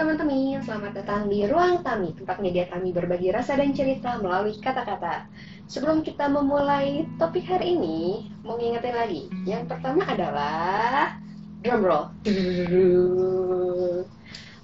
teman-teman, 0.00 0.64
selamat 0.64 0.92
datang 0.96 1.28
di 1.28 1.44
Ruang 1.44 1.84
Tami, 1.84 2.16
tempat 2.16 2.40
media 2.40 2.64
Tami 2.72 2.88
berbagi 2.88 3.28
rasa 3.36 3.52
dan 3.60 3.76
cerita 3.76 4.16
melalui 4.16 4.56
kata-kata. 4.56 5.28
Sebelum 5.68 6.00
kita 6.00 6.24
memulai 6.24 7.04
topik 7.20 7.44
hari 7.44 7.76
ini, 7.76 8.32
mau 8.40 8.56
ngingetin 8.56 8.96
lagi. 8.96 9.28
Yang 9.44 9.68
pertama 9.68 10.00
adalah 10.08 11.20
drum 11.60 11.84
roll. 11.92 12.04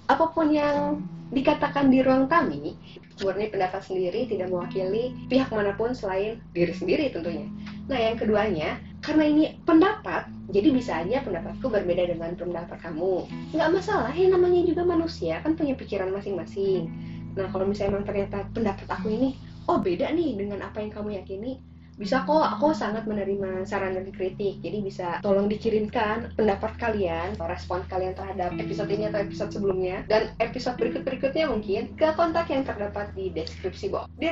Apa 0.09 0.25
pun 0.33 0.49
yang 0.49 1.05
dikatakan 1.29 1.93
di 1.93 2.01
ruang 2.01 2.25
Tami, 2.25 2.73
murni 3.21 3.53
pendapat 3.53 3.85
sendiri 3.85 4.25
tidak 4.25 4.49
mewakili 4.49 5.13
pihak 5.29 5.53
mana 5.53 5.77
pun 5.77 5.93
selain 5.93 6.41
diri 6.57 6.73
sendiri 6.73 7.13
tentunya. 7.13 7.45
Nah, 7.85 8.01
yang 8.01 8.17
keduanya, 8.17 8.81
karena 9.07 9.23
ini 9.23 9.43
pendapat, 9.63 10.27
jadi 10.51 10.67
bisa 10.75 10.99
aja 10.99 11.23
pendapatku 11.23 11.71
berbeda 11.71 12.11
dengan 12.11 12.35
pendapat 12.35 12.75
kamu. 12.83 13.23
Nggak 13.55 13.71
masalah, 13.71 14.11
yang 14.11 14.35
namanya 14.35 14.67
juga 14.67 14.83
manusia 14.83 15.39
kan 15.39 15.55
punya 15.55 15.79
pikiran 15.79 16.11
masing-masing. 16.11 16.91
Nah, 17.39 17.47
kalau 17.47 17.63
misalnya 17.63 17.95
memang 17.95 18.07
ternyata 18.11 18.43
pendapat 18.51 18.83
aku 18.91 19.07
ini, 19.07 19.39
oh 19.71 19.79
beda 19.79 20.11
nih 20.11 20.35
dengan 20.35 20.59
apa 20.59 20.83
yang 20.83 20.91
kamu 20.91 21.23
yakini, 21.23 21.63
bisa 21.95 22.27
kok 22.27 22.59
aku 22.59 22.75
sangat 22.75 23.07
menerima 23.07 23.63
saran 23.63 23.95
dan 23.95 24.11
kritik. 24.11 24.59
Jadi 24.59 24.83
bisa 24.83 25.23
tolong 25.23 25.47
dikirimkan 25.47 26.35
pendapat 26.35 26.75
kalian, 26.75 27.39
respon 27.47 27.87
kalian 27.87 28.11
terhadap 28.11 28.59
episode 28.59 28.91
ini 28.91 29.07
atau 29.07 29.23
episode 29.23 29.55
sebelumnya, 29.55 30.03
dan 30.11 30.35
episode 30.43 30.75
berikut-berikutnya 30.83 31.47
mungkin 31.47 31.95
ke 31.95 32.11
kontak 32.19 32.51
yang 32.51 32.67
terdapat 32.67 33.15
di 33.15 33.31
deskripsi 33.31 33.87
box. 33.87 34.11
Di 34.19 34.27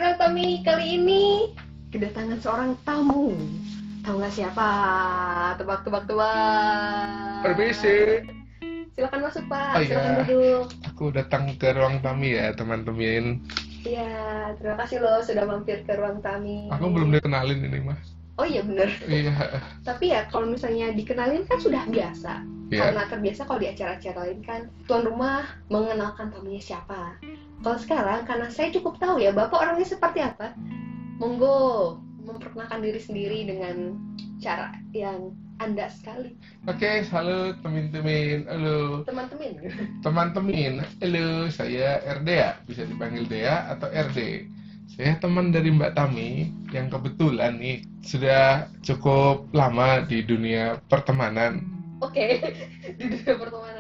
kali 0.67 0.85
ini 0.99 1.55
kedatangan 1.95 2.44
seorang 2.44 2.75
tamu 2.83 3.31
Tahu 4.05 4.22
nggak 4.22 4.38
siapa? 4.38 4.70
Tebak-tebak 5.58 6.05
tebak. 6.05 7.41
Permisi. 7.41 8.22
Silakan 8.94 9.26
masuk 9.26 9.44
Pak. 9.50 9.73
Oh, 9.73 9.81
iya. 9.81 9.89
Silakan 9.89 10.14
duduk. 10.22 10.66
Aku 10.94 11.06
datang 11.09 11.44
ke 11.58 11.73
ruang 11.73 11.97
Tami 12.06 12.38
ya, 12.38 12.53
teman-teman. 12.53 13.42
Iya, 13.81 14.53
terima 14.62 14.78
kasih 14.86 15.02
loh 15.02 15.25
sudah 15.25 15.50
mampir 15.50 15.81
ke 15.89 15.97
ruang 15.97 16.22
Tami. 16.22 16.70
Aku 16.70 16.94
belum 16.94 17.17
dikenalin 17.17 17.66
ini, 17.66 17.81
Mas. 17.81 18.14
Oh 18.38 18.45
iya 18.45 18.62
bener. 18.62 18.94
Iya. 19.09 19.34
Tapi 19.81 20.14
ya 20.14 20.30
kalau 20.30 20.53
misalnya 20.53 20.94
dikenalin 20.94 21.50
kan 21.50 21.58
sudah 21.58 21.90
biasa. 21.90 22.45
Iya. 22.69 22.94
Karena 22.94 23.09
terbiasa 23.09 23.42
kalau 23.50 23.58
di 23.58 23.73
acara-acara 23.73 24.19
lain 24.22 24.40
kan 24.45 24.62
tuan 24.86 25.02
rumah 25.02 25.50
mengenalkan 25.73 26.30
tamunya 26.30 26.62
siapa. 26.62 27.17
Kalau 27.66 27.78
sekarang 27.81 28.22
karena 28.30 28.53
saya 28.53 28.69
cukup 28.69 29.02
tahu 29.02 29.17
ya 29.17 29.34
Bapak 29.34 29.58
orangnya 29.66 29.88
seperti 29.90 30.22
apa. 30.22 30.53
Monggo 31.17 31.97
memperkenalkan 32.36 32.83
diri 32.83 33.00
sendiri 33.00 33.39
dengan 33.47 33.95
cara 34.44 34.75
yang 34.91 35.31
anda 35.64 35.88
sekali 35.88 36.36
Oke, 36.67 37.08
halo 37.08 37.55
teman-teman. 37.64 38.44
Halo 38.52 39.08
teman-teman 39.08 39.55
teman-teman. 40.03 40.83
Halo, 41.00 41.47
saya 41.47 42.03
Erdea. 42.03 42.59
Bisa 42.67 42.83
dipanggil 42.83 43.23
Dea 43.31 43.72
atau 43.72 43.88
RD. 43.88 44.52
Saya 44.91 45.16
teman 45.23 45.56
dari 45.56 45.72
Mbak 45.72 45.95
Tami 45.95 46.52
yang 46.75 46.91
kebetulan 46.91 47.56
nih 47.56 47.88
sudah 48.03 48.67
cukup 48.83 49.47
lama 49.56 50.03
di 50.03 50.19
dunia 50.22 50.83
pertemanan. 50.91 51.75
oke 52.03 52.25
di 53.00 53.03
dunia 53.08 53.33
pertemanan 53.39 53.75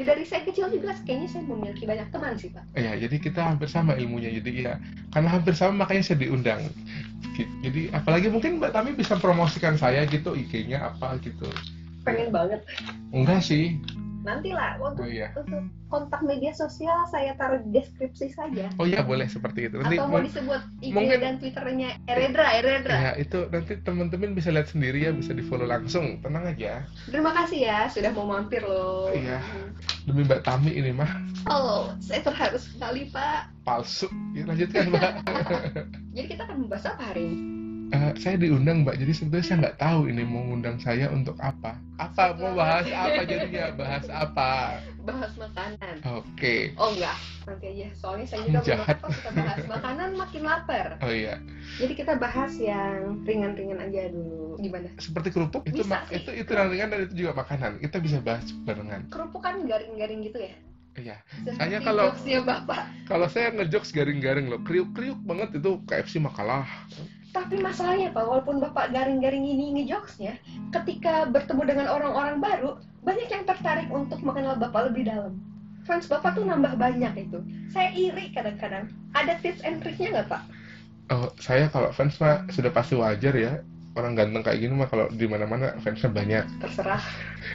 ya 0.00 0.16
dari 0.16 0.24
saya 0.24 0.48
kecil 0.48 0.72
juga 0.72 0.96
kayaknya 1.04 1.28
saya 1.28 1.44
memiliki 1.44 1.84
banyak 1.84 2.08
teman 2.08 2.32
sih 2.40 2.48
pak 2.48 2.64
Ya, 2.72 2.96
jadi 2.96 3.20
kita 3.20 3.40
hampir 3.44 3.68
sama 3.68 3.92
ilmunya. 4.00 4.32
Jadi 4.32 4.64
ya, 4.64 4.80
karena 5.12 5.28
hampir 5.36 5.52
sama 5.52 5.84
makanya 5.84 6.08
saya 6.08 6.24
diundang. 6.24 6.64
Jadi 7.60 7.92
apalagi 7.92 8.32
mungkin 8.32 8.56
Mbak 8.56 8.72
Tami 8.72 8.90
bisa 8.96 9.20
promosikan 9.20 9.76
saya 9.76 10.08
gitu 10.08 10.32
IG-nya 10.32 10.92
apa 10.92 11.20
gitu. 11.20 11.44
pengen 12.00 12.32
banget 12.32 12.64
Enggak 13.12 13.44
sih. 13.44 13.76
Nanti 14.20 14.50
lah 14.50 14.76
Oh 14.76 14.90
untuk 14.90 15.06
iya. 15.06 15.32
untuk 15.32 15.62
kontak 15.86 16.20
media 16.20 16.52
sosial 16.52 17.04
saya 17.06 17.32
taruh 17.34 17.58
di 17.58 17.72
deskripsi 17.72 18.30
saja 18.30 18.68
Oh 18.76 18.84
iya 18.84 19.00
boleh 19.00 19.26
seperti 19.26 19.66
itu. 19.66 19.76
Nanti 19.76 19.96
atau 19.96 20.06
mau 20.06 20.16
mau- 20.16 20.22
disebut 20.22 20.60
IG 20.78 20.92
mungkin- 20.92 21.18
dan 21.18 21.34
twitternya 21.36 21.88
Eredra 22.04 22.46
Eredra 22.52 22.94
ya 22.94 23.12
itu 23.16 23.48
nanti 23.48 23.72
teman-teman 23.78 24.32
bisa 24.32 24.48
lihat 24.48 24.68
sendiri 24.68 25.02
ya, 25.02 25.10
bisa 25.10 25.32
di 25.32 25.42
follow 25.42 25.64
langsung. 25.64 26.20
Tenang 26.20 26.46
aja. 26.46 26.84
terima 27.04 27.32
kasih 27.34 27.60
ya 27.62 27.78
sudah 27.86 28.10
mau 28.10 28.26
mampir 28.26 28.60
loh 28.60 29.08
Iya. 29.10 29.40
Demi 30.02 30.22
Mbak 30.22 30.40
Tami 30.42 30.72
ini 30.72 30.90
mah 30.90 31.10
oh 31.46 31.92
saya 31.98 32.20
terharu 32.20 32.56
sekali 32.56 33.08
pak 33.08 33.48
palsu. 33.62 34.08
Ya, 34.32 34.44
lanjutkan 34.44 34.88
Mbak. 34.88 35.12
jadi 36.14 36.26
kita 36.28 36.42
akan 36.44 36.56
membahas 36.60 36.86
apa 36.88 37.02
hari 37.06 37.24
ini 37.24 37.59
Eh, 37.90 38.12
saya 38.16 38.38
diundang 38.38 38.86
Mbak, 38.86 39.02
jadi 39.02 39.10
sebetulnya 39.10 39.42
saya 39.42 39.56
nggak 39.66 39.78
tahu 39.78 40.00
ini 40.06 40.22
mau 40.22 40.46
ngundang 40.46 40.78
saya 40.78 41.10
untuk 41.10 41.34
apa. 41.42 41.74
Apa 41.98 42.38
mau 42.38 42.54
bahas 42.54 42.86
apa 42.86 43.22
jadinya? 43.24 43.74
Bahas 43.74 44.06
apa? 44.06 44.78
bahas 45.00 45.32
makanan 45.32 45.96
Oke. 46.12 46.76
oh 46.76 46.92
enggak 46.92 47.16
nanti 47.48 47.72
aja 47.72 47.88
soalnya 47.96 48.26
saya 48.28 48.44
juga 48.44 48.60
Jahat. 48.62 49.00
kok 49.00 49.08
kita 49.10 49.30
bahas 49.32 49.62
makanan 49.64 50.08
makin 50.12 50.42
lapar 50.44 50.86
Oh 51.00 51.08
iya. 51.08 51.40
jadi 51.80 51.92
kita 51.96 52.12
bahas 52.20 52.52
yang 52.60 53.24
ringan-ringan 53.24 53.80
aja 53.80 54.12
dulu 54.12 54.60
gimana 54.60 54.92
Seperti 55.00 55.32
kerupuk 55.32 55.64
itu 55.64 55.80
Bisa 55.80 56.04
sih. 56.04 56.20
itu 56.20 56.30
itu 56.36 56.50
ringan 56.52 56.92
dan 56.92 57.00
itu 57.08 57.14
juga 57.16 57.32
makanan. 57.34 57.80
Kita 57.80 57.96
bisa 57.96 58.20
bahas 58.20 58.44
barengan. 58.62 59.08
kerupuk 59.08 59.40
kan 59.40 59.56
garing-garing 59.64 60.20
gitu 60.20 60.38
ya 60.38 60.54
Iya. 61.00 61.16
Saya 61.56 61.78
kalau- 61.80 62.12
jokesnya 62.12 62.40
bapak 62.44 62.82
Kalau 63.08 63.26
saya 63.26 63.46
ngejokes 63.50 63.90
garing-garing 63.90 64.52
loh, 64.52 64.60
kriuk-kriuk 64.60 65.16
banget 65.22 65.56
itu 65.56 65.80
KFC 65.88 66.20
makalah. 66.20 66.68
Tapi 67.30 67.62
masalahnya 67.62 68.10
pak 68.10 68.26
walaupun 68.26 68.58
bapak 68.58 68.90
garing-garing 68.90 69.46
ini 69.46 69.70
ngejokesnya 69.78 70.34
ketika 70.74 71.30
bertemu 71.30 71.62
dengan 71.62 71.86
orang-orang 71.86 72.42
baru 72.42 72.70
banyak 73.06 73.28
yang 73.30 73.44
tertarik 73.46 73.88
untuk 73.88 74.20
mengenal 74.20 74.58
bapak 74.58 74.92
lebih 74.92 75.08
dalam. 75.08 75.40
Fans 75.88 76.04
bapak 76.10 76.36
tuh 76.36 76.44
nambah 76.44 76.76
banyak 76.76 77.16
itu. 77.16 77.40
Saya 77.72 77.90
iri 77.96 78.34
kadang-kadang. 78.36 78.92
Ada 79.16 79.40
tips 79.40 79.64
and 79.64 79.80
triknya 79.80 80.20
nggak 80.20 80.28
pak? 80.28 80.42
Oh, 81.10 81.32
saya 81.40 81.66
kalau 81.72 81.90
fans 81.90 82.20
mah 82.20 82.44
sudah 82.52 82.70
pasti 82.70 82.94
wajar 82.94 83.34
ya. 83.34 83.64
Orang 83.98 84.14
ganteng 84.14 84.42
kayak 84.46 84.58
gini 84.62 84.74
mah 84.74 84.86
kalau 84.86 85.10
di 85.10 85.26
mana-mana 85.26 85.74
fansnya 85.82 86.10
banyak. 86.10 86.44
terserah 86.62 87.02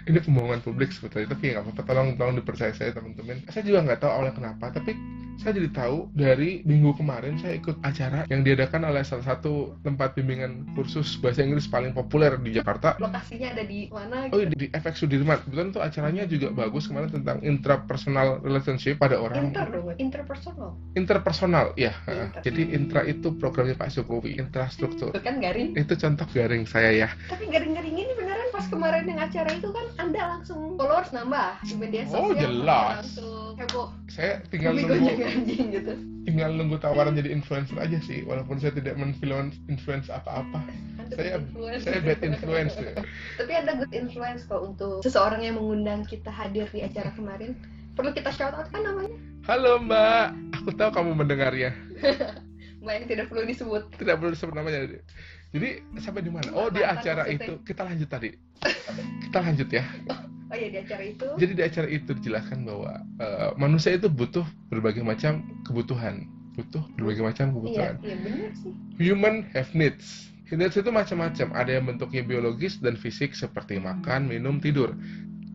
Ini 0.10 0.20
pembohongan 0.20 0.62
publik 0.66 0.92
sebetulnya, 0.92 1.32
tapi 1.32 1.56
nggak 1.56 1.64
apa-apa. 1.64 1.82
Tolong, 1.88 2.08
tolong 2.20 2.36
dipercaya 2.36 2.74
saya 2.76 2.92
teman-teman. 2.92 3.40
Saya 3.48 3.64
juga 3.64 3.86
nggak 3.86 4.00
tahu 4.04 4.12
awalnya 4.12 4.34
kenapa, 4.36 4.74
tapi 4.76 4.92
saya 5.36 5.60
jadi 5.60 5.70
tahu 5.76 6.10
dari 6.16 6.64
minggu 6.64 6.96
kemarin 6.96 7.36
saya 7.36 7.60
ikut 7.60 7.84
acara 7.84 8.24
yang 8.32 8.42
diadakan 8.42 8.88
oleh 8.88 9.04
salah 9.04 9.36
satu 9.36 9.76
tempat 9.84 10.16
bimbingan 10.16 10.64
kursus 10.74 11.20
bahasa 11.20 11.44
Inggris 11.44 11.68
paling 11.68 11.92
populer 11.92 12.40
di 12.40 12.56
Jakarta. 12.56 12.96
lokasinya 12.98 13.52
ada 13.52 13.64
di 13.68 13.92
mana 13.92 14.32
Oh, 14.32 14.40
gitu 14.40 14.56
di 14.56 14.68
FX 14.72 15.04
Sudirman. 15.04 15.38
Kebetulan 15.44 15.70
tuh 15.76 15.82
acaranya 15.84 16.24
juga 16.26 16.48
bagus 16.56 16.88
kemarin 16.88 17.12
tentang 17.12 17.44
intrapersonal 17.44 18.40
relationship 18.42 18.96
pada 18.98 19.20
orang 19.20 19.52
inter 19.52 19.68
dong 19.70 19.92
interpersonal 20.00 20.72
interpersonal, 20.96 21.66
ya. 21.76 21.94
Inter. 22.08 22.42
Jadi 22.42 22.62
intra 22.72 23.02
itu 23.04 23.36
programnya 23.36 23.76
Pak 23.76 23.92
Jokowi, 23.92 24.40
intrastruktur. 24.40 25.12
itu 25.12 25.22
kan 25.22 25.38
garing 25.44 25.76
Itu 25.76 25.94
contoh 26.00 26.25
garing 26.34 26.64
saya 26.66 27.06
ya. 27.06 27.08
tapi 27.30 27.46
garing-garing 27.50 27.94
ini 27.94 28.12
beneran 28.18 28.48
pas 28.50 28.66
kemarin 28.72 29.06
yang 29.06 29.20
acara 29.22 29.50
itu 29.54 29.70
kan 29.70 29.86
anda 30.02 30.22
langsung 30.38 30.80
followers 30.80 31.12
nambah 31.12 31.60
di 31.66 31.76
media 31.78 32.04
sosial. 32.08 32.24
Oh, 32.24 32.34
jelas. 32.34 32.88
langsung 33.02 33.54
heboh. 33.60 33.88
Saya 34.10 34.42
tinggal 34.50 34.74
Bumi 34.76 34.86
nunggu 34.90 35.12
gitu. 35.76 35.94
tinggal 36.26 36.50
nunggu 36.58 36.78
tawaran 36.82 37.14
jadi 37.14 37.30
influencer 37.30 37.78
aja 37.78 37.98
sih 38.02 38.26
walaupun 38.26 38.58
saya 38.58 38.74
tidak 38.74 38.98
menfluence 38.98 39.60
influence 39.70 40.08
apa-apa. 40.10 40.64
Saya 41.14 41.38
influence. 41.38 41.84
saya 41.86 42.00
bad 42.02 42.22
influence. 42.26 42.74
Ya. 42.80 42.94
tapi 43.38 43.52
ada 43.54 43.72
good 43.78 43.94
influence 43.94 44.42
kok 44.50 44.62
untuk 44.64 45.06
seseorang 45.06 45.46
yang 45.46 45.62
mengundang 45.62 46.02
kita 46.08 46.34
hadir 46.34 46.66
di 46.74 46.82
acara 46.82 47.14
kemarin. 47.14 47.54
Perlu 47.96 48.12
kita 48.12 48.34
shout 48.34 48.52
out 48.52 48.68
kan 48.74 48.84
namanya? 48.84 49.16
Halo 49.48 49.80
mbak. 49.80 50.36
Aku 50.64 50.74
tahu 50.74 50.90
kamu 50.90 51.12
mendengarnya. 51.16 51.72
Mbak 52.86 52.94
yang 53.02 53.08
tidak 53.10 53.26
perlu 53.34 53.44
disebut. 53.50 53.84
Tidak 53.98 54.14
perlu 54.22 54.38
disebut 54.38 54.54
namanya 54.54 54.86
jadi 55.56 55.70
sampai 56.04 56.22
di 56.28 56.32
mana 56.36 56.52
oh 56.52 56.68
di 56.68 56.84
acara 56.84 57.24
maksudnya. 57.24 57.48
itu 57.48 57.54
kita 57.64 57.82
lanjut 57.88 58.10
tadi 58.12 58.30
kita 59.24 59.38
lanjut 59.40 59.70
ya 59.72 59.84
oh 60.52 60.56
iya 60.56 60.68
di 60.68 60.78
acara 60.84 61.04
itu 61.08 61.26
jadi 61.40 61.52
di 61.56 61.64
acara 61.64 61.88
itu 61.88 62.12
dijelaskan 62.20 62.68
bahwa 62.68 62.92
eh, 63.24 63.50
manusia 63.56 63.96
itu 63.96 64.12
butuh 64.12 64.44
berbagai 64.68 65.02
macam 65.02 65.48
kebutuhan 65.64 66.28
butuh 66.60 66.84
berbagai 67.00 67.24
macam 67.24 67.46
iya 67.48 67.54
kebutuhan 67.56 67.94
iya 68.04 68.16
bener 68.20 68.52
sih 68.60 68.76
Human 68.96 69.44
have 69.52 69.76
needs. 69.76 70.32
Needs 70.48 70.80
itu 70.80 70.88
macam-macam. 70.88 71.52
Ada 71.52 71.72
yang 71.80 71.86
bentuknya 71.92 72.24
biologis 72.24 72.80
dan 72.80 72.96
fisik 72.96 73.36
seperti 73.36 73.76
makan, 73.76 74.32
minum, 74.32 74.64
tidur. 74.64 74.96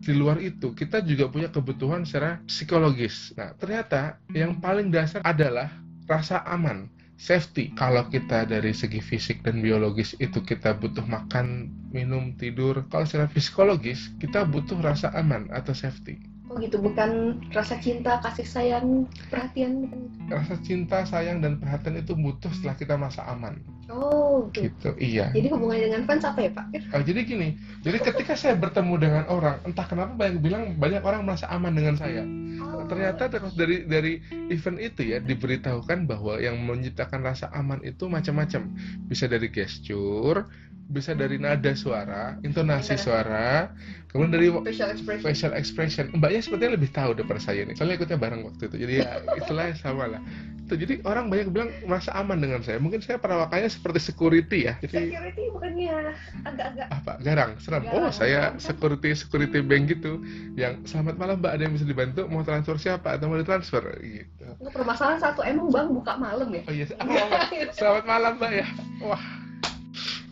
Di 0.01 0.13
luar 0.13 0.37
itu, 0.37 0.77
kita 0.77 1.01
juga 1.01 1.25
punya 1.29 1.49
kebutuhan 1.49 2.05
secara 2.05 2.37
psikologis. 2.45 3.33
Nah, 3.33 3.57
ternyata 3.57 4.21
yang 4.33 4.61
paling 4.61 4.93
dasar 4.93 5.25
adalah 5.25 5.73
rasa 6.05 6.45
aman, 6.45 6.85
safety. 7.21 7.69
Kalau 7.77 8.09
kita 8.09 8.49
dari 8.49 8.73
segi 8.73 8.97
fisik 8.97 9.45
dan 9.45 9.61
biologis 9.61 10.17
itu 10.17 10.41
kita 10.41 10.73
butuh 10.81 11.05
makan, 11.05 11.69
minum, 11.93 12.33
tidur. 12.33 12.81
Kalau 12.89 13.05
secara 13.05 13.29
psikologis, 13.29 14.09
kita 14.17 14.49
butuh 14.49 14.81
rasa 14.81 15.13
aman 15.13 15.45
atau 15.53 15.77
safety. 15.77 16.17
Oh 16.51 16.59
gitu, 16.59 16.83
bukan 16.83 17.39
rasa 17.55 17.79
cinta, 17.79 18.19
kasih 18.19 18.43
sayang, 18.43 19.07
perhatian. 19.31 19.87
bukan. 19.87 19.99
Rasa 20.27 20.59
cinta, 20.59 21.07
sayang, 21.07 21.39
dan 21.39 21.55
perhatian 21.63 21.95
itu 21.95 22.11
butuh 22.11 22.51
setelah 22.51 22.75
kita 22.75 22.99
merasa 22.99 23.23
aman. 23.31 23.55
Oh 23.87 24.51
gitu. 24.51 24.67
Gitu, 24.67 24.89
iya. 24.99 25.31
Jadi 25.31 25.47
hubungannya 25.47 25.87
dengan 25.87 26.03
fans 26.03 26.27
apa 26.27 26.43
ya 26.43 26.51
Pak? 26.51 26.65
Oh, 26.91 27.03
jadi 27.03 27.23
gini, 27.23 27.55
jadi 27.87 28.03
ketika 28.03 28.35
saya 28.35 28.59
bertemu 28.59 28.95
dengan 28.99 29.23
orang, 29.31 29.63
entah 29.63 29.87
kenapa 29.87 30.11
banyak 30.15 30.43
bilang 30.43 30.63
banyak 30.75 30.99
orang 31.03 31.23
merasa 31.23 31.47
aman 31.47 31.71
dengan 31.71 31.95
saya. 31.95 32.23
Oh. 32.59 32.83
Ternyata 32.87 33.31
terus 33.31 33.55
dari 33.55 33.87
dari 33.87 34.19
event 34.51 34.79
itu 34.79 35.15
ya 35.15 35.23
diberitahukan 35.23 36.03
bahwa 36.03 36.35
yang 36.39 36.59
menciptakan 36.63 37.23
rasa 37.23 37.47
aman 37.55 37.79
itu 37.87 38.11
macam-macam. 38.11 38.75
Bisa 39.07 39.31
dari 39.31 39.47
gesture, 39.47 40.47
bisa 40.91 41.15
dari 41.15 41.39
nada 41.39 41.71
suara, 41.73 42.35
intonasi 42.43 42.93
Intonasi. 42.93 42.95
suara, 42.99 43.71
kemudian 44.11 44.31
dari 44.35 44.47
facial 44.51 44.91
expression. 44.91 45.23
facial 45.23 45.53
expression. 45.55 46.05
Mbaknya 46.11 46.41
sepertinya 46.43 46.71
lebih 46.75 46.91
tahu 46.91 47.15
daripada 47.15 47.39
saya 47.39 47.63
nih. 47.63 47.75
Soalnya 47.79 47.95
ikutnya 47.97 48.19
bareng 48.19 48.43
waktu 48.43 48.67
itu. 48.67 48.75
Jadi 48.83 48.93
ya 48.99 49.07
istilahnya 49.39 49.75
sama 49.79 50.11
lah. 50.11 50.21
Itu 50.67 50.75
jadi 50.75 50.99
orang 51.07 51.31
banyak 51.31 51.47
bilang 51.51 51.71
merasa 51.87 52.11
aman 52.15 52.39
dengan 52.39 52.59
saya. 52.61 52.77
Mungkin 52.77 52.99
saya 52.99 53.17
perawakannya 53.19 53.71
seperti 53.71 53.99
security 54.03 54.67
ya. 54.67 54.75
Jadi 54.83 55.11
Security 55.11 55.43
bukannya 55.51 56.13
agak-agak 56.45 56.87
apa 56.89 57.13
garang 57.21 57.51
serem 57.61 57.85
oh 57.89 58.09
Garang. 58.09 58.13
saya 58.13 58.41
security 58.57 59.13
security 59.13 59.61
bank 59.61 59.93
gitu 59.93 60.17
yang 60.57 60.81
selamat 60.89 61.15
malam 61.21 61.35
mbak 61.37 61.53
ada 61.53 61.63
yang 61.69 61.73
bisa 61.77 61.85
dibantu 61.85 62.25
mau 62.29 62.41
transfer 62.41 62.77
siapa 62.81 63.13
atau 63.17 63.29
mau 63.29 63.37
ditransfer 63.37 63.81
gitu 64.01 64.45
permasalahan 64.73 65.21
satu 65.21 65.41
emang 65.45 65.69
bang 65.69 65.87
buka 65.93 66.13
malam 66.17 66.49
ya? 66.49 66.61
oh 66.65 66.73
iya 66.73 66.85
apa? 66.97 67.13
selamat 67.77 68.03
malam 68.09 68.31
mbak 68.41 68.51
ya 68.57 68.67
wah 69.05 69.21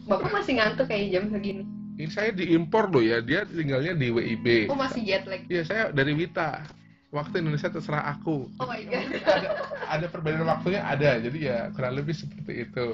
Bapak 0.09 0.29
masih 0.33 0.53
ngantuk 0.57 0.89
kayak 0.89 1.05
jam 1.13 1.23
segini. 1.29 1.63
ini 1.95 2.09
saya 2.09 2.31
diimpor 2.31 2.89
loh 2.89 3.03
ya 3.03 3.19
dia 3.19 3.45
tinggalnya 3.45 3.93
di 3.93 4.09
WIB 4.09 4.71
Oh 4.71 4.75
masih 4.75 5.03
jet 5.03 5.23
lag. 5.23 5.43
iya 5.45 5.61
saya 5.61 5.91
dari 5.91 6.15
Wita 6.15 6.63
waktu 7.09 7.43
Indonesia 7.43 7.67
terserah 7.67 8.07
aku 8.09 8.47
Oh 8.57 8.65
my 8.65 8.81
god. 8.87 9.05
ada 9.21 9.49
ada 9.85 10.05
perbedaan 10.07 10.47
waktunya 10.47 10.81
ada 10.81 11.19
jadi 11.19 11.37
ya 11.37 11.57
kurang 11.75 11.93
lebih 11.93 12.15
seperti 12.15 12.65
itu 12.65 12.87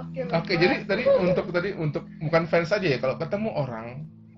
Oke. 0.00 0.20
Oke, 0.24 0.32
Bapak. 0.32 0.56
jadi 0.56 0.74
tadi 0.84 1.02
untuk 1.06 1.46
tadi 1.52 1.70
untuk 1.72 2.04
bukan 2.18 2.48
fans 2.48 2.72
saja 2.72 2.88
ya, 2.88 2.96
kalau 2.96 3.20
ketemu 3.20 3.52
orang 3.52 3.86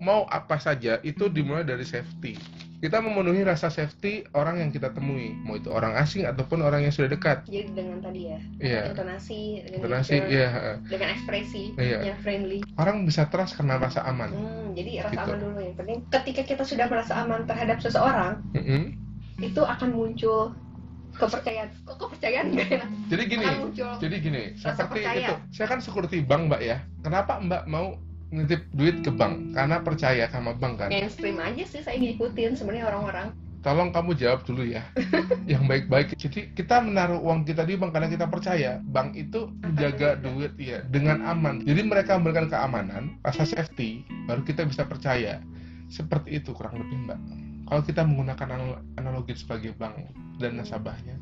mau 0.03 0.27
apa 0.27 0.59
saja 0.59 0.99
itu 1.01 1.31
dimulai 1.31 1.63
dari 1.63 1.87
safety. 1.87 2.35
Kita 2.83 2.99
memenuhi 2.99 3.47
rasa 3.47 3.71
safety 3.71 4.27
orang 4.35 4.59
yang 4.59 4.75
kita 4.75 4.91
temui, 4.91 5.39
mau 5.39 5.55
itu 5.55 5.71
orang 5.71 5.95
asing 5.95 6.27
ataupun 6.27 6.67
orang 6.67 6.83
yang 6.83 6.91
sudah 6.91 7.07
dekat. 7.07 7.47
Jadi 7.47 7.71
dengan 7.71 8.03
tadi 8.03 8.27
ya, 8.27 8.39
Iya. 8.59 8.83
intonasi, 8.91 9.63
dengan 9.63 9.79
Intonasi, 9.87 10.15
gesture, 10.19 10.27
iya. 10.29 10.47
heeh. 10.51 10.77
dengan 10.91 11.09
ekspresi 11.15 11.63
Iya. 11.79 11.99
yang 12.03 12.19
friendly. 12.19 12.59
Orang 12.75 13.07
bisa 13.07 13.31
trust 13.31 13.55
karena 13.55 13.79
rasa 13.79 14.03
aman. 14.03 14.35
Hmm, 14.35 14.75
jadi 14.75 15.07
rasa 15.07 15.15
Gitu. 15.15 15.23
aman 15.23 15.39
dulu 15.39 15.59
yang 15.63 15.77
penting. 15.79 15.99
Ketika 16.11 16.43
kita 16.43 16.63
sudah 16.67 16.91
merasa 16.91 17.23
aman 17.23 17.47
terhadap 17.47 17.79
seseorang, 17.79 18.43
Mm-mm. 18.51 18.83
itu 19.39 19.63
akan 19.63 19.89
muncul 19.95 20.51
kepercayaan. 21.15 21.71
Kok 21.87 21.97
kepercayaan 22.03 22.47
ya? 22.51 22.83
Jadi 23.07 23.23
gini, 23.31 23.47
jadi 24.01 24.17
gini, 24.19 24.43
Rasa 24.59 24.75
seperti 24.83 25.07
percaya. 25.07 25.23
itu. 25.23 25.35
Saya 25.55 25.67
kan 25.71 25.79
security 25.79 26.19
bank, 26.19 26.51
Mbak 26.51 26.63
ya. 26.67 26.83
Kenapa 26.99 27.39
Mbak 27.39 27.63
mau 27.71 27.95
nitip 28.33 28.65
duit 28.73 29.05
ke 29.05 29.13
bank? 29.13 29.53
Karena 29.53 29.85
percaya 29.85 30.25
sama 30.33 30.57
bank 30.57 30.81
kan. 30.81 30.89
Mainstream 30.89 31.37
aja 31.39 31.63
sih 31.69 31.85
saya 31.85 32.01
ngikutin 32.01 32.57
sebenarnya 32.57 32.89
orang-orang. 32.89 33.29
tolong 33.63 33.95
kamu 33.95 34.19
jawab 34.19 34.43
dulu 34.43 34.67
ya. 34.67 34.83
Yang 35.53 35.71
baik-baik. 35.71 36.19
Jadi 36.19 36.51
kita 36.59 36.83
menaruh 36.83 37.23
uang 37.23 37.47
kita 37.47 37.63
di 37.63 37.79
bank 37.79 37.95
karena 37.95 38.11
kita 38.11 38.27
percaya. 38.27 38.83
Bank 38.91 39.15
itu 39.15 39.55
menjaga 39.63 40.19
duit. 40.19 40.59
ya 40.59 40.83
dengan 40.91 41.23
aman. 41.23 41.63
Jadi 41.63 41.87
mereka 41.87 42.19
memberikan 42.19 42.51
keamanan 42.51 43.23
rasa 43.23 43.47
safety 43.47 44.03
baru 44.27 44.43
kita 44.43 44.67
bisa 44.67 44.83
percaya. 44.83 45.39
Seperti 45.87 46.43
itu 46.43 46.51
kurang 46.51 46.83
lebih 46.83 47.07
mbak. 47.07 47.21
Kalau 47.71 47.83
kita 47.87 48.03
menggunakan 48.03 48.49
anal- 48.51 48.83
analogi 48.99 49.39
sebagai 49.39 49.79
bank 49.79 49.95
dan 50.43 50.59
nasabahnya 50.59 51.15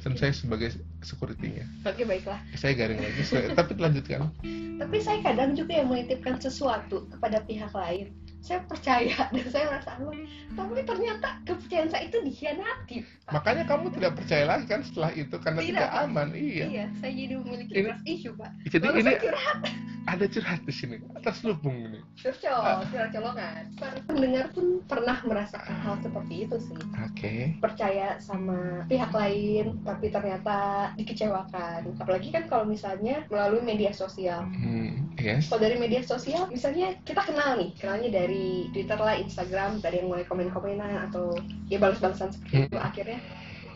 dan 0.00 0.12
saya 0.16 0.32
sebagai 0.32 0.72
security-nya 1.00 1.64
Oke 1.84 2.02
baiklah. 2.02 2.40
saya 2.54 2.72
garing 2.74 2.98
lagi 2.98 3.22
saya- 3.22 3.52
tapi 3.52 3.76
lanjutkan 3.76 4.32
Tapi 4.80 4.96
saya 4.96 5.20
kadang 5.20 5.52
juga 5.52 5.76
yang 5.76 5.92
menitipkan 5.92 6.40
sesuatu 6.40 7.04
kepada 7.12 7.44
pihak 7.44 7.68
lain. 7.70 8.16
Saya 8.40 8.60
percaya 8.64 9.16
dan 9.34 9.46
saya 9.46 9.64
merasa 9.68 9.90
aman. 9.96 10.16
Tapi 10.50 10.82
ternyata 10.82 11.28
kepercayaan 11.44 11.88
saya 11.88 12.02
itu 12.04 12.18
dikhianati. 12.20 12.96
Pak. 13.00 13.30
makanya 13.30 13.62
kamu 13.64 13.86
tidak 13.94 14.12
percaya 14.18 14.44
lagi 14.44 14.66
kan 14.66 14.82
setelah 14.82 15.10
itu 15.14 15.36
karena 15.38 15.62
Tidak, 15.62 15.70
tidak, 15.70 15.88
Pak. 15.88 16.02
aman 16.10 16.28
iya 16.34 16.66
Iya, 16.66 16.86
saya 16.98 17.12
jadi 17.14 17.34
memiliki 17.38 17.72
Ini- 17.72 17.86
trust 17.86 18.04
issue, 18.04 18.34
Pak. 18.34 18.50
jadi 18.66 18.84
Lalu 18.90 18.98
ini 18.98 19.12
curhat, 19.22 19.58
ada 20.04 20.24
curhat 20.26 20.60
di 20.66 20.72
sini 20.74 20.96
atas 21.14 21.36
lubung 21.46 21.76
ini 21.78 22.00
curcol, 22.18 22.82
curhat 22.90 23.10
colongan. 23.14 23.62
Para 23.78 23.98
pendengar 24.02 24.44
pun 24.50 24.66
pernah 24.82 25.16
merasakan 25.22 25.76
hal 25.78 25.94
seperti 26.02 26.34
itu 26.42 26.56
sih. 26.58 26.78
oke 26.98 27.34
Percaya 27.62 28.18
sama 28.18 28.82
pihak 28.86 29.12
lain, 29.14 29.78
tapi 29.86 30.06
ternyata 30.10 30.56
dikecewakan. 30.98 31.80
Apalagi 32.02 32.28
kan 32.30 32.50
kalau 32.50 32.66
misalnya 32.66 33.22
melalui 33.30 33.62
media 33.62 33.94
sosial. 33.94 34.42
Hmm, 34.50 35.06
yes. 35.16 35.46
Kalau 35.46 35.62
dari 35.62 35.78
media 35.78 36.02
sosial, 36.02 36.50
misalnya 36.50 36.98
kita 37.06 37.22
kenal 37.22 37.54
nih, 37.54 37.70
kenalnya 37.78 38.10
dari 38.10 38.29
Twitter 38.74 38.98
lah, 38.98 39.16
Instagram, 39.18 39.82
dari 39.82 40.02
yang 40.02 40.08
mulai 40.12 40.24
komen-komenan 40.26 41.10
atau 41.10 41.34
ya 41.66 41.78
balas-balasan 41.82 42.30
seperti 42.34 42.70
itu, 42.70 42.76
Hmm. 42.76 42.88
akhirnya, 42.88 43.18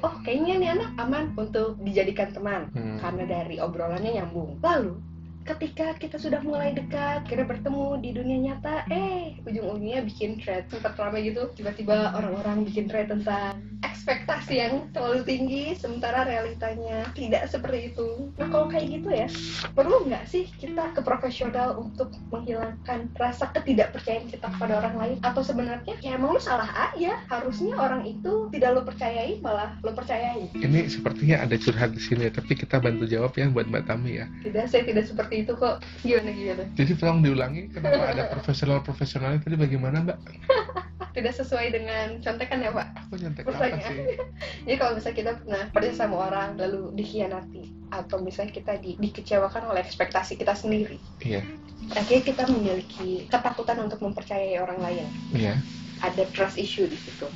oh 0.05 0.15
kayaknya 0.23 0.55
nih 0.61 0.71
anak 0.79 0.91
aman 1.01 1.25
untuk 1.35 1.81
dijadikan 1.83 2.31
teman 2.31 2.71
Hmm. 2.75 2.99
karena 3.01 3.25
dari 3.25 3.57
obrolannya 3.59 4.21
nyambung. 4.21 4.61
Lalu 4.63 5.01
ketika 5.45 5.93
kita 6.01 6.17
sudah 6.17 6.41
mulai 6.41 6.73
dekat, 6.73 7.29
kira 7.29 7.45
bertemu 7.45 8.01
di 8.01 8.11
dunia 8.17 8.39
nyata, 8.53 8.89
eh 8.89 9.37
ujung-ujungnya 9.45 10.01
bikin 10.09 10.41
thread 10.41 10.65
sempat 10.73 10.97
ramai 10.97 11.29
gitu, 11.29 11.53
tiba-tiba 11.53 12.17
orang-orang 12.17 12.65
bikin 12.65 12.89
thread 12.89 13.13
tentang 13.13 13.61
ekspektasi 13.91 14.55
yang 14.57 14.75
terlalu 14.97 15.21
tinggi, 15.27 15.65
sementara 15.77 16.25
realitanya 16.25 17.09
tidak 17.13 17.49
seperti 17.51 17.93
itu. 17.93 18.31
Nah 18.41 18.49
kalau 18.49 18.67
kayak 18.69 18.87
gitu 19.01 19.09
ya, 19.13 19.29
perlu 19.73 20.09
nggak 20.09 20.25
sih 20.29 20.49
kita 20.57 20.97
ke 20.97 21.01
profesional 21.05 21.77
untuk 21.77 22.13
menghilangkan 22.33 23.13
rasa 23.17 23.51
ketidakpercayaan 23.53 24.31
kita 24.31 24.47
kepada 24.57 24.81
orang 24.81 24.95
lain? 24.97 25.17
Atau 25.23 25.45
sebenarnya 25.45 25.95
ya 26.01 26.17
emang 26.17 26.37
lu 26.37 26.41
salah 26.41 26.69
aja, 26.93 27.21
harusnya 27.29 27.77
orang 27.77 28.05
itu 28.09 28.49
tidak 28.53 28.71
lo 28.77 28.83
percayai 28.83 29.39
malah 29.45 29.77
lo 29.85 29.93
percayai. 29.93 30.51
Ini 30.57 30.89
sepertinya 30.89 31.45
ada 31.45 31.57
curhat 31.59 31.93
di 31.93 32.01
sini, 32.01 32.29
tapi 32.33 32.57
kita 32.57 32.81
bantu 32.81 33.05
jawab 33.05 33.37
ya 33.37 33.49
buat 33.53 33.69
Mbak 33.69 33.85
Tami 33.89 34.21
ya. 34.21 34.27
Tidak, 34.43 34.65
saya 34.69 34.83
tidak 34.87 35.05
seperti 35.07 35.45
itu 35.45 35.53
kok. 35.57 35.85
Gimana 36.01 36.31
gimana? 36.33 36.65
Jadi 36.75 36.93
tolong 36.97 37.21
diulangi 37.21 37.69
kenapa 37.73 38.03
ada 38.11 38.25
profesional-profesionalnya 38.33 39.41
tadi 39.45 39.57
bagaimana 39.59 40.05
Mbak? 40.05 40.19
Tidak 41.15 41.31
sesuai 41.31 41.71
dengan 41.71 42.19
contekan 42.19 42.59
ya 42.59 42.75
Pak. 42.75 42.87
Aku 43.07 43.15
nyontek 43.23 43.47
apa 43.47 43.74
Sih? 43.81 43.99
Jadi 44.67 44.77
kalau 44.79 44.93
misalnya 44.97 45.17
kita 45.19 45.33
pernah 45.43 45.63
percaya 45.71 45.95
sama 45.95 46.17
orang 46.31 46.49
lalu 46.57 46.81
dikhianati 46.95 47.63
atau 47.91 48.17
misalnya 48.21 48.53
kita 48.53 48.73
di- 48.83 48.99
dikecewakan 48.99 49.71
oleh 49.71 49.83
ekspektasi 49.83 50.35
kita 50.35 50.55
sendiri, 50.59 50.99
Iya, 51.23 51.47
akhirnya 51.95 52.23
kita 52.27 52.43
memiliki 52.51 53.31
ketakutan 53.31 53.79
untuk 53.83 54.03
mempercayai 54.03 54.59
orang 54.59 54.79
lain. 54.83 55.07
iya. 55.31 55.55
Ada 56.03 56.27
trust 56.35 56.59
issue 56.59 56.91
di 56.91 56.99
situ. 56.99 57.27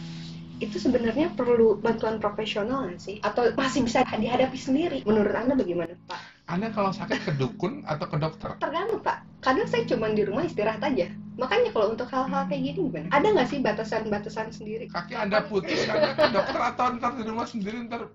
Itu 0.58 0.76
sebenarnya 0.82 1.30
perlu 1.38 1.78
bantuan 1.78 2.18
profesional 2.18 2.90
nggak 2.90 2.98
sih? 2.98 3.16
Atau 3.22 3.54
masih 3.54 3.86
bisa 3.86 4.02
dihadapi 4.02 4.58
sendiri? 4.58 4.98
Menurut 5.06 5.30
Anda 5.30 5.54
bagaimana 5.54 5.94
Pak? 6.10 6.37
Anda 6.48 6.72
kalau 6.72 6.96
sakit 6.96 7.28
ke 7.28 7.32
dukun 7.36 7.84
atau 7.84 8.08
ke 8.08 8.16
dokter? 8.16 8.56
Tergantung 8.56 9.04
Pak. 9.04 9.20
Kadang 9.44 9.68
saya 9.68 9.84
cuma 9.84 10.08
di 10.08 10.24
rumah 10.24 10.48
istirahat 10.48 10.80
aja. 10.80 11.12
Makanya 11.36 11.70
kalau 11.76 11.92
untuk 11.92 12.08
hal-hal 12.08 12.48
kayak 12.48 12.72
gini 12.72 12.88
gimana? 12.88 13.08
Ada 13.12 13.26
nggak 13.36 13.48
sih 13.52 13.60
batasan-batasan 13.60 14.48
sendiri? 14.50 14.88
Kaki 14.88 15.12
Anda 15.12 15.44
putus, 15.44 15.84
Anda 15.84 16.16
ke 16.16 16.32
dokter 16.32 16.60
atau 16.72 16.96
ntar 16.96 17.20
di 17.20 17.28
rumah 17.28 17.44
sendiri 17.44 17.84
ntar 17.84 18.08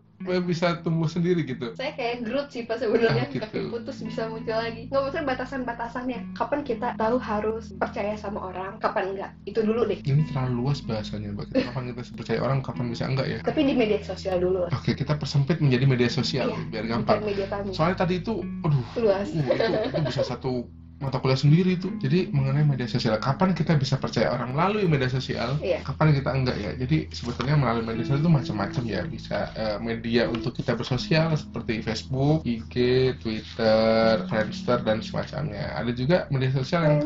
bisa 0.44 0.68
tumbuh 0.80 1.06
sendiri 1.06 1.44
gitu? 1.44 1.74
saya 1.74 1.92
kayak 1.94 2.24
Groot 2.24 2.48
sih 2.50 2.64
pas 2.64 2.78
sebenarnya 2.78 3.26
Ah, 3.26 3.32
gitu. 3.32 3.44
kaki 3.44 3.60
putus 3.70 3.98
bisa 4.00 4.28
muncul 4.28 4.54
lagi 4.54 4.88
nggak 4.88 5.02
maksudnya 5.02 5.26
batasan-batasannya 5.28 6.20
kapan 6.34 6.62
kita 6.62 6.88
tahu 6.96 7.16
harus 7.18 7.76
percaya 7.76 8.14
sama 8.16 8.40
orang 8.46 8.78
kapan 8.78 9.14
enggak 9.14 9.32
itu 9.44 9.60
dulu 9.60 9.84
deh 9.86 10.00
Ini 10.00 10.24
terlalu 10.28 10.52
luas 10.60 10.80
bahasanya 10.80 11.30
Mbak. 11.34 11.48
Kapan 11.54 11.84
kita 11.90 12.02
percaya 12.14 12.40
orang, 12.40 12.60
kapan 12.60 12.86
bisa 12.88 13.04
enggak 13.06 13.28
ya? 13.28 13.40
tapi 13.42 13.60
di 13.64 13.74
media 13.74 14.00
sosial 14.00 14.38
dulu 14.38 14.68
Oke, 14.70 14.94
kita 14.94 15.16
persempit 15.16 15.60
menjadi 15.60 15.86
media 15.86 16.10
sosial 16.10 16.48
Iya, 16.50 16.60
biar 16.72 16.86
gampang. 16.88 17.20
media 17.24 17.48
kami 17.48 17.72
Soalnya 17.72 17.98
tadi 18.04 18.20
itu, 18.20 18.42
aduh, 18.64 18.86
luas 18.98 19.28
Uh, 19.34 19.44
itu, 19.44 19.74
itu 19.90 20.00
bisa 20.06 20.22
satu 20.22 20.68
mata 21.04 21.20
kuliah 21.20 21.36
sendiri 21.36 21.76
tuh. 21.76 21.92
Jadi 22.00 22.32
mengenai 22.32 22.64
media 22.64 22.88
sosial, 22.88 23.20
kapan 23.20 23.52
kita 23.52 23.76
bisa 23.76 23.96
percaya 23.96 24.32
orang 24.32 24.56
melalui 24.56 24.88
media 24.88 25.08
sosial, 25.08 25.60
Iya. 25.60 25.84
kapan 25.84 26.16
kita 26.16 26.30
enggak 26.32 26.58
ya. 26.58 26.72
Jadi 26.76 27.12
sebetulnya 27.12 27.56
melalui 27.56 27.84
media 27.84 28.04
sosial 28.04 28.22
itu 28.22 28.32
macam-macam 28.32 28.84
ya. 28.86 29.02
Bisa 29.04 29.38
eh, 29.54 29.78
media 29.78 30.26
untuk 30.26 30.54
kita 30.54 30.74
bersosial 30.74 31.36
seperti 31.36 31.82
Facebook, 31.82 32.42
IG, 32.44 32.74
Twitter, 33.20 34.24
Friendster 34.26 34.80
dan 34.80 35.02
semacamnya. 35.02 35.76
Ada 35.76 35.92
juga 35.92 36.18
media 36.30 36.50
sosial 36.50 36.82
yang 36.84 36.98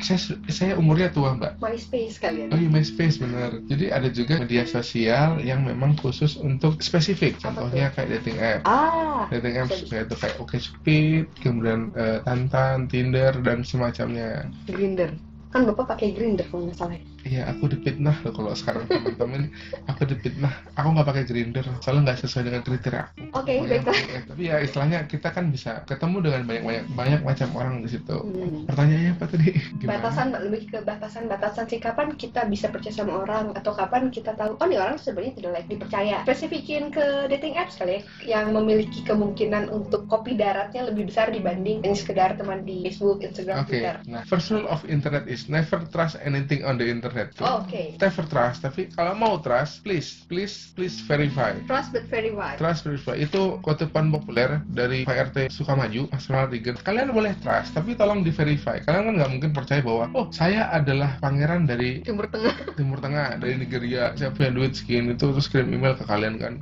saya 0.00 0.18
saya 0.48 0.72
umurnya 0.74 1.08
tua 1.08 1.36
mbak. 1.36 1.60
MySpace 1.60 2.16
kalian 2.18 2.48
Oh 2.48 2.58
iya 2.58 2.68
MySpace 2.68 3.20
benar. 3.20 3.54
Jadi 3.62 3.84
ada 3.88 4.08
juga 4.08 4.40
media 4.40 4.64
sosial 4.64 5.38
yang 5.38 5.62
memang 5.62 5.94
khusus 5.94 6.34
untuk 6.34 6.80
spesifik. 6.80 7.36
Contohnya 7.38 7.92
kayak 7.92 8.08
dating 8.18 8.38
app. 8.40 8.60
ah 8.64 9.28
dating 9.28 9.60
apps 9.60 9.84
Bisa- 9.84 9.94
yaitu 9.94 10.14
kayak 10.16 10.34
OkCupid, 10.38 11.24
kemudian 11.38 11.92
eh, 11.94 12.18
Tantan, 12.24 12.88
Tinder 12.88 13.11
dan 13.44 13.60
semacamnya. 13.62 14.48
Grinder 14.64 15.12
kan 15.52 15.68
bapak 15.68 15.96
pakai 15.96 16.16
grinder 16.16 16.48
kalau 16.48 16.64
nggak 16.64 16.78
salah 16.80 16.96
ya? 16.96 17.04
Iya, 17.22 17.48
aku 17.48 17.70
dipitnah 17.70 18.16
loh 18.22 18.32
kalau 18.34 18.50
sekarang 18.52 18.84
teman-teman. 18.90 19.48
aku 19.86 20.02
dipitnah. 20.04 20.52
Aku 20.74 20.90
nggak 20.90 21.06
pakai 21.06 21.24
grinder, 21.24 21.64
soalnya 21.78 22.10
nggak 22.10 22.18
sesuai 22.26 22.42
dengan 22.50 22.62
kriteria 22.62 23.02
aku. 23.06 23.14
Oke, 23.32 23.52
Pokoknya 23.62 23.78
baiklah. 23.78 23.96
eh, 24.10 24.22
tapi 24.26 24.42
ya 24.48 24.56
istilahnya 24.58 24.98
kita 25.06 25.28
kan 25.30 25.44
bisa 25.50 25.70
ketemu 25.86 26.16
dengan 26.24 26.42
banyak-banyak 26.46 26.84
banyak 26.92 27.20
macam 27.22 27.48
orang 27.54 27.74
di 27.82 27.90
situ. 27.90 28.16
Hmm. 28.16 28.66
Pertanyaannya 28.66 29.12
apa 29.14 29.24
tadi? 29.30 29.48
Gimana? 29.78 29.90
batasan 29.92 30.28
lebih 30.32 30.62
ke 30.66 30.78
batasan-batasan 30.82 31.64
sih 31.68 31.78
kapan 31.78 32.08
kita 32.16 32.48
bisa 32.48 32.72
percaya 32.72 32.94
sama 32.96 33.22
orang 33.22 33.52
atau 33.54 33.70
kapan 33.70 34.08
kita 34.08 34.34
tahu 34.34 34.56
oh 34.56 34.66
nih 34.66 34.80
orang 34.80 34.96
sebenarnya 34.98 35.34
tidak 35.38 35.50
layak 35.54 35.68
dipercaya 35.68 36.16
spesifikin 36.24 36.88
ke 36.90 37.28
dating 37.28 37.54
apps 37.54 37.76
kali 37.76 38.02
ya 38.24 38.40
yang 38.40 38.56
memiliki 38.56 39.04
kemungkinan 39.04 39.68
untuk 39.68 40.08
kopi 40.08 40.34
daratnya 40.34 40.88
lebih 40.88 41.12
besar 41.12 41.28
dibanding 41.28 41.84
yang 41.84 41.92
sekedar 41.92 42.34
teman 42.34 42.64
di 42.64 42.82
Facebook, 42.88 43.20
Instagram, 43.20 43.62
Oke, 43.62 43.78
Twitter. 43.78 43.96
nah 44.08 44.24
first 44.24 44.48
rule 44.48 44.64
of 44.66 44.80
internet 44.88 45.28
is 45.28 45.46
never 45.46 45.78
trust 45.92 46.16
anything 46.24 46.64
on 46.64 46.80
the 46.80 46.86
internet. 46.88 47.11
Oh, 47.42 47.62
Oke, 47.62 47.94
Never 48.00 48.24
trust, 48.26 48.64
tapi 48.64 48.88
kalau 48.92 49.12
mau 49.12 49.36
trust, 49.38 49.84
please, 49.84 50.24
please, 50.26 50.72
please 50.72 50.96
verify. 51.04 51.52
trust 51.68 51.92
but 51.92 52.08
verify. 52.08 52.56
Trust 52.56 52.88
verify 52.88 53.16
itu 53.16 53.60
kutipan 53.60 54.08
populer 54.08 54.60
dari 54.72 55.04
PRT 55.04 55.52
Sukamaju, 55.52 56.08
Mas 56.08 56.26
Ronald 56.26 56.50
Reagan. 56.50 56.76
Kalian 56.80 57.12
boleh 57.12 57.36
trust, 57.40 57.76
tapi 57.76 57.92
tolong 57.92 58.24
di 58.24 58.32
verify. 58.32 58.80
Kalian 58.80 59.12
kan 59.12 59.14
nggak 59.20 59.30
mungkin 59.32 59.50
percaya 59.52 59.80
bahwa 59.84 60.08
oh 60.16 60.26
saya 60.32 60.72
adalah 60.72 61.20
pangeran 61.20 61.68
dari 61.68 62.00
Timur 62.02 62.26
Tengah. 62.30 62.74
Timur 62.74 62.98
Tengah, 62.98 63.36
dari 63.36 63.60
Nigeria. 63.60 64.16
Saya 64.16 64.32
punya 64.32 64.50
duit 64.54 64.72
segini 64.72 65.12
itu 65.12 65.28
terus 65.28 65.46
kirim 65.50 65.68
email 65.74 65.94
ke 65.98 66.04
kalian 66.06 66.38
kan. 66.40 66.52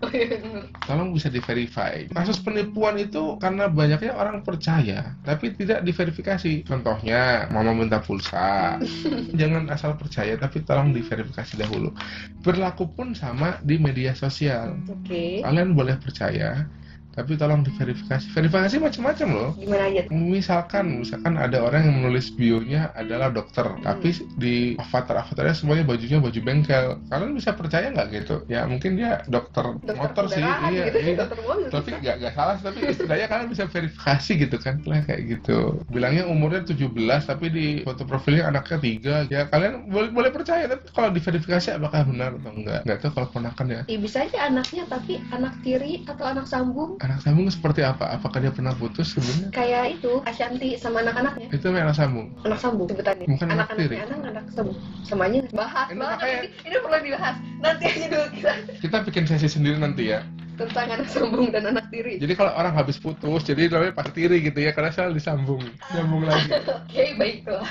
Tolong 0.85 1.14
bisa 1.14 1.28
di 1.30 1.38
verify. 1.38 2.09
Kasus 2.11 2.40
penipuan 2.40 2.97
itu 2.97 3.37
karena 3.38 3.69
banyaknya 3.71 4.16
orang 4.16 4.42
percaya, 4.42 5.14
tapi 5.23 5.52
tidak 5.54 5.85
diverifikasi. 5.85 6.64
Contohnya, 6.66 7.47
mama 7.52 7.76
minta 7.76 8.00
pulsa. 8.00 8.80
Jangan 9.40 9.69
asal 9.69 9.95
percaya, 9.97 10.39
tapi 10.40 10.64
tolong 10.64 10.97
diverifikasi 10.97 11.61
dahulu. 11.61 11.92
Berlaku 12.40 12.88
pun 12.88 13.12
sama 13.12 13.61
di 13.61 13.76
media 13.76 14.16
sosial. 14.16 14.80
Oke, 14.88 15.44
Kalian 15.44 15.76
boleh 15.76 16.00
percaya, 16.00 16.64
tapi 17.10 17.34
tolong 17.34 17.66
diverifikasi. 17.66 18.30
Verifikasi 18.30 18.76
macam-macam 18.78 19.28
loh. 19.34 19.50
gimana 19.58 19.90
aja? 19.90 20.02
Misalkan, 20.14 21.02
misalkan 21.02 21.34
ada 21.34 21.58
orang 21.58 21.90
yang 21.90 21.96
menulis 22.02 22.30
bionya 22.30 22.94
adalah 22.94 23.34
dokter, 23.34 23.66
tapi 23.82 24.14
di 24.38 24.78
avatar-avatarnya 24.78 25.54
semuanya 25.58 25.84
bajunya 25.86 26.22
baju 26.22 26.40
bengkel. 26.40 26.86
Kalian 27.10 27.32
bisa 27.34 27.50
percaya 27.58 27.90
nggak 27.90 28.08
gitu? 28.14 28.36
Ya 28.46 28.62
mungkin 28.64 28.94
dia 28.94 29.26
dokter, 29.26 29.74
Dokter 29.82 29.96
motor 29.98 30.24
sih, 30.30 30.42
iya, 30.42 30.86
gitu, 30.90 30.98
iya. 31.02 31.14
dokter 31.18 31.38
mobil. 31.42 31.68
Tapi 31.68 31.90
nggak 31.98 32.14
nggak 32.22 32.34
salah, 32.38 32.56
tapi 32.62 32.78
istilahnya 32.86 33.26
kalian 33.26 33.48
bisa 33.50 33.64
verifikasi 33.66 34.32
gitu 34.46 34.56
kan, 34.62 34.74
lah 34.86 35.02
kayak 35.02 35.22
gitu. 35.26 35.58
Bilangnya 35.90 36.24
umurnya 36.30 36.62
17, 36.62 36.86
tapi 37.26 37.46
di 37.50 37.66
foto 37.82 38.06
profilnya 38.06 38.46
anaknya 38.54 38.78
tiga. 38.78 39.16
Ya 39.26 39.50
kalian 39.50 39.90
boleh 39.90 40.14
boleh 40.14 40.30
percaya, 40.30 40.70
tapi 40.70 40.86
kalau 40.94 41.10
diverifikasi 41.10 41.74
apakah 41.74 42.06
benar 42.06 42.38
atau 42.38 42.52
enggak? 42.54 42.80
Nggak 42.86 42.98
tahu 43.02 43.10
kalau 43.18 43.28
ponakan 43.34 43.66
ya. 43.66 43.80
Ya, 43.90 43.98
bisa 43.98 44.22
aja 44.22 44.38
anaknya 44.46 44.84
tapi 44.86 45.18
anak 45.34 45.54
tiri 45.66 46.06
atau 46.06 46.24
anak 46.30 46.46
sambung 46.46 47.00
Anak 47.00 47.25
sambung 47.25 47.49
seperti 47.49 47.80
apa? 47.80 48.12
Apakah 48.12 48.38
dia 48.38 48.52
pernah 48.52 48.76
putus 48.76 49.16
sebenarnya? 49.16 49.49
kayak 49.50 49.85
itu 49.97 50.21
Ashanti 50.23 50.76
sama 50.76 51.00
anak-anaknya 51.00 51.49
Itu 51.49 51.73
anak 51.73 51.97
sambung. 51.97 52.28
anak 52.42 52.61
sambung 52.61 52.87
sebutannya 52.87 53.25
Bukan 53.26 53.49
anak 53.49 53.69
tiri. 53.73 53.97
anak 53.99 54.21
anak 54.23 54.45
sambung 54.50 54.76
semuanya 55.00 55.40
bahas 55.50 55.88
Ini 55.88 55.97
banget 55.97 56.12
makanya- 56.14 56.37
ini, 56.38 56.49
ini 56.62 56.76
perlu 56.78 56.99
dibahas 57.00 57.37
nanti 57.59 57.85
aja 57.87 58.07
dulu 58.07 58.26
kita 58.30 58.50
Kita 58.78 58.97
bikin 59.02 59.25
sesi 59.25 59.49
sendiri 59.49 59.76
nanti 59.76 60.02
ya. 60.07 60.21
tentang 60.54 60.92
anak 60.92 61.09
sambung 61.09 61.49
dan 61.49 61.64
anak 61.66 61.88
tiri 61.88 62.21
Jadi 62.21 62.33
kalau 62.35 62.52
orang 62.52 62.76
habis 62.76 63.00
putus, 63.00 63.40
jadi 63.42 63.73
namanya 63.73 63.97
pak 63.97 64.12
tiri 64.12 64.45
gitu 64.45 64.61
ya, 64.61 64.71
karena 64.71 64.92
selalu 64.92 65.16
disambung, 65.16 65.64
nyambung 65.90 66.23
lagi. 66.23 66.52
oke 66.85 67.04
baiklah 67.16 67.64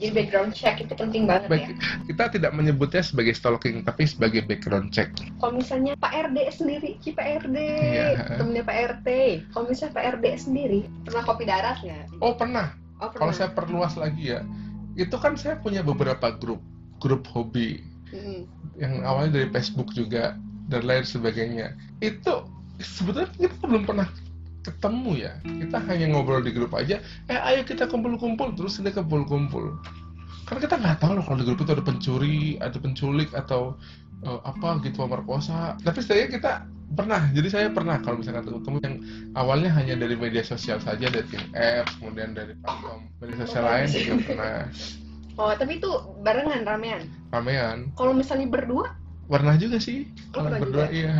jadi 0.00 0.12
background 0.16 0.56
check 0.56 0.80
itu 0.80 0.94
penting 0.96 1.28
banget 1.28 1.44
ya 1.44 1.50
Baik, 1.52 1.68
kita 2.08 2.24
tidak 2.32 2.52
menyebutnya 2.56 3.04
sebagai 3.04 3.36
stalking, 3.36 3.84
tapi 3.84 4.08
sebagai 4.08 4.42
background 4.42 4.88
check. 4.90 5.12
kalau 5.36 5.54
misalnya 5.54 5.92
Pak 6.00 6.32
RD 6.32 6.38
sendiri 6.50 6.96
si 6.98 7.12
Pak 7.12 7.44
RD 7.44 7.56
Iya. 7.60 8.40
temennya 8.40 8.64
Pak 8.64 8.76
RT 8.96 9.08
kalau 9.52 9.64
misalnya 9.68 9.92
Pak 9.94 10.04
RD 10.16 10.26
sendiri 10.40 10.80
pernah 11.04 11.22
kopi 11.22 11.44
daratnya 11.44 11.98
Oh 12.18 12.32
pernah, 12.32 12.72
oh 12.98 13.12
kalau 13.12 13.30
saya 13.30 13.52
perluas 13.52 13.94
lagi 13.94 14.32
ya, 14.32 14.40
itu 14.96 15.14
kan 15.16 15.36
saya 15.36 15.60
punya 15.60 15.84
beberapa 15.84 16.32
grup, 16.34 16.60
grup 16.98 17.28
hobi, 17.30 17.84
Hmm. 18.10 18.42
yang 18.74 19.06
awalnya 19.06 19.38
dari 19.38 19.48
Facebook 19.54 19.94
juga, 19.94 20.34
dan 20.66 20.82
lain 20.82 21.06
sebagainya. 21.06 21.78
Itu 22.02 22.42
sebetulnya 22.82 23.30
kita 23.38 23.70
belum 23.70 23.86
pernah 23.86 24.10
ketemu 24.60 25.12
ya, 25.16 25.32
kita 25.42 25.78
hanya 25.88 26.06
ngobrol 26.12 26.44
di 26.44 26.52
grup 26.52 26.76
aja, 26.76 27.00
eh 27.26 27.38
ayo 27.40 27.64
kita 27.64 27.88
kumpul-kumpul, 27.88 28.52
terus 28.56 28.76
kita 28.76 28.92
kumpul-kumpul. 28.92 29.76
Karena 30.44 30.60
kita 30.66 30.76
nggak 30.76 30.98
tahu 31.00 31.12
loh 31.16 31.24
kalau 31.24 31.38
di 31.40 31.46
grup 31.46 31.60
itu 31.62 31.72
ada 31.72 31.84
pencuri, 31.84 32.58
ada 32.60 32.76
penculik, 32.76 33.30
atau 33.32 33.78
eh, 34.20 34.40
apa 34.44 34.82
gitu 34.84 35.00
pemerkosa. 35.00 35.80
Tapi 35.80 36.00
saya 36.04 36.28
kita 36.28 36.66
pernah, 36.90 37.30
jadi 37.30 37.48
saya 37.48 37.68
pernah 37.70 38.02
kalau 38.02 38.18
misalkan 38.18 38.50
ketemu 38.50 38.78
yang 38.82 38.96
awalnya 39.38 39.70
hanya 39.78 39.94
dari 39.94 40.18
media 40.18 40.42
sosial 40.42 40.82
saja, 40.82 41.06
dating 41.06 41.40
apps, 41.54 41.94
kemudian 42.02 42.34
dari 42.34 42.52
platform 42.58 43.06
media 43.22 43.36
sosial 43.46 43.62
lain 43.62 43.86
juga 43.86 44.14
pernah 44.26 44.54
oh 45.40 45.54
tapi 45.54 45.78
itu 45.78 45.90
barengan 46.20 46.66
ramean 46.66 47.06
ramean. 47.30 47.88
kalau 47.94 48.12
misalnya 48.12 48.50
berdua 48.50 48.92
Pernah 49.30 49.54
juga 49.54 49.78
sih, 49.78 50.10
Oh, 50.34 50.42
kalau 50.42 50.58
berdua 50.58 50.90
juga? 50.90 50.90
iya. 50.90 51.14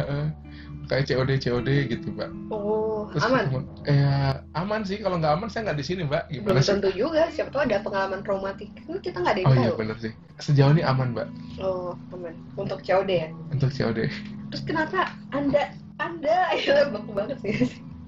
Kayak 0.91 1.07
COD 1.07 1.31
COD 1.39 1.69
gitu, 1.87 2.11
Mbak. 2.11 2.31
oh 2.51 3.07
Terus 3.11 3.23
aman 3.25 3.43
ketemu- 3.47 3.69
Eh, 3.87 4.33
aman 4.53 4.81
sih. 4.83 4.99
Kalau 4.99 5.17
nggak 5.17 5.33
aman 5.33 5.47
saya 5.47 5.63
nggak 5.65 5.79
di 5.79 5.87
sini, 5.87 6.03
Mbak. 6.05 6.23
belum 6.27 6.43
Gimana 6.43 6.61
sih? 6.61 6.71
tentu 6.75 6.89
juga 6.93 7.23
siapa 7.31 7.49
tahu 7.49 7.63
ada 7.65 7.79
pengalaman 7.79 8.21
traumatik 8.21 8.69
kan 8.77 8.99
kita 8.99 9.17
nggak 9.17 9.33
ada 9.33 9.41
yang 9.41 9.49
Oh 9.49 9.57
iya 9.57 9.71
bener 9.73 9.97
sih. 9.97 10.13
Sejauh 10.37 10.73
ini 10.73 10.83
aman, 10.83 11.15
Mbak, 11.15 11.29
oh 11.61 11.95
aman 12.11 12.35
untuk 12.57 12.81
COD 12.81 13.11
ya 13.13 13.29
untuk 13.49 13.71
COD. 13.71 14.11
terus 14.51 14.63
kenapa 14.65 15.01
anda 15.31 15.71
anda 15.97 16.51
ya 16.59 16.89
baku 16.89 17.13
banget 17.13 17.39
sih 17.39 17.55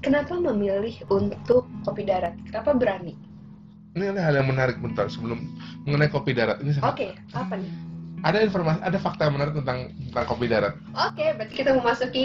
kenapa 0.00 0.34
memilih 0.34 0.90
untuk 1.06 1.68
kopi 1.82 2.02
darat 2.02 2.34
kenapa 2.42 2.74
berani 2.74 3.14
Ini 3.92 4.10
ada 4.10 4.24
hal 4.24 4.34
yang 4.34 4.48
menarik 4.48 4.80
bentar 4.80 5.04
sebelum 5.06 5.36
mengenai 5.84 6.08
kopi 6.08 6.32
darat. 6.32 6.56
Ini 6.58 6.72
sangat 6.72 6.88
oke 6.90 7.06
apa 7.36 7.54
nih 7.54 7.70
ada 8.22 8.38
informasi, 8.40 8.80
ada 8.80 8.96
fakta 8.96 9.22
yang 9.26 9.34
menarik 9.36 9.54
tentang 9.54 9.78
tentang 10.08 10.26
kopi 10.26 10.46
darat. 10.46 10.74
oke 10.90 11.24
berarti 11.36 11.54
kita 11.54 11.70
memasuki 11.76 12.24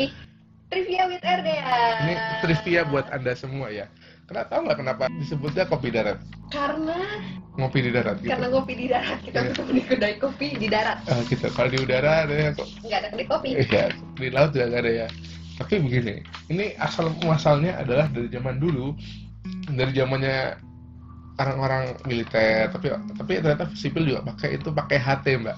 trivia 0.68 1.04
with 1.08 1.24
RDA 1.24 1.80
Ini 2.04 2.14
trivia 2.42 2.82
buat 2.84 3.08
anda 3.10 3.34
semua 3.34 3.70
ya. 3.70 3.88
Karena 4.28 4.44
tahu 4.46 4.68
nggak 4.68 4.78
kenapa 4.78 5.04
disebutnya 5.18 5.64
kopi 5.66 5.88
darat? 5.90 6.20
karena 6.48 6.96
Ngopi 7.58 7.80
di 7.82 7.92
darat 7.92 8.22
gitu. 8.22 8.30
karena 8.30 8.48
kopi 8.48 8.74
di 8.74 8.86
darat 8.88 9.20
kita 9.20 9.38
Iya. 9.38 9.48
ketemu 9.50 9.72
di 9.74 9.82
kedai 9.84 10.16
kopi 10.16 10.48
di 10.56 10.68
darat 10.70 10.98
Eh, 11.04 11.22
gitu. 11.28 11.48
Kalau 11.50 11.68
di 11.68 11.80
udara 11.82 12.24
ada 12.24 12.36
yang 12.38 12.54
kok 12.54 12.68
nggak 12.80 12.98
ada 12.98 13.08
kedai 13.10 13.28
kopi 13.28 13.48
Iya, 13.58 13.84
di 14.14 14.28
laut 14.30 14.50
juga 14.54 14.66
nggak 14.68 14.82
ada 14.84 14.92
ya. 14.94 15.08
Tapi 15.58 15.74
begini, 15.82 16.16
ini 16.48 16.66
asal 16.78 17.10
muasalnya 17.20 17.82
adalah 17.82 18.06
dari 18.08 18.30
zaman 18.30 18.62
dulu, 18.62 18.94
dari 19.68 19.90
zamannya 19.92 20.54
orang-orang 21.36 21.84
militer, 22.06 22.70
tapi 22.70 22.88
tapi 22.94 23.32
ternyata 23.42 23.66
sipil 23.74 24.06
juga 24.06 24.22
pakai 24.24 24.56
itu 24.56 24.70
pakai 24.70 24.98
HT 25.02 25.26
mbak. 25.42 25.58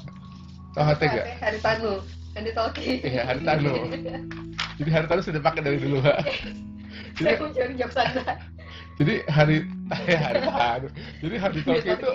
Tahu 0.71 0.83
HT 0.87 1.01
nggak? 1.03 1.25
hari 1.37 1.59
tanu 1.59 1.99
Andi 2.37 2.51
Talki 2.53 3.01
Iya, 3.09 3.21
Haritano. 3.25 3.73
Jadi 4.77 4.89
Haritano 4.89 5.21
sudah 5.23 5.41
pakai 5.41 5.61
dari 5.65 5.77
dulu 5.81 6.01
mbak. 6.03 6.17
saya 7.19 7.35
Jadi, 7.35 7.41
mau 7.41 7.49
cari 7.51 7.73
jawab 7.75 7.93
sana 7.93 8.23
jadi 8.99 9.23
hari 9.31 9.63
eh, 10.11 10.19
Haritano. 10.19 10.87
Jadi 11.23 11.35
Haritano 11.39 11.79
itu 11.79 12.09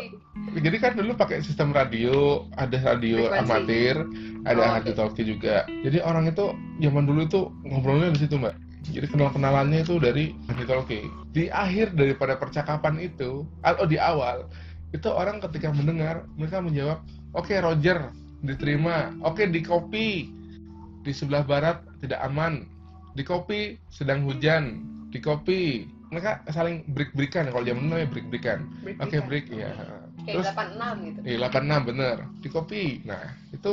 jadi 0.61 0.76
kan 0.76 0.92
dulu 1.00 1.16
pakai 1.16 1.40
sistem 1.40 1.73
radio, 1.73 2.44
ada 2.61 2.76
radio 2.76 3.25
Frekuensi. 3.33 3.40
amatir, 3.49 3.97
ada 4.44 4.61
Oh, 4.61 4.76
oke. 4.76 4.92
talkie 4.92 5.25
juga. 5.25 5.64
Jadi 5.80 6.04
orang 6.04 6.28
itu 6.28 6.52
zaman 6.85 7.09
dulu 7.09 7.25
itu 7.25 7.40
ngobrolnya 7.64 8.12
di 8.12 8.21
situ, 8.28 8.37
Mbak. 8.37 8.54
Jadi 8.85 9.06
kenal-kenalannya 9.09 9.80
itu 9.80 9.97
dari 9.97 10.37
radio 10.44 10.66
talkie. 10.68 11.09
Di 11.33 11.49
akhir 11.49 11.97
daripada 11.97 12.37
percakapan 12.37 13.00
itu, 13.00 13.49
atau 13.64 13.88
di 13.88 13.97
awal, 13.97 14.44
itu 14.92 15.09
orang 15.09 15.40
ketika 15.40 15.73
mendengar, 15.73 16.28
mereka 16.37 16.61
menjawab, 16.61 17.00
"Oke, 17.33 17.56
Roger, 17.64 18.12
diterima. 18.45 19.13
Oke, 19.25 19.49
di 19.49 19.61
kopi. 19.65 20.29
Di 21.05 21.13
sebelah 21.13 21.45
barat 21.45 21.85
tidak 22.01 22.21
aman. 22.25 22.65
Di 23.17 23.25
kopi 23.25 23.77
sedang 23.89 24.25
hujan. 24.29 24.85
Di 25.11 25.19
kopi." 25.19 25.89
Mereka 26.15 26.47
saling 26.55 26.87
break-breakan 26.95 27.51
kalau 27.51 27.67
zaman 27.67 27.91
dulu 27.91 28.07
break-breakan. 28.15 28.59
Break 28.87 28.97
Oke, 29.03 29.19
breakan. 29.19 29.27
break 29.27 29.47
ya. 29.51 29.71
Kayak 30.25 30.57
86 30.57 31.07
gitu 31.07 31.19
Iya 31.25 31.37
86 31.49 31.88
bener 31.88 32.16
di 32.40 32.49
kopi. 32.49 32.83
Nah 33.04 33.23
itu 33.52 33.73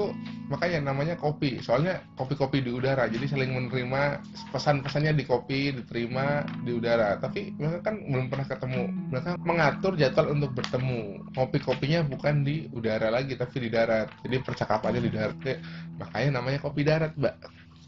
makanya 0.51 0.91
namanya 0.91 1.15
kopi. 1.17 1.63
Soalnya 1.63 2.03
kopi-kopi 2.19 2.61
di 2.61 2.71
udara. 2.71 3.07
Jadi 3.07 3.25
saling 3.27 3.51
menerima 3.51 4.21
pesan-pesannya 4.51 5.15
di 5.15 5.23
kopi 5.25 5.73
diterima 5.75 6.43
di 6.63 6.71
udara. 6.75 7.17
Tapi 7.17 7.55
mereka 7.55 7.91
kan 7.91 7.95
belum 8.03 8.27
pernah 8.27 8.47
ketemu. 8.47 8.83
Mereka 9.11 9.31
mengatur 9.41 9.93
jadwal 9.95 10.35
untuk 10.35 10.51
bertemu. 10.53 11.31
Kopi-kopinya 11.33 12.03
bukan 12.05 12.43
di 12.43 12.67
udara 12.75 13.09
lagi 13.09 13.33
tapi 13.39 13.63
di 13.63 13.69
darat. 13.71 14.11
Jadi 14.21 14.35
percakapannya 14.43 15.01
di 15.01 15.11
darat. 15.11 15.37
Ya, 15.41 15.57
Makanya 15.97 16.29
namanya 16.39 16.59
kopi 16.61 16.81
darat, 16.83 17.15
Mbak. 17.15 17.35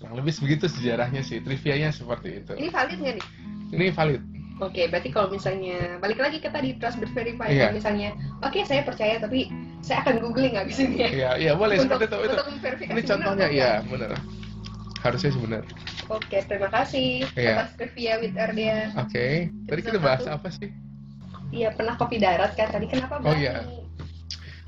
Kurang 0.04 0.20
lebih 0.20 0.36
begitu 0.44 0.68
sejarahnya 0.68 1.24
sih. 1.24 1.40
Trivianya 1.40 1.96
seperti 1.96 2.44
itu. 2.44 2.52
ini 2.60 2.68
valid 2.68 2.98
nggak 3.00 3.16
nih 3.16 3.26
Ini 3.72 3.86
valid. 3.96 4.22
Oke, 4.64 4.88
berarti 4.88 5.10
kalau 5.10 5.28
misalnya 5.28 6.00
balik 6.00 6.18
lagi 6.18 6.40
ke 6.40 6.48
tadi 6.48 6.76
trust 6.78 6.98
but 6.98 7.12
verify, 7.12 7.52
kalau 7.52 7.76
misalnya, 7.76 8.10
oke 8.40 8.60
saya 8.64 8.82
percaya 8.82 9.20
tapi 9.20 9.52
Saya 9.84 10.00
akan 10.00 10.24
googling 10.24 10.56
abis 10.56 10.80
ini 10.80 10.96
ya. 10.96 11.10
Iya, 11.12 11.32
iya 11.36 11.52
boleh 11.54 11.76
untuk, 11.76 12.00
seperti 12.00 12.08
itu. 12.08 12.18
itu. 12.18 12.32
untuk 12.32 12.48
memverifikasi 12.50 12.88
Ini 12.90 13.02
benar 13.02 13.12
contohnya, 13.12 13.48
iya 13.50 13.72
enggak. 13.76 13.92
benar. 13.92 14.12
Harusnya 15.04 15.30
sih 15.30 15.42
benar. 15.44 15.64
Oke, 16.08 16.38
terima 16.40 16.70
kasih 16.72 17.08
Iya. 17.36 17.52
atas 17.60 17.70
trivia 17.76 18.14
with 18.18 18.32
Ardia. 18.34 18.78
Oke, 18.96 19.28
tadi 19.68 19.68
Episode 19.74 19.84
kita 19.84 20.00
bahas 20.00 20.24
satu. 20.24 20.36
apa 20.40 20.48
sih? 20.50 20.70
Iya, 21.52 21.70
pernah 21.70 22.00
kopi 22.00 22.16
darat 22.18 22.56
kan 22.56 22.72
tadi 22.72 22.88
kenapa 22.88 23.20
Oh, 23.20 23.28
berani? 23.28 23.83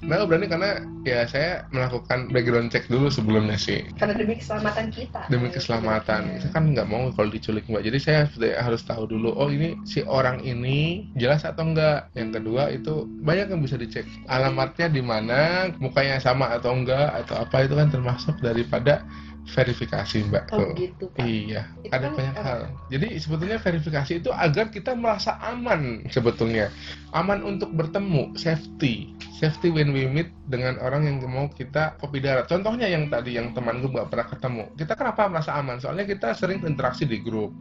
Iya. 0.05 0.15
Nah, 0.21 0.25
berani 0.29 0.45
karena 0.45 0.71
ya 1.05 1.25
saya 1.25 1.65
melakukan 1.73 2.29
background 2.29 2.69
check 2.69 2.85
dulu 2.89 3.09
sebelumnya 3.09 3.57
sih. 3.57 3.85
Karena 3.97 4.13
demi 4.17 4.37
keselamatan 4.37 4.85
kita. 4.93 5.21
demi 5.29 5.49
keselamatan. 5.49 6.21
Itu 6.37 6.49
kita 6.49 6.53
kan 6.53 6.63
nggak 6.73 6.87
mau 6.89 7.09
kalau 7.13 7.29
diculik 7.33 7.65
mbak. 7.65 7.85
Jadi 7.85 7.97
saya 7.97 8.19
harus 8.61 8.81
tahu 8.85 9.09
dulu 9.09 9.33
oh 9.33 9.49
ini 9.49 9.77
si 9.85 10.05
orang 10.05 10.41
ini 10.45 11.09
jelas 11.17 11.45
atau 11.45 11.65
enggak 11.65 12.09
yang 12.13 12.29
kedua 12.29 12.69
itu 12.69 13.09
banyak 13.25 13.49
yang 13.49 13.61
bisa 13.61 13.75
dicek. 13.77 14.05
Alamatnya 14.29 14.87
di 14.89 15.01
mana? 15.01 15.69
Mukanya 15.81 16.21
sama 16.21 16.53
atau 16.53 16.77
enggak 16.77 17.25
atau 17.25 17.41
apa? 17.41 17.65
Itu 17.65 17.73
kan 17.77 17.89
termasuk 17.89 18.37
daripada 18.41 19.01
verifikasi 19.45 20.25
mbak 20.25 20.49
Oh 20.49 20.57
Tuh. 20.57 20.73
gitu 20.73 21.05
Pak. 21.13 21.21
Iya, 21.21 21.69
Itu 21.85 21.93
ada 21.93 22.09
kan, 22.09 22.17
banyak 22.17 22.35
apa? 22.35 22.45
hal. 22.45 22.59
Jadi 22.89 23.07
sebetulnya 23.21 23.57
verifikasi 23.61 24.11
itu 24.17 24.29
agar 24.33 24.73
kita 24.73 24.97
merasa 24.97 25.37
aman 25.37 26.01
sebetulnya. 26.09 26.73
Aman 27.13 27.45
untuk 27.45 27.69
bertemu, 27.77 28.33
safety. 28.35 29.13
Safety 29.37 29.69
when 29.69 29.93
we 29.93 30.09
meet 30.09 30.33
dengan 30.49 30.81
orang 30.81 31.05
yang 31.05 31.17
mau 31.29 31.45
kita 31.47 31.93
kopi 32.01 32.19
darat. 32.19 32.49
Contohnya 32.49 32.89
yang 32.89 33.07
tadi 33.07 33.37
yang 33.37 33.53
teman 33.53 33.85
gue 33.85 33.91
nggak 33.93 34.09
pernah 34.09 34.27
ketemu. 34.27 34.63
Kita 34.75 34.93
kenapa 34.97 35.29
merasa 35.29 35.51
aman? 35.55 35.77
Soalnya 35.77 36.09
kita 36.09 36.33
sering 36.33 36.65
interaksi 36.65 37.05
di 37.05 37.21
grup. 37.21 37.53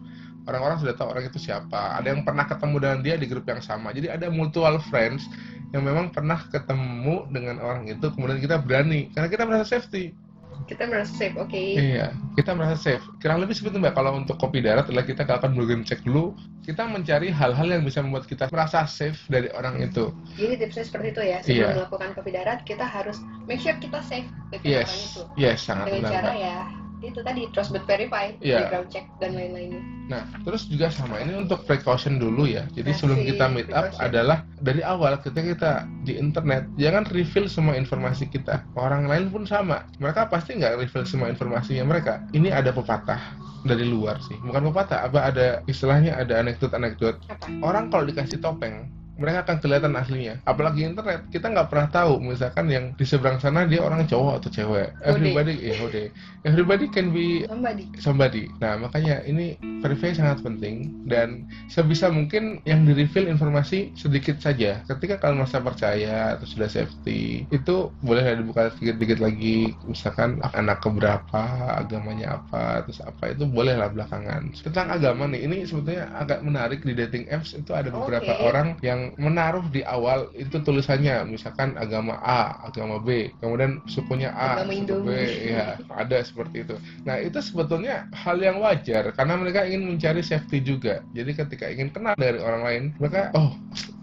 Orang-orang 0.44 0.76
sudah 0.80 0.92
tahu 0.96 1.08
orang 1.12 1.24
itu 1.28 1.40
siapa. 1.40 2.00
Ada 2.00 2.12
yang 2.16 2.24
pernah 2.24 2.44
ketemu 2.44 2.76
dengan 2.80 2.98
dia 3.00 3.14
di 3.16 3.26
grup 3.28 3.44
yang 3.48 3.60
sama. 3.64 3.92
Jadi 3.96 4.12
ada 4.12 4.28
mutual 4.28 4.76
friends 4.92 5.24
yang 5.72 5.84
memang 5.84 6.12
pernah 6.12 6.36
ketemu 6.48 7.28
dengan 7.32 7.60
orang 7.60 7.88
itu. 7.88 8.08
Kemudian 8.12 8.40
kita 8.40 8.60
berani 8.60 9.08
karena 9.12 9.28
kita 9.28 9.44
merasa 9.48 9.68
safety. 9.76 10.23
Kita 10.64 10.88
merasa 10.88 11.12
safe, 11.14 11.36
oke. 11.36 11.56
Iya, 11.56 12.14
kita 12.38 12.54
merasa 12.56 12.76
safe. 12.78 13.04
Kurang 13.20 13.42
lebih 13.44 13.54
seperti 13.58 13.76
mbak, 13.82 13.94
kalau 13.98 14.16
untuk 14.16 14.36
kopi 14.40 14.64
darat 14.64 14.88
adalah 14.88 15.04
kita 15.04 15.26
akan 15.26 15.52
bagian 15.58 15.82
cek 15.84 16.06
dulu, 16.06 16.32
kita 16.64 16.88
mencari 16.88 17.28
hal-hal 17.28 17.68
yang 17.68 17.82
bisa 17.84 18.00
membuat 18.00 18.24
kita 18.24 18.48
merasa 18.48 18.88
safe 18.88 19.18
dari 19.28 19.52
orang 19.52 19.82
itu. 19.82 20.14
Jadi 20.38 20.54
tipsnya 20.64 20.84
seperti 20.86 21.06
itu 21.12 21.22
ya. 21.24 21.38
Sebelum 21.42 21.60
Iya. 21.60 21.76
melakukan 21.84 22.10
kopi 22.16 22.30
darat, 22.32 22.62
kita 22.64 22.86
harus 22.86 23.20
make 23.44 23.60
sure 23.60 23.76
kita 23.76 24.00
safe 24.04 24.28
dengan 24.48 24.64
Yes, 24.64 24.88
orang 24.88 25.02
itu. 25.04 25.22
yes, 25.36 25.58
sangat 25.66 25.86
Dengan 25.90 26.00
benar 26.06 26.12
cara 26.12 26.30
mbak. 26.32 26.36
ya 26.40 26.58
itu 27.04 27.20
tadi 27.20 27.44
trust 27.50 27.70
but 27.70 27.84
verify, 27.84 28.32
Iya. 28.38 28.64
background 28.64 28.88
check 28.88 29.04
dan 29.18 29.34
lain-lainnya. 29.34 29.82
Nah, 30.04 30.28
terus 30.44 30.68
juga 30.68 30.88
sama 30.88 31.16
ini 31.16 31.32
untuk 31.32 31.64
precaution 31.64 32.16
dulu 32.16 32.44
ya. 32.44 32.68
Jadi 32.72 32.92
Masih 32.92 33.00
sebelum 33.00 33.20
kita 33.24 33.44
meet 33.48 33.68
up 33.72 33.88
precaution. 33.88 34.04
adalah 34.04 34.38
dari 34.60 34.80
awal 34.80 35.16
ketika 35.16 35.42
kita 35.48 35.72
di 36.02 36.12
internet 36.14 36.68
jangan 36.76 37.08
reveal 37.08 37.46
semua 37.46 37.74
informasi 37.74 38.28
kita. 38.28 38.60
Orang 38.74 39.08
lain 39.08 39.32
pun 39.32 39.44
sama. 39.44 39.88
Mereka 39.96 40.28
pasti 40.28 40.56
nggak 40.56 40.76
reveal 40.76 41.04
semua 41.04 41.28
informasinya 41.28 41.84
mereka. 41.84 42.20
Ini 42.30 42.52
ada 42.52 42.68
pepatah 42.68 43.20
dari 43.64 43.88
luar 43.88 44.20
sih, 44.20 44.36
bukan 44.44 44.68
pepatah. 44.68 45.08
Apa 45.08 45.32
ada 45.32 45.46
istilahnya 45.64 46.20
ada 46.20 46.36
anekdot-anekdot 46.36 47.16
Apa? 47.24 47.48
orang 47.64 47.88
kalau 47.88 48.04
dikasih 48.04 48.36
topeng 48.38 48.92
mereka 49.14 49.46
akan 49.46 49.56
kelihatan 49.62 49.92
aslinya. 49.94 50.34
Apalagi 50.46 50.86
internet 50.86 51.26
kita 51.30 51.50
nggak 51.50 51.70
pernah 51.70 51.88
tahu 51.90 52.18
misalkan 52.22 52.66
yang 52.70 52.84
di 52.98 53.04
seberang 53.06 53.38
sana 53.38 53.66
dia 53.66 53.82
orang 53.82 54.06
cowok 54.06 54.42
atau 54.42 54.50
cewek. 54.50 54.88
Everybody 55.02 55.54
ya 55.60 55.74
udah 55.80 56.06
everybody 56.44 56.86
can 56.90 57.14
be 57.14 57.46
Somebody. 57.46 57.84
somebody. 57.98 58.44
Nah 58.58 58.78
makanya 58.78 59.22
ini 59.24 59.56
verify 59.80 60.12
sangat 60.12 60.42
penting 60.42 61.06
dan 61.06 61.46
sebisa 61.70 62.10
mungkin 62.10 62.60
yang 62.68 62.84
di 62.84 62.92
reveal 62.92 63.30
informasi 63.30 63.94
sedikit 63.94 64.38
saja. 64.42 64.82
Ketika 64.86 65.22
kalian 65.22 65.44
merasa 65.44 65.62
percaya 65.62 66.36
atau 66.36 66.46
sudah 66.46 66.68
safety 66.68 67.46
itu 67.48 67.90
boleh 68.02 68.22
dibuka 68.38 68.70
sedikit-sedikit 68.76 69.22
lagi. 69.22 69.72
Misalkan 69.86 70.42
anak 70.42 70.82
keberapa 70.84 71.42
agamanya 71.80 72.42
apa 72.42 72.84
terus 72.84 73.00
apa 73.00 73.32
itu 73.32 73.46
boleh 73.46 73.78
lah 73.78 73.88
belakangan. 73.90 74.50
Tentang 74.58 74.90
agama 74.90 75.30
nih 75.30 75.46
ini 75.46 75.56
sebetulnya 75.64 76.10
agak 76.18 76.42
menarik 76.44 76.80
di 76.82 76.92
dating 76.92 77.30
apps 77.30 77.56
itu 77.56 77.72
ada 77.72 77.88
beberapa 77.88 78.32
Oke. 78.36 78.44
orang 78.44 78.68
yang 78.84 79.03
menaruh 79.20 79.66
di 79.68 79.84
awal 79.84 80.32
itu 80.32 80.56
tulisannya 80.62 81.28
misalkan 81.28 81.76
agama 81.76 82.16
A 82.24 82.64
agama 82.64 83.02
B 83.02 83.32
kemudian 83.42 83.84
sukunya 83.90 84.32
A 84.32 84.64
Agama 84.64 84.72
suku 84.72 85.04
B 85.04 85.08
ya 85.52 85.76
ada 85.92 86.18
seperti 86.24 86.64
itu 86.64 86.76
Nah, 87.04 87.20
itu 87.20 87.36
sebetulnya 87.42 88.08
hal 88.14 88.40
yang 88.40 88.62
wajar 88.62 89.12
karena 89.12 89.34
mereka 89.36 89.66
ingin 89.66 89.84
mencari 89.84 90.22
safety 90.22 90.62
juga. 90.62 91.02
Jadi 91.12 91.36
ketika 91.36 91.66
ingin 91.68 91.90
kenal 91.90 92.16
dari 92.16 92.40
orang 92.40 92.62
lain, 92.64 92.82
mereka 92.96 93.34
oh, 93.36 93.52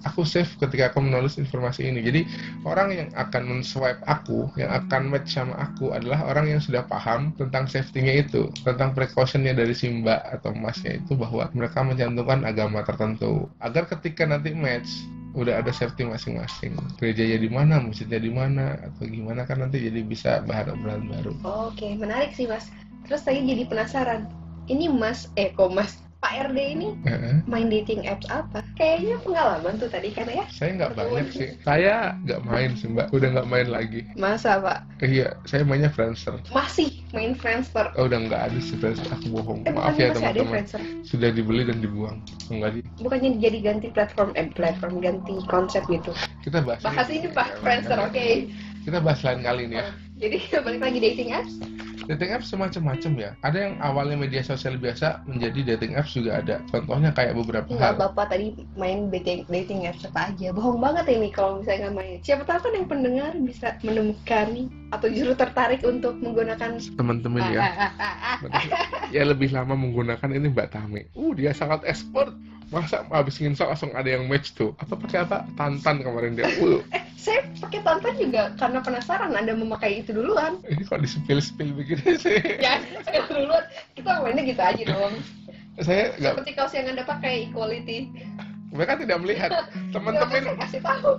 aku 0.06 0.22
safe 0.28 0.54
ketika 0.60 0.92
aku 0.92 1.02
menulis 1.02 1.40
informasi 1.40 1.88
ini. 1.88 2.04
Jadi 2.04 2.22
orang 2.68 2.90
yang 2.94 3.10
akan 3.18 3.42
men-swipe 3.48 4.02
aku, 4.06 4.52
yang 4.60 4.70
akan 4.70 5.10
match 5.10 5.34
sama 5.34 5.56
aku 5.58 5.96
adalah 5.96 6.28
orang 6.28 6.52
yang 6.52 6.62
sudah 6.62 6.86
paham 6.86 7.34
tentang 7.40 7.66
safety-nya 7.66 8.22
itu, 8.28 8.52
tentang 8.62 8.94
precaution-nya 8.94 9.58
dari 9.58 9.74
si 9.74 9.90
mbak 9.90 10.42
atau 10.42 10.54
masnya 10.54 11.02
itu 11.02 11.18
bahwa 11.18 11.50
mereka 11.56 11.82
mencantumkan 11.82 12.46
agama 12.46 12.86
tertentu. 12.86 13.50
Agar 13.58 13.90
ketika 13.90 14.30
nanti 14.30 14.54
match 14.54 14.91
udah 15.32 15.64
ada 15.64 15.72
safety 15.72 16.04
masing-masing 16.04 16.76
gerejanya 17.00 17.40
di 17.40 17.50
mana 17.50 17.80
masjidnya 17.80 18.20
di 18.20 18.32
mana 18.32 18.76
atau 18.84 19.08
gimana 19.08 19.48
kan 19.48 19.64
nanti 19.64 19.80
jadi 19.80 20.04
bisa 20.04 20.44
bahan 20.44 20.76
obrolan 20.76 21.08
baru 21.08 21.32
Oke, 21.42 21.96
menarik 21.96 22.36
sih 22.36 22.46
mas. 22.46 22.68
Terus 23.08 23.24
saya 23.24 23.40
jadi 23.40 23.64
penasaran. 23.66 24.28
Ini 24.70 24.92
mas, 24.92 25.32
eh 25.40 25.50
kok 25.56 25.74
mas, 25.74 25.98
Pak 26.22 26.54
RD 26.54 26.60
ini 26.78 26.94
Heeh. 27.02 27.42
main 27.50 27.66
dating 27.66 28.06
apps 28.06 28.30
apa? 28.30 28.62
Kayaknya 28.78 29.18
pengalaman 29.26 29.74
tuh 29.82 29.90
tadi 29.90 30.14
kan 30.14 30.30
ya? 30.30 30.46
Saya 30.54 30.78
nggak 30.78 30.94
banyak 30.94 31.28
sih. 31.34 31.50
Saya 31.66 32.14
nggak 32.22 32.42
main 32.46 32.78
sih 32.78 32.94
mbak. 32.94 33.10
Udah 33.10 33.28
nggak 33.34 33.50
main 33.50 33.68
lagi. 33.74 34.06
Masa 34.14 34.62
pak? 34.62 34.86
Iya, 35.02 35.34
saya 35.50 35.66
mainnya 35.66 35.90
Friendster. 35.90 36.38
Masih 36.54 37.02
main 37.18 37.34
Friendster? 37.34 37.90
Oh, 37.98 38.06
udah 38.06 38.22
nggak 38.22 38.54
ada 38.54 38.60
sih 38.62 38.78
Friendster. 38.78 39.10
Aku 39.18 39.34
bohong. 39.34 39.66
Eh 39.66 39.74
Maaf 39.74 39.98
ya 39.98 40.14
teman-teman. 40.14 40.62
Sudah 41.02 41.34
dibeli 41.34 41.66
dan 41.66 41.82
dibuang. 41.82 42.22
Enggak 42.54 42.78
di. 42.78 42.86
Bukannya 43.02 43.42
jadi 43.42 43.58
ganti 43.58 43.90
platform, 43.90 44.38
eh 44.38 44.46
platform 44.54 45.02
ganti 45.02 45.42
konsep 45.50 45.82
gitu? 45.90 46.14
Kita 46.46 46.62
bahas. 46.62 46.86
Bahas 46.86 47.10
ini 47.10 47.34
pak, 47.34 47.58
Friendster, 47.66 47.98
oke. 47.98 48.46
Kita 48.86 49.02
bahas 49.02 49.26
lain 49.26 49.42
kali 49.42 49.74
nih 49.74 49.78
ya. 49.82 49.86
Jadi 50.22 50.38
balik 50.70 50.82
lagi 50.86 51.00
dating 51.02 51.34
apps? 51.34 51.54
Dating 52.10 52.32
apps 52.34 52.50
semacam-macam 52.50 53.12
ya. 53.18 53.32
Ada 53.46 53.58
yang 53.70 53.76
awalnya 53.82 54.18
media 54.18 54.42
sosial 54.42 54.78
biasa 54.78 55.22
menjadi 55.30 55.76
dating 55.76 55.94
apps 55.98 56.18
juga 56.18 56.42
ada. 56.42 56.62
Contohnya 56.70 57.14
kayak 57.14 57.38
beberapa 57.38 57.70
Enggak, 57.70 57.98
hal. 57.98 58.02
bapak 58.10 58.26
tadi 58.34 58.48
main 58.78 59.12
dating, 59.14 59.46
dating 59.50 59.86
apps 59.86 60.06
apa 60.08 60.34
aja. 60.34 60.50
Bohong 60.54 60.82
banget 60.82 61.06
ini 61.12 61.30
kalau 61.30 61.62
misalnya 61.62 61.90
nggak 61.90 61.96
main. 61.98 62.18
Siapa 62.26 62.44
tahu 62.48 62.60
kan 62.70 62.74
yang 62.74 62.88
pendengar 62.90 63.32
bisa 63.38 63.68
menemukan 63.86 64.48
atau 64.92 65.08
justru 65.08 65.34
tertarik 65.38 65.82
untuk 65.88 66.20
menggunakan 66.20 66.78
Teman-teman 66.98 67.42
ya. 67.54 67.62
Ah, 67.62 67.92
ah, 67.96 68.16
ah. 68.36 68.38
ya 69.16 69.24
lebih 69.24 69.54
lama 69.56 69.74
menggunakan 69.78 70.30
ini 70.36 70.52
Mbak 70.52 70.70
Tami. 70.74 71.02
Uh, 71.16 71.32
dia 71.38 71.56
sangat 71.56 71.86
expert. 71.88 72.36
Masa 72.72 73.04
habis 73.12 73.36
nginstal 73.36 73.76
langsung 73.76 73.92
ada 73.92 74.08
yang 74.08 74.32
match 74.32 74.56
tuh? 74.56 74.72
Apa 74.80 74.96
pakai 74.96 75.28
apa? 75.28 75.44
Tantan 75.60 76.00
kemarin 76.00 76.40
dia. 76.40 76.48
Uh, 76.64 76.80
Eh, 76.96 77.04
saya 77.20 77.44
pakai 77.60 77.84
tonton 77.84 78.16
juga 78.16 78.56
karena 78.56 78.80
penasaran 78.80 79.36
Anda 79.36 79.52
memakai 79.52 80.00
itu 80.00 80.16
duluan. 80.16 80.64
ini 80.72 80.88
kok 80.88 81.04
di 81.04 81.10
spill 81.12 81.44
spill 81.44 81.76
begini 81.76 82.16
sih? 82.16 82.40
Ya, 82.64 82.80
saya 83.04 83.28
duluan. 83.28 83.68
Kita 83.94 84.24
mainnya 84.24 84.48
gitu 84.48 84.64
aja 84.64 84.84
dong. 84.88 85.14
Saya 85.84 86.16
nggak, 86.16 86.32
Seperti 86.40 86.52
kaos 86.56 86.72
yang 86.72 86.88
Anda 86.96 87.04
pakai 87.04 87.52
equality. 87.52 88.08
Mereka 88.72 88.98
tidak 88.98 89.18
melihat. 89.20 89.52
Nggak, 89.52 89.92
Teman-teman 89.92 90.44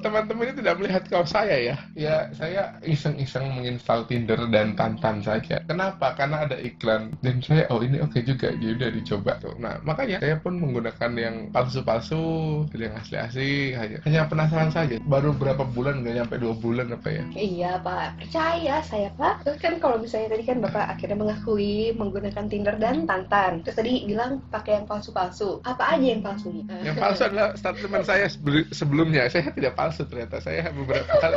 teman-teman 0.00 0.44
ini 0.48 0.54
tidak 0.64 0.74
melihat 0.80 1.02
kaos 1.12 1.30
saya 1.32 1.56
ya. 1.60 1.76
Ya 1.92 2.16
saya 2.32 2.76
iseng-iseng 2.82 3.52
menginstal 3.52 4.08
Tinder 4.08 4.40
dan 4.48 4.74
Tantan 4.74 5.20
saja. 5.20 5.60
Kenapa? 5.68 6.16
Karena 6.16 6.48
ada 6.48 6.56
iklan 6.56 7.12
dan 7.20 7.44
saya 7.44 7.68
oh 7.68 7.84
ini 7.84 8.00
oke 8.00 8.18
juga. 8.24 8.50
Jadi 8.56 8.72
udah 8.80 8.90
dicoba 8.90 9.32
tuh. 9.38 9.54
Nah 9.60 9.76
makanya 9.84 10.24
saya 10.24 10.40
pun 10.40 10.56
menggunakan 10.56 11.12
yang 11.14 11.36
palsu-palsu, 11.52 12.64
yang 12.72 12.96
asli-asli 12.96 13.76
hanya 13.76 13.98
hanya 14.08 14.20
penasaran 14.26 14.72
saja. 14.72 14.96
Baru 15.04 15.36
berapa 15.36 15.62
bulan 15.68 16.00
nggak 16.00 16.14
nyampe 16.24 16.34
dua 16.40 16.54
bulan 16.56 16.96
apa 16.96 17.08
ya? 17.12 17.24
Iya 17.36 17.72
pak, 17.84 18.24
percaya 18.24 18.80
saya 18.80 19.08
pak. 19.14 19.44
Terus 19.44 19.58
kan 19.60 19.76
kalau 19.78 20.00
misalnya 20.00 20.32
tadi 20.32 20.44
kan 20.48 20.58
bapak 20.64 20.96
akhirnya 20.96 21.18
mengakui 21.20 21.92
menggunakan 21.92 22.44
Tinder 22.48 22.76
dan 22.80 23.04
Tantan. 23.04 23.60
Terus 23.62 23.76
tadi 23.76 24.08
bilang 24.08 24.40
pakai 24.48 24.80
yang 24.80 24.86
palsu-palsu. 24.88 25.60
Apa 25.62 25.96
aja 25.96 26.06
yang 26.16 26.24
palsunya? 26.24 26.64
Yang 26.80 26.96
palsu 26.98 27.22
adalah 27.28 27.41
statement 27.58 28.04
saya 28.06 28.26
sebel- 28.30 28.68
sebelumnya. 28.70 29.26
Saya 29.26 29.50
tidak 29.50 29.74
palsu 29.74 30.06
ternyata. 30.06 30.38
Saya 30.38 30.70
beberapa 30.70 31.12
kali. 31.18 31.36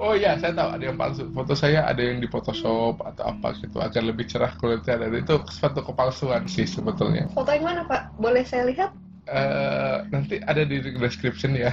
Oh 0.00 0.16
iya, 0.16 0.34
saya 0.40 0.56
tahu 0.56 0.68
ada 0.74 0.84
yang 0.84 0.98
palsu. 0.98 1.28
Foto 1.30 1.52
saya 1.54 1.86
ada 1.86 2.00
yang 2.00 2.18
di 2.18 2.28
Photoshop 2.28 3.04
atau 3.04 3.24
apa 3.30 3.54
gitu 3.60 3.78
agar 3.78 4.02
lebih 4.02 4.26
cerah 4.26 4.50
kulitnya. 4.58 4.96
Dan 4.96 5.14
itu 5.20 5.38
suatu 5.52 5.84
kepalsuan 5.84 6.48
sih 6.50 6.66
sebetulnya. 6.66 7.30
Foto 7.36 7.50
yang 7.54 7.66
mana 7.68 7.82
pak? 7.86 8.10
Boleh 8.16 8.42
saya 8.42 8.66
lihat? 8.66 8.90
Eh, 9.30 9.96
nanti 10.10 10.42
ada 10.42 10.66
di 10.66 10.82
description 10.82 11.54
ya. 11.54 11.70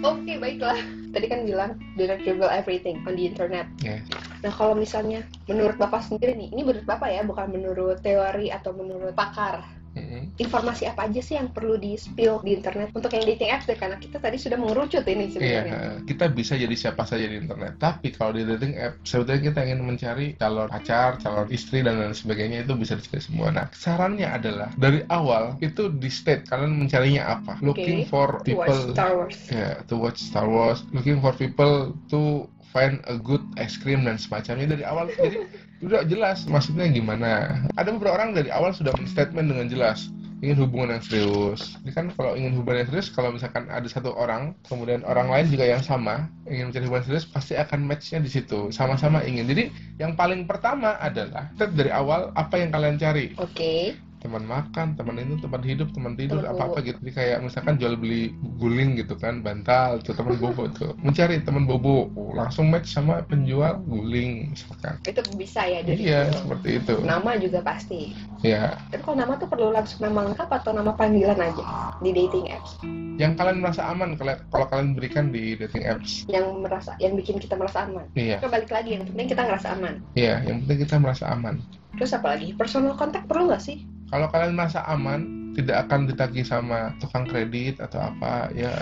Oke 0.00 0.38
baiklah. 0.38 0.78
Tadi 1.10 1.26
kan 1.26 1.42
bilang 1.42 1.76
do 1.98 2.06
not 2.06 2.22
reveal 2.22 2.46
everything 2.46 3.02
on 3.04 3.18
the 3.18 3.26
internet. 3.26 3.66
Ya. 3.82 3.98
Nah 4.40 4.52
kalau 4.54 4.78
misalnya 4.78 5.26
menurut 5.50 5.76
bapak 5.76 6.06
sendiri 6.06 6.38
nih, 6.38 6.54
ini 6.54 6.62
menurut 6.62 6.86
bapak 6.86 7.10
ya, 7.10 7.26
bukan 7.26 7.50
menurut 7.50 7.98
teori 8.00 8.48
atau 8.54 8.70
menurut 8.72 9.12
pakar. 9.12 9.66
Mm-mm. 9.90 10.38
informasi 10.38 10.86
apa 10.86 11.10
aja 11.10 11.18
sih 11.18 11.34
yang 11.34 11.50
perlu 11.50 11.74
di 11.74 11.98
spill 11.98 12.38
di 12.46 12.54
internet 12.54 12.94
untuk 12.94 13.10
yang 13.10 13.26
dating 13.26 13.50
apps 13.50 13.66
deh 13.66 13.74
karena 13.74 13.98
kita 13.98 14.22
tadi 14.22 14.38
sudah 14.38 14.54
mengerucut 14.54 15.02
ini 15.02 15.26
sebenarnya. 15.34 15.74
Iya, 15.74 16.06
kita 16.06 16.30
bisa 16.30 16.54
jadi 16.54 16.70
siapa 16.78 17.02
saja 17.02 17.26
di 17.26 17.42
internet. 17.42 17.74
Tapi 17.82 18.14
kalau 18.14 18.38
di 18.38 18.46
dating 18.46 18.78
app, 18.78 19.02
sebetulnya 19.02 19.50
kita 19.50 19.60
ingin 19.66 19.82
mencari 19.82 20.38
calon 20.38 20.70
pacar, 20.70 21.18
calon 21.18 21.50
istri 21.50 21.82
dan 21.82 21.98
lain 21.98 22.14
sebagainya 22.14 22.62
itu 22.62 22.78
bisa 22.78 22.94
dicari 22.94 23.18
semua. 23.18 23.50
Nah, 23.50 23.66
sarannya 23.74 24.30
adalah 24.30 24.70
dari 24.78 25.02
awal 25.10 25.58
itu 25.58 25.90
di 25.90 26.06
state 26.06 26.46
kalian 26.46 26.86
mencarinya 26.86 27.26
apa? 27.26 27.58
Looking 27.58 28.06
for 28.06 28.38
To 28.46 28.54
watch 28.54 28.70
people 28.70 28.80
Star 28.94 29.12
Wars. 29.18 29.38
ya 29.50 29.70
to 29.90 29.94
watch 29.98 30.18
Star 30.22 30.46
Wars, 30.46 30.86
looking 30.94 31.18
for 31.18 31.34
people 31.34 31.98
to 32.06 32.46
find 32.70 33.02
a 33.10 33.18
good 33.18 33.42
ice 33.58 33.74
cream 33.74 34.06
dan 34.06 34.14
semacamnya 34.14 34.78
dari 34.78 34.84
awal. 34.86 35.10
Jadi 35.10 35.42
udah 35.80 36.04
jelas 36.04 36.44
maksudnya 36.46 36.88
gimana. 36.88 37.64
Ada 37.76 37.92
beberapa 37.96 38.16
orang 38.16 38.36
dari 38.36 38.52
awal 38.52 38.76
sudah 38.76 38.92
men-statement 38.96 39.48
dengan 39.48 39.66
jelas 39.68 40.12
ingin 40.40 40.56
hubungan 40.56 40.96
yang 40.96 41.04
serius. 41.04 41.76
Ini 41.84 41.92
kan 41.92 42.06
kalau 42.16 42.32
ingin 42.32 42.56
hubungan 42.56 42.84
yang 42.84 42.88
serius, 42.88 43.12
kalau 43.12 43.28
misalkan 43.32 43.68
ada 43.68 43.84
satu 43.84 44.16
orang, 44.16 44.56
kemudian 44.64 45.04
orang 45.04 45.28
lain 45.28 45.52
juga 45.52 45.68
yang 45.68 45.84
sama 45.84 46.32
ingin 46.48 46.72
mencari 46.72 46.84
hubungan 46.88 47.06
serius, 47.12 47.28
pasti 47.28 47.60
akan 47.60 47.84
matchnya 47.84 48.24
di 48.24 48.30
situ. 48.32 48.72
Sama-sama 48.72 49.20
ingin. 49.20 49.44
Jadi 49.44 49.68
yang 50.00 50.16
paling 50.16 50.48
pertama 50.48 50.96
adalah 50.96 51.52
set 51.60 51.76
dari 51.76 51.92
awal 51.92 52.32
apa 52.32 52.56
yang 52.56 52.72
kalian 52.72 52.96
cari. 52.96 53.36
Oke. 53.36 54.00
Teman 54.20 54.44
makan, 54.44 54.94
teman 54.94 55.16
itu, 55.16 55.40
teman 55.40 55.62
hidup, 55.64 55.88
teman 55.96 56.12
tidur, 56.12 56.44
apa-apa 56.44 56.78
bobo. 56.78 56.84
gitu. 56.84 56.98
Jadi 57.00 57.12
kayak 57.16 57.38
misalkan 57.40 57.80
jual 57.80 57.96
beli 57.96 58.36
guling 58.60 59.00
gitu 59.00 59.16
kan, 59.16 59.40
bantal, 59.40 59.96
itu 59.96 60.12
teman 60.12 60.36
bobo 60.36 60.68
tuh. 60.70 60.92
Mencari 61.00 61.40
teman 61.40 61.64
bobo, 61.64 62.12
oh, 62.12 62.36
langsung 62.36 62.68
match 62.68 62.92
sama 62.92 63.24
penjual 63.24 63.80
guling 63.82 64.52
misalkan. 64.52 65.00
Itu 65.02 65.24
bisa 65.34 65.64
ya 65.64 65.80
dari 65.80 66.04
Iya, 66.04 66.28
situ. 66.28 66.36
seperti 66.44 66.68
itu. 66.84 66.94
Nama 67.00 67.30
juga 67.40 67.64
pasti. 67.64 68.12
Ya, 68.40 68.76
Tapi 68.92 69.00
kalau 69.00 69.16
nama 69.16 69.32
tuh 69.36 69.48
perlu 69.48 69.72
langsung 69.72 70.04
nama 70.04 70.28
lengkap 70.28 70.48
atau 70.52 70.72
nama 70.72 70.92
panggilan 70.92 71.36
aja 71.36 71.64
di 72.00 72.10
dating 72.12 72.48
apps 72.48 72.80
yang 73.20 73.36
kalian 73.36 73.60
merasa 73.60 73.84
aman 73.84 74.16
kalau 74.16 74.32
kalau 74.48 74.64
kalian 74.72 74.96
berikan 74.96 75.28
di 75.28 75.52
dating 75.52 75.84
apps. 75.84 76.24
yang 76.24 76.56
merasa 76.64 76.96
yang 76.96 77.12
bikin 77.12 77.36
kita 77.36 77.52
merasa 77.52 77.84
aman. 77.84 78.08
Iya. 78.16 78.40
Kita 78.40 78.48
balik 78.48 78.72
lagi 78.72 78.96
yang 78.96 79.04
penting 79.04 79.26
kita 79.28 79.42
ngerasa 79.44 79.68
aman. 79.76 79.94
Iya, 80.16 80.34
yang 80.48 80.64
penting 80.64 80.78
kita 80.88 80.96
merasa 80.96 81.24
aman. 81.28 81.60
Terus 81.96 82.10
apa 82.14 82.36
lagi? 82.36 82.54
Personal 82.54 82.94
contact 82.94 83.26
perlu 83.26 83.50
nggak 83.50 83.62
sih? 83.62 83.82
Kalau 84.10 84.26
kalian 84.30 84.58
merasa 84.58 84.82
aman, 84.90 85.54
tidak 85.54 85.86
akan 85.86 86.10
ditagih 86.10 86.46
sama 86.46 86.94
tukang 86.98 87.26
kredit 87.26 87.78
atau 87.78 88.02
apa, 88.10 88.50
ya 88.54 88.74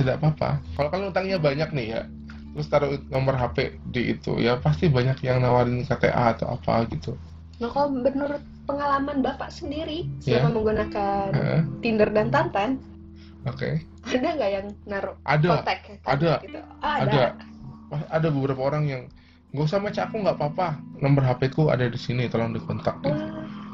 tidak 0.00 0.20
apa-apa. 0.20 0.60
Kalau 0.76 0.88
kalian 0.88 1.12
utangnya 1.12 1.38
banyak 1.40 1.68
nih 1.72 1.86
ya, 1.98 2.02
terus 2.56 2.68
taruh 2.68 2.96
nomor 3.12 3.36
HP 3.36 3.80
di 3.92 4.16
itu, 4.16 4.40
ya 4.40 4.56
pasti 4.60 4.88
banyak 4.88 5.20
yang 5.24 5.44
nawarin 5.44 5.84
KTA 5.84 6.36
atau 6.36 6.56
apa 6.56 6.88
gitu. 6.88 7.16
Nah 7.60 7.68
kalau 7.68 7.92
menurut 7.92 8.42
pengalaman 8.64 9.20
bapak 9.20 9.52
sendiri 9.52 10.08
selama 10.24 10.56
menggunakan 10.56 11.28
Heeh, 11.34 11.60
Tinder 11.84 12.08
dan 12.08 12.28
Tantan, 12.32 12.80
Oke, 13.42 13.82
ada 14.06 14.28
nggak 14.38 14.50
yang 14.54 14.66
naruh 14.86 15.18
ada, 15.26 15.48
kontak? 15.58 15.78
ada. 16.06 16.32
Gitu? 16.46 16.60
Ah, 16.78 17.02
ada. 17.02 17.22
ada 18.08 18.28
beberapa 18.30 18.62
orang 18.62 18.84
yang 18.86 19.02
nggak 19.52 19.68
usah 19.68 19.78
match 19.84 20.00
aku 20.00 20.16
nggak 20.24 20.36
apa-apa, 20.40 20.80
nomor 21.04 21.22
HP 21.28 21.52
ku 21.52 21.68
ada 21.68 21.84
di 21.84 22.00
sini, 22.00 22.24
tolong 22.32 22.56
dikontak. 22.56 22.96
Wah, 23.04 23.20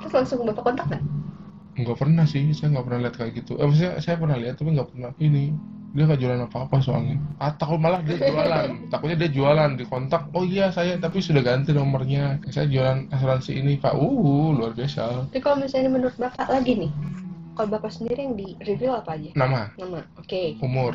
terus 0.02 0.12
langsung 0.14 0.42
bapak 0.42 0.74
kontak 0.74 0.86
nggak? 0.90 1.02
Nggak 1.78 1.96
pernah 2.02 2.26
sih, 2.26 2.50
saya 2.50 2.74
nggak 2.74 2.86
pernah 2.90 3.00
lihat 3.06 3.14
kayak 3.14 3.32
gitu. 3.38 3.54
Eh, 3.54 3.66
maksudnya 3.66 3.92
saya 4.02 4.18
pernah 4.18 4.34
lihat 4.34 4.58
tapi 4.58 4.74
nggak 4.74 4.88
pernah 4.90 5.10
ini. 5.22 5.54
Dia 5.88 6.04
nggak 6.04 6.20
jualan 6.20 6.40
apa-apa 6.50 6.76
soalnya. 6.84 7.16
Ah, 7.40 7.54
takut 7.54 7.78
malah 7.80 8.02
dia 8.04 8.18
jualan. 8.20 8.68
Takutnya 8.92 9.16
dia 9.24 9.30
jualan 9.32 9.70
di 9.78 9.86
kontak. 9.88 10.28
Oh 10.36 10.44
iya 10.44 10.68
saya 10.68 10.98
tapi 11.00 11.22
sudah 11.22 11.40
ganti 11.40 11.72
nomornya. 11.72 12.42
Saya 12.52 12.68
jualan 12.68 13.08
asuransi 13.08 13.56
ini 13.56 13.78
pak. 13.80 13.94
Uh 13.96 14.52
luar 14.52 14.74
biasa. 14.76 15.30
Tapi 15.32 15.40
kalau 15.40 15.62
misalnya 15.64 15.88
menurut 15.88 16.12
bapak 16.20 16.44
lagi 16.50 16.76
nih, 16.76 16.90
kalau 17.56 17.68
bapak 17.72 17.94
sendiri 17.94 18.20
yang 18.20 18.34
di 18.36 18.52
reveal 18.66 19.00
apa 19.00 19.16
aja? 19.16 19.30
Nama, 19.32 19.62
Nama, 19.80 20.00
oke. 20.20 20.42
umur, 20.60 20.92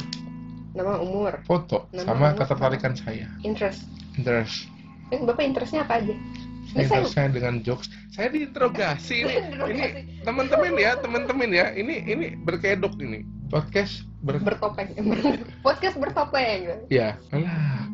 Nama, 0.77 0.93
umur, 1.01 1.33
foto, 1.47 1.89
Nama, 1.89 2.05
sama 2.05 2.27
umur, 2.29 2.37
ketertarikan 2.43 2.93
saya. 2.93 3.27
interest. 3.41 3.87
Interest. 4.13 4.72
Eh, 5.11 5.19
bapak 5.19 5.43
interestnya 5.43 5.83
apa 5.83 5.99
aja? 5.99 6.13
Ini 6.13 6.87
saya 6.87 7.05
Interest 7.05 7.13
saya 7.13 7.29
dengan 7.29 7.53
jokes. 7.61 7.87
Saya 8.13 8.27
diinterogasi 8.33 9.15
ini. 9.25 9.35
Ini 9.51 9.85
teman-teman 10.23 10.73
ya, 10.77 10.95
teman-teman 10.97 11.49
ya. 11.51 11.65
Ini 11.75 11.95
ini 12.07 12.25
berkedok 12.39 12.95
ini. 12.97 13.25
Podcast 13.51 14.07
ber 14.23 14.39
bertopeng. 14.41 14.89
Podcast 15.65 15.95
bertopeng. 15.99 16.87
Ya, 16.89 17.19
alah. 17.29 17.85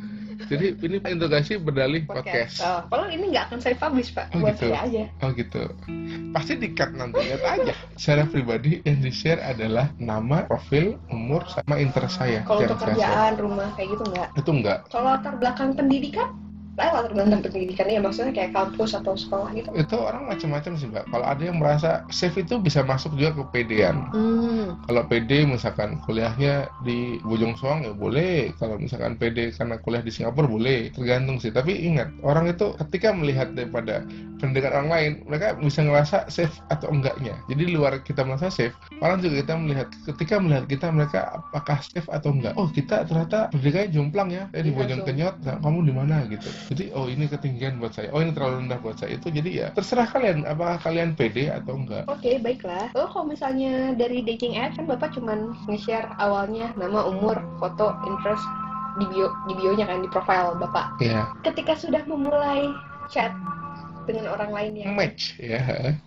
Jadi 0.48 0.72
ini 0.82 1.04
interogasi 1.04 1.60
berdalih 1.60 2.08
podcast. 2.08 2.63
Oh, 2.63 2.82
kalau 2.88 3.12
ini 3.12 3.28
nggak 3.28 3.52
akan 3.52 3.60
saya 3.60 3.76
publish 3.76 4.15
pak, 4.15 4.32
Oh, 4.32 4.39
buat 4.39 4.56
gitu. 4.56 4.72
saya 4.72 4.80
aja. 4.88 5.04
Oh 5.19 5.30
gitu. 5.36 5.63
Pasti 6.32 6.56
di-cut 6.56 6.95
nanti 6.95 7.19
lihat 7.19 7.43
aja. 7.43 7.74
Secara 8.00 8.24
pribadi 8.24 8.80
yang 8.88 9.04
di-share 9.04 9.43
adalah 9.43 9.91
nama, 10.00 10.48
profil, 10.48 10.95
umur, 11.12 11.43
sama 11.52 11.76
interest 11.78 12.24
saya. 12.24 12.39
Kalau 12.48 12.63
yang 12.63 12.72
untuk 12.72 12.80
saya 12.82 12.88
share. 12.88 12.95
kerjaan, 12.95 13.34
rumah 13.36 13.67
kayak 13.76 13.88
gitu 13.91 14.04
nggak. 14.10 14.28
Itu 14.39 14.52
enggak. 14.56 14.78
Kalau 14.88 15.06
latar 15.12 15.34
belakang 15.38 15.69
pendidikan, 15.76 16.30
latar 16.80 17.12
belakang 17.12 17.42
pendidikan 17.44 17.88
ya 17.92 18.00
maksudnya 18.00 18.34
kayak 18.34 18.52
kampus 18.56 18.96
atau 18.96 19.13
sekolah 19.13 19.52
gitu. 19.54 19.70
Itu 19.76 19.96
orang 20.00 20.26
macam-macam 20.32 20.72
sih, 20.80 20.88
Mbak. 20.89 21.06
Kalau 21.12 21.26
ada 21.28 21.44
yang 21.44 21.58
merasa 21.60 22.08
safe 22.10 22.42
itu 22.42 22.58
bisa 22.58 22.82
masuk 22.82 23.13
juga 23.20 23.36
ke 23.36 23.44
pedean. 23.52 24.08
Hmm. 24.15 24.80
Kalau 24.88 25.04
PD 25.06 25.46
misalkan 25.46 26.02
kuliahnya 26.08 26.72
di 26.88 27.20
Bojong 27.22 27.60
Soang 27.60 27.84
ya 27.84 27.92
boleh. 27.94 28.56
Kalau 28.58 28.80
misalkan 28.80 29.20
PD 29.20 29.52
karena 29.54 29.76
kuliah 29.84 30.02
di 30.02 30.12
Singapura 30.15 30.48
boleh. 30.48 30.89
Tergantung 30.96 31.38
sih. 31.38 31.52
Tapi 31.52 31.76
ingat, 31.76 32.10
orang 32.24 32.50
itu 32.50 32.74
ketika 32.88 33.12
melihat 33.12 33.52
daripada 33.54 34.02
pendidikan 34.39 34.72
orang 34.72 34.89
lain, 34.89 35.12
mereka 35.28 35.60
bisa 35.60 35.84
ngerasa 35.84 36.32
safe 36.32 36.56
atau 36.72 36.89
enggaknya. 36.89 37.36
Jadi 37.52 37.62
di 37.68 37.74
luar 37.76 38.00
kita 38.02 38.24
merasa 38.24 38.48
safe, 38.48 38.74
orang 39.04 39.20
juga 39.20 39.44
kita 39.44 39.54
melihat 39.60 39.88
ketika 40.08 40.36
melihat 40.39 40.65
kita 40.65 40.88
mereka 40.89 41.20
apakah 41.36 41.78
safe 41.84 42.08
atau 42.08 42.32
enggak. 42.32 42.56
Oh 42.56 42.72
kita 42.72 43.04
ternyata 43.04 43.52
pendidikannya 43.52 43.89
jomplang 43.92 44.30
ya. 44.32 44.44
Eh 44.56 44.63
di 44.63 44.72
Iya, 44.72 44.78
Bojong. 44.78 45.02
Kenyot, 45.04 45.36
nah, 45.44 45.58
kamu 45.60 45.80
di 45.89 45.94
mana 45.94 46.15
gitu. 46.30 46.50
Jadi 46.69 46.93
oh 46.93 47.10
ini 47.10 47.25
ketinggian 47.25 47.82
buat 47.82 47.97
saya. 47.97 48.13
Oh 48.13 48.21
ini 48.21 48.29
terlalu 48.29 48.65
rendah 48.65 48.77
buat 48.77 48.93
saya. 49.01 49.17
Itu 49.17 49.34
jadi 49.34 49.49
ya 49.49 49.67
terserah 49.73 50.05
kalian 50.05 50.45
apakah 50.45 50.77
kalian 50.77 51.17
PD 51.17 51.49
atau 51.49 51.82
enggak. 51.82 52.05
Oke, 52.05 52.38
baiklah. 52.38 52.93
Lalu 52.93 53.08
kalau 53.10 53.25
misalnya 53.25 53.97
dari 53.97 54.21
dating 54.21 54.53
app 54.62 54.77
kan 54.77 54.86
Bapak 54.86 55.17
cuman 55.17 55.58
nge-share 55.65 56.05
awalnya 56.21 56.69
nama, 56.77 57.10
umur, 57.10 57.41
foto, 57.58 57.97
interest 58.05 58.45
di 59.01 59.05
bio 59.10 59.34
di 59.49 59.53
bionya 59.58 59.89
kan 59.89 60.05
di 60.05 60.10
profile 60.13 60.53
Bapak. 60.62 61.01
Ya, 61.01 61.34
Ketika 61.41 61.73
sudah 61.73 62.05
memulai 62.05 62.69
chat 63.10 63.34
dengan 64.05 64.29
orang 64.29 64.53
lain 64.53 64.73
yang 64.77 64.93
match 64.93 65.41
ya. 65.41 65.97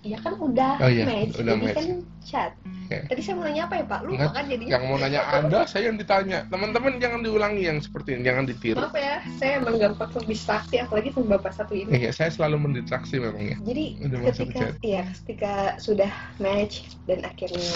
Ya 0.00 0.16
kan 0.16 0.32
udah 0.34 0.80
Oh 0.80 0.88
iya, 0.88 1.04
match, 1.04 1.36
udah 1.36 1.52
jadi 1.52 1.60
match. 1.62 1.76
kan 1.76 1.86
chat. 2.20 2.52
Oke. 2.88 2.96
Tadi 3.06 3.20
saya 3.20 3.34
mau 3.36 3.44
nanya 3.44 3.62
apa 3.68 3.74
ya 3.76 3.84
Pak? 3.84 4.00
Lupa 4.02 4.16
Nggak, 4.16 4.32
kan 4.32 4.44
jadi. 4.48 4.64
yang 4.66 4.82
mau 4.84 4.96
nanya 4.96 5.20
Anda, 5.30 5.60
saya 5.64 5.82
yang 5.86 5.96
ditanya. 5.96 6.38
Teman-teman 6.48 6.92
jangan 6.98 7.20
diulangi 7.20 7.62
yang 7.64 7.78
seperti 7.78 8.08
ini, 8.16 8.22
jangan 8.24 8.44
ditiru. 8.48 8.80
Maaf 8.80 8.96
ya, 8.96 9.14
saya 9.36 9.52
emang 9.60 9.76
gampang 9.76 10.10
distraksi 10.24 10.76
apalagi 10.76 11.08
sama 11.10 11.36
Bapak 11.36 11.52
satu 11.52 11.72
ini. 11.72 11.90
Iya, 11.92 12.10
saya 12.10 12.30
selalu 12.30 12.56
mendistraksi 12.66 13.20
memang 13.20 13.44
ya. 13.44 13.56
Jadi 13.60 13.84
Udah 14.02 14.18
ketika 14.26 14.64
ya 14.80 15.02
ketika 15.22 15.52
sudah 15.76 16.10
match 16.38 16.88
dan 17.04 17.20
akhirnya 17.22 17.68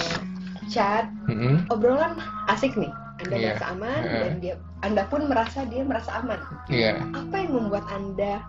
chat, 0.66 1.04
Mm-mm. 1.28 1.68
obrolan 1.68 2.16
asik 2.48 2.72
nih. 2.74 2.90
Anda 3.14 3.36
Iya. 3.38 3.46
merasa 3.54 3.66
aman 3.70 4.00
Heeh. 4.02 4.20
dan 4.20 4.32
dia 4.42 4.54
Anda 4.82 5.02
pun 5.06 5.20
merasa 5.30 5.62
dia 5.64 5.82
merasa 5.86 6.10
aman. 6.18 6.40
Iya, 6.66 6.98
Apa 7.14 7.34
yang 7.38 7.52
membuat 7.54 7.86
Anda 7.86 8.42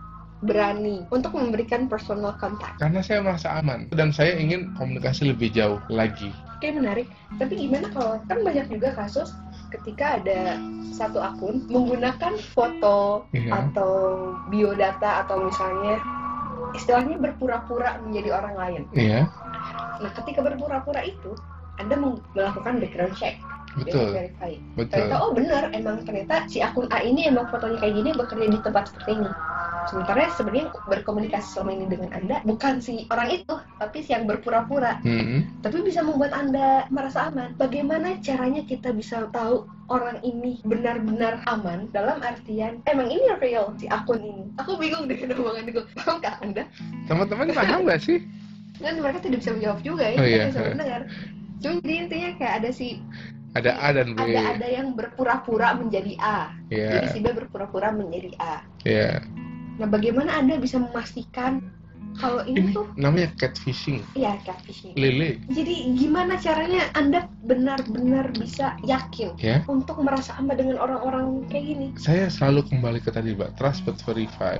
berani 0.45 1.03
untuk 1.09 1.33
memberikan 1.33 1.89
personal 1.89 2.37
contact? 2.37 2.77
karena 2.77 3.01
saya 3.01 3.19
merasa 3.25 3.57
aman 3.57 3.89
dan 3.91 4.13
saya 4.13 4.37
ingin 4.37 4.71
komunikasi 4.77 5.33
lebih 5.33 5.49
jauh 5.51 5.81
lagi. 5.89 6.29
Oke 6.55 6.71
menarik. 6.71 7.09
Tapi 7.35 7.67
gimana 7.67 7.91
kalau 7.91 8.15
kan 8.31 8.39
banyak 8.45 8.71
juga 8.71 8.95
kasus 8.95 9.35
ketika 9.75 10.21
ada 10.23 10.55
satu 10.95 11.19
akun 11.19 11.67
menggunakan 11.67 12.39
foto 12.55 13.27
Iya. 13.35 13.51
atau 13.67 13.91
biodata 14.47 15.27
atau 15.27 15.43
misalnya 15.43 15.99
istilahnya 16.71 17.19
berpura-pura 17.19 17.99
menjadi 18.07 18.29
orang 18.39 18.55
lain. 18.55 18.81
Iya, 18.95 19.27
Nah, 19.95 20.11
ketika 20.11 20.43
berpura-pura 20.43 21.01
itu, 21.07 21.31
Anda 21.79 21.95
melakukan 22.35 22.79
background 22.83 23.15
check, 23.15 23.39
betul, 23.83 24.07
verify. 24.15 24.53
betul. 24.79 24.91
Ternyata 24.95 25.15
oh 25.19 25.31
benar, 25.35 25.63
emang 25.75 25.97
ternyata 26.07 26.47
si 26.47 26.63
akun 26.63 26.87
A 26.95 27.03
ini 27.03 27.27
emang 27.27 27.51
fotonya 27.51 27.77
kayak 27.83 27.93
gini 27.99 28.09
bekerja 28.15 28.47
di 28.47 28.59
tempat 28.63 28.83
seperti 28.91 29.11
ini. 29.19 29.31
Sementara 29.85 30.33
sebenarnya 30.33 30.73
berkomunikasi 30.89 31.47
selama 31.53 31.71
ini 31.77 31.85
dengan 31.85 32.09
Anda 32.17 32.41
bukan 32.41 32.81
si 32.81 33.05
orang 33.13 33.29
itu, 33.29 33.53
tapi 33.77 34.01
si 34.01 34.17
yang 34.17 34.25
berpura-pura. 34.25 34.97
Mm-mm. 35.05 35.61
Tapi 35.61 35.77
bisa 35.85 36.01
membuat 36.01 36.33
Anda 36.33 36.89
merasa 36.89 37.29
aman. 37.29 37.53
Bagaimana 37.61 38.17
caranya 38.25 38.65
kita 38.65 38.89
bisa 38.97 39.29
tahu 39.29 39.69
orang 39.93 40.17
ini 40.25 40.57
benar-benar 40.65 41.45
aman 41.45 41.85
dalam 41.93 42.17
artian 42.25 42.81
emang 42.89 43.13
ini 43.13 43.29
real 43.37 43.77
si 43.77 43.85
akun 43.85 44.25
ini. 44.25 44.49
Aku 44.57 44.73
bingung 44.81 45.05
dengan 45.05 45.37
omongan 45.37 45.69
itu. 45.69 45.85
Pahamkah 46.01 46.41
Anda? 46.41 46.65
Teman-teman 47.05 47.53
paham 47.53 47.85
nggak 47.85 48.01
sih? 48.01 48.25
kan 48.81 48.99
mereka 48.99 49.19
tidak 49.23 49.39
bisa 49.43 49.51
menjawab 49.55 49.79
juga 49.83 50.05
ya 50.11 50.17
Oh, 50.19 50.27
iya. 50.27 50.43
bisa 50.51 50.61
mendengar 50.63 51.01
cuma 51.63 51.79
jadi 51.81 51.95
intinya 52.05 52.29
kayak 52.35 52.53
ada 52.61 52.69
si 52.75 52.99
Ada 53.55 53.71
A 53.79 53.87
dan 53.95 54.13
B. 54.13 54.19
ada 54.19 54.59
ada 54.59 54.67
yang 54.67 54.93
berpura-pura 54.99 55.79
menjadi 55.79 56.13
A 56.19 56.51
jadi 56.67 57.07
Iya, 57.07 57.15
si 57.15 57.19
B 57.23 57.31
berpura-pura 57.31 57.95
menjadi 57.95 58.31
A 58.37 58.55
iya. 58.83 59.23
nah 59.79 59.87
bagaimana 59.87 60.35
anda 60.35 60.59
bisa 60.59 60.75
memastikan 60.79 61.63
kalau 62.15 62.47
ini, 62.47 62.71
Ini 62.71 62.75
tuh 62.75 62.87
namanya 62.95 63.27
catfishing, 63.35 63.99
ya 64.15 64.39
catfishing. 64.47 64.95
lele, 64.95 65.43
Jadi 65.51 65.99
gimana 65.99 66.39
caranya 66.39 66.87
Anda 66.95 67.27
benar-benar 67.43 68.31
bisa 68.31 68.79
yakin 68.87 69.35
ya. 69.35 69.59
untuk 69.67 69.99
merasa 69.99 70.31
aman 70.39 70.55
dengan 70.55 70.79
orang-orang 70.79 71.43
kayak 71.51 71.65
gini? 71.75 71.87
Saya 71.99 72.31
selalu 72.31 72.71
kembali 72.71 72.99
ke 73.03 73.11
tadi, 73.11 73.35
Mbak, 73.35 73.59
trust 73.59 73.83
but 73.83 73.99
verify. 74.07 74.55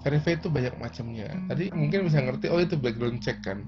Verify 0.00 0.32
itu 0.32 0.48
banyak 0.48 0.80
macamnya. 0.80 1.28
Tadi 1.44 1.68
mungkin 1.70 2.08
bisa 2.08 2.24
ngerti, 2.24 2.48
oh 2.48 2.56
itu 2.56 2.76
background 2.76 3.20
check 3.20 3.44
kan. 3.44 3.60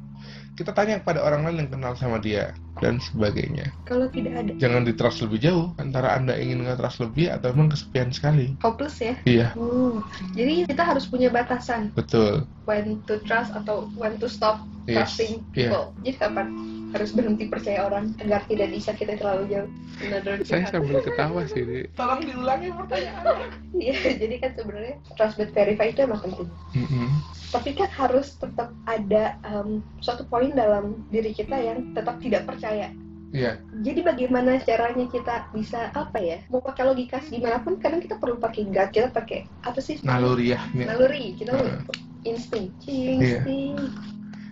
Kita 0.52 0.72
tanya 0.72 1.00
kepada 1.00 1.20
orang 1.20 1.44
lain 1.44 1.64
yang 1.64 1.70
kenal 1.72 1.92
sama 1.92 2.16
dia 2.16 2.52
dan 2.80 2.96
sebagainya. 2.98 3.68
Kalau 3.84 4.08
tidak 4.08 4.40
ada 4.40 4.52
Jangan 4.56 4.84
di 4.84 4.92
trust 4.92 5.20
lebih 5.20 5.38
jauh 5.40 5.66
antara 5.76 6.16
Anda 6.16 6.36
ingin 6.36 6.64
nge-trust 6.64 7.00
lebih 7.00 7.32
atau 7.32 7.52
emang 7.52 7.68
kesepian 7.68 8.08
sekali. 8.12 8.56
hopeless 8.60 8.96
ya. 8.96 9.14
Iya, 9.24 9.48
Hmm. 9.52 10.00
Jadi 10.32 10.64
kita 10.64 10.82
harus 10.84 11.04
punya 11.04 11.28
batasan 11.28 11.92
betul. 11.92 12.48
when 12.64 13.00
to 13.04 13.20
trust 13.24 13.52
atau 13.52 13.88
when 13.96 14.16
to 14.16 14.28
stop 14.28 14.60
Yes. 14.84 15.14
trusting 15.14 15.44
Iya. 15.52 15.68
people. 15.68 15.84
Jadi 16.02 16.16
kapan 16.18 16.46
harus 16.92 17.10
berhenti 17.16 17.48
percaya 17.48 17.88
orang 17.88 18.12
agar 18.20 18.44
tidak 18.46 18.68
disakiti 18.68 19.16
terlalu 19.16 19.44
jauh. 19.48 19.70
Another 20.04 20.34
Saya 20.44 20.68
sambil 20.68 21.00
ketawa 21.00 21.44
sih. 21.48 21.64
ini. 21.64 21.88
Tolong 21.96 22.20
diulangi 22.22 22.68
pertanyaannya. 22.72 23.48
Iya, 23.72 24.20
jadi 24.20 24.36
kan 24.36 24.52
sebenarnya 24.52 24.94
trust 25.16 25.40
but 25.40 25.48
verify 25.56 25.88
itu 25.88 26.04
emang 26.04 26.20
penting. 26.20 26.44
Mm-mm. 26.76 27.08
Tapi 27.48 27.72
kan 27.72 27.88
harus 27.88 28.36
tetap 28.36 28.68
ada 28.84 29.40
um, 29.48 29.80
suatu 30.04 30.28
poin 30.28 30.52
dalam 30.52 31.00
diri 31.08 31.32
kita 31.32 31.56
yang 31.56 31.96
tetap 31.96 32.20
tidak 32.20 32.44
percaya. 32.44 32.92
Iya, 33.32 33.56
Jadi 33.80 34.04
bagaimana 34.04 34.60
caranya 34.60 35.08
kita 35.08 35.48
bisa 35.56 35.88
apa 35.96 36.20
ya? 36.20 36.44
Mau 36.52 36.60
pakai 36.60 36.84
logika 36.84 37.16
gimana 37.24 37.64
pun 37.64 37.80
kadang 37.80 38.04
kita 38.04 38.20
perlu 38.20 38.36
pakai 38.36 38.68
gut, 38.68 38.92
kita 38.92 39.08
pakai 39.08 39.48
apa 39.64 39.80
sih? 39.80 39.96
naluriahnya. 40.04 40.84
Naluri, 40.92 41.32
kita 41.40 41.56
Heeh. 41.56 41.80
insting, 42.28 42.68
insting 42.84 43.80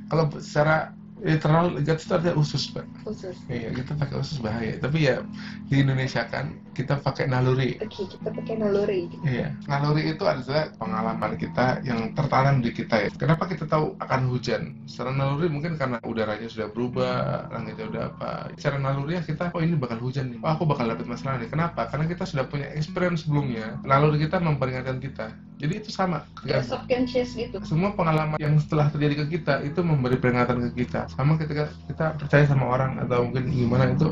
Kalau 0.09 0.33
secara 0.41 0.97
literal 1.21 1.77
guts 1.85 2.09
itu 2.09 2.15
ada 2.17 2.33
usus, 2.37 2.73
Pak. 2.73 2.87
khusus. 3.05 3.37
Iya, 3.47 3.73
kita 3.77 3.93
pakai 3.97 4.17
usus 4.21 4.39
bahaya. 4.41 4.77
Tapi 4.81 5.09
ya 5.09 5.25
di 5.69 5.85
Indonesia 5.85 6.25
kan 6.29 6.57
kita 6.73 7.01
pakai 7.01 7.29
naluri. 7.29 7.77
Oke, 7.81 8.09
kita 8.09 8.29
pakai 8.33 8.55
naluri. 8.57 9.09
Iya, 9.25 9.53
naluri 9.69 10.13
itu 10.13 10.25
adalah 10.25 10.73
pengalaman 10.81 11.37
kita 11.37 11.85
yang 11.85 12.17
tertanam 12.17 12.65
di 12.65 12.71
kita 12.73 13.07
ya. 13.07 13.09
Kenapa 13.15 13.45
kita 13.49 13.69
tahu 13.69 13.97
akan 14.01 14.21
hujan? 14.33 14.81
Secara 14.89 15.13
naluri 15.13 15.53
mungkin 15.53 15.77
karena 15.77 16.01
udaranya 16.05 16.49
sudah 16.49 16.69
berubah, 16.73 17.49
langitnya 17.53 17.87
udah 17.91 18.03
apa. 18.17 18.33
Secara 18.57 18.81
naluri 18.81 19.21
ya 19.21 19.23
kita, 19.25 19.53
oh 19.53 19.61
ini 19.61 19.77
bakal 19.77 20.01
hujan 20.01 20.33
nih. 20.33 20.41
Oh 20.41 20.51
aku 20.57 20.65
bakal 20.65 20.89
dapet 20.89 21.05
masalah 21.05 21.41
nih. 21.41 21.51
Kenapa? 21.53 21.89
Karena 21.93 22.09
kita 22.09 22.25
sudah 22.25 22.49
punya 22.49 22.69
experience 22.73 23.29
sebelumnya. 23.29 23.77
Naluri 23.85 24.25
kita 24.25 24.41
memperingatkan 24.41 24.99
kita. 25.03 25.50
Jadi 25.61 25.73
itu 25.85 25.91
sama. 25.93 26.25
Ya, 26.49 26.65
subconscious 26.65 27.37
gitu. 27.37 27.61
Semua 27.69 27.93
pengalaman 27.93 28.41
yang 28.41 28.57
setelah 28.57 28.89
terjadi 28.89 29.25
ke 29.25 29.37
kita 29.39 29.61
itu 29.61 29.85
memberi 29.85 30.17
peringatan 30.17 30.73
ke 30.73 30.85
kita. 30.85 31.07
Sama 31.13 31.37
ketika 31.37 31.69
kita 31.85 32.17
percaya 32.17 32.45
sama 32.49 32.65
orang 32.73 32.97
atau 33.05 33.29
mungkin 33.29 33.45
gimana 33.53 33.93
itu 33.93 34.09